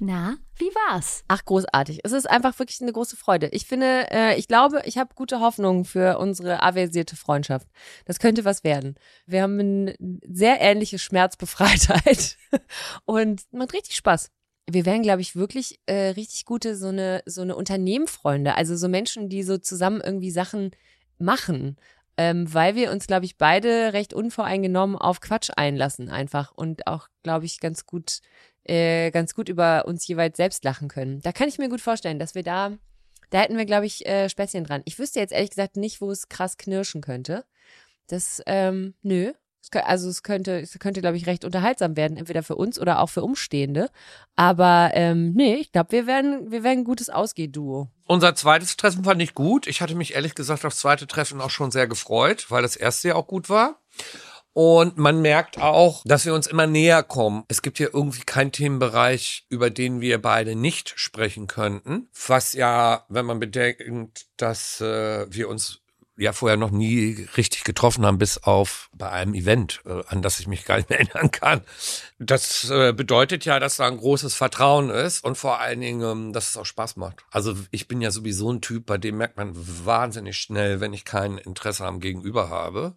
[0.00, 1.24] Na, wie war's?
[1.28, 2.00] Ach, großartig.
[2.04, 3.48] Es ist einfach wirklich eine große Freude.
[3.48, 7.68] Ich finde, äh, ich glaube, ich habe gute Hoffnung für unsere aversierte Freundschaft.
[8.04, 8.94] Das könnte was werden.
[9.26, 9.96] Wir haben eine
[10.26, 12.36] sehr ähnliche Schmerzbefreitheit
[13.04, 14.30] und macht richtig Spaß.
[14.70, 18.88] Wir wären, glaube ich, wirklich äh, richtig gute so eine so eine Unternehmenfreunde, also so
[18.88, 20.70] Menschen, die so zusammen irgendwie Sachen
[21.18, 21.76] machen,
[22.16, 27.08] ähm, weil wir uns, glaube ich, beide recht unvoreingenommen auf Quatsch einlassen einfach und auch,
[27.22, 28.20] glaube ich, ganz gut
[28.64, 31.20] äh, ganz gut über uns jeweils selbst lachen können.
[31.22, 32.72] Da kann ich mir gut vorstellen, dass wir da,
[33.30, 34.82] da hätten wir, glaube ich, äh, Späßchen dran.
[34.84, 37.44] Ich wüsste jetzt ehrlich gesagt nicht, wo es krass knirschen könnte.
[38.06, 39.32] Das, ähm, nö.
[39.72, 43.08] Also es könnte, es könnte, glaube ich, recht unterhaltsam werden, entweder für uns oder auch
[43.08, 43.90] für Umstehende.
[44.36, 47.88] Aber ähm, nee, ich glaube, wir werden, wir werden ein gutes Ausgehduo.
[48.06, 49.66] Unser zweites Treffen fand ich gut.
[49.66, 53.08] Ich hatte mich ehrlich gesagt aufs zweite Treffen auch schon sehr gefreut, weil das erste
[53.08, 53.80] ja auch gut war.
[54.54, 57.42] Und man merkt auch, dass wir uns immer näher kommen.
[57.48, 62.08] Es gibt hier irgendwie keinen Themenbereich, über den wir beide nicht sprechen könnten.
[62.26, 65.80] Was ja, wenn man bedenkt, dass äh, wir uns
[66.16, 70.38] ja vorher noch nie richtig getroffen haben, bis auf bei einem Event, äh, an das
[70.38, 71.62] ich mich gar nicht mehr erinnern kann.
[72.20, 76.32] Das äh, bedeutet ja, dass da ein großes Vertrauen ist und vor allen Dingen, ähm,
[76.32, 77.24] dass es auch Spaß macht.
[77.30, 81.04] Also ich bin ja sowieso ein Typ, bei dem merkt man wahnsinnig schnell, wenn ich
[81.04, 82.96] kein Interesse am Gegenüber habe.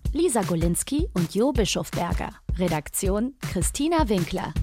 [0.13, 2.31] Lisa Golinski und Jo Bischofberger.
[2.57, 4.53] Redaktion Christina Winkler.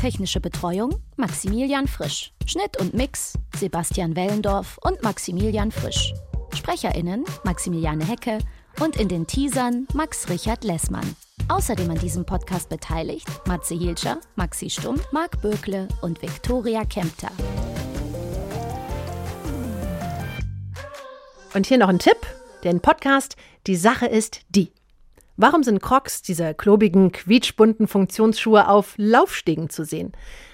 [0.00, 2.32] Technische Betreuung Maximilian Frisch.
[2.46, 6.14] Schnitt und Mix Sebastian Wellendorf und Maximilian Frisch.
[6.54, 8.38] SprecherInnen Maximiliane Hecke
[8.80, 11.14] und in den Teasern Max Richard Lessmann.
[11.48, 17.30] Außerdem an diesem Podcast beteiligt Matze Hilscher, Maxi Stumm, Marc Bökle und Viktoria Kempter.
[21.52, 22.18] Und hier noch ein Tipp,
[22.64, 23.36] den Podcast
[23.66, 24.75] Die Sache ist die.
[25.38, 30.12] Warum sind Crocs, diese klobigen, quietschbunten Funktionsschuhe, auf Laufstegen zu sehen?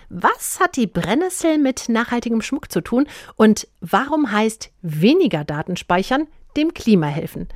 [0.08, 3.06] Was hat die Brennnessel mit nachhaltigem Schmuck zu tun
[3.36, 6.26] und warum heißt weniger Daten speichern
[6.56, 7.48] dem Klima helfen?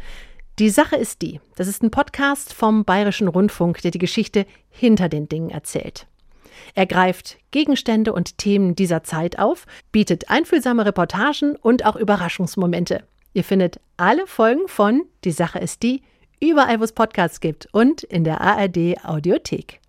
[0.61, 5.09] Die Sache ist die, das ist ein Podcast vom Bayerischen Rundfunk, der die Geschichte hinter
[5.09, 6.07] den Dingen erzählt.
[6.75, 13.03] Er greift Gegenstände und Themen dieser Zeit auf, bietet einfühlsame Reportagen und auch Überraschungsmomente.
[13.35, 16.03] Ihr findet alle Folgen von Die Sache ist die
[16.41, 19.81] überall, wo es Podcasts gibt und in der ARD Audiothek.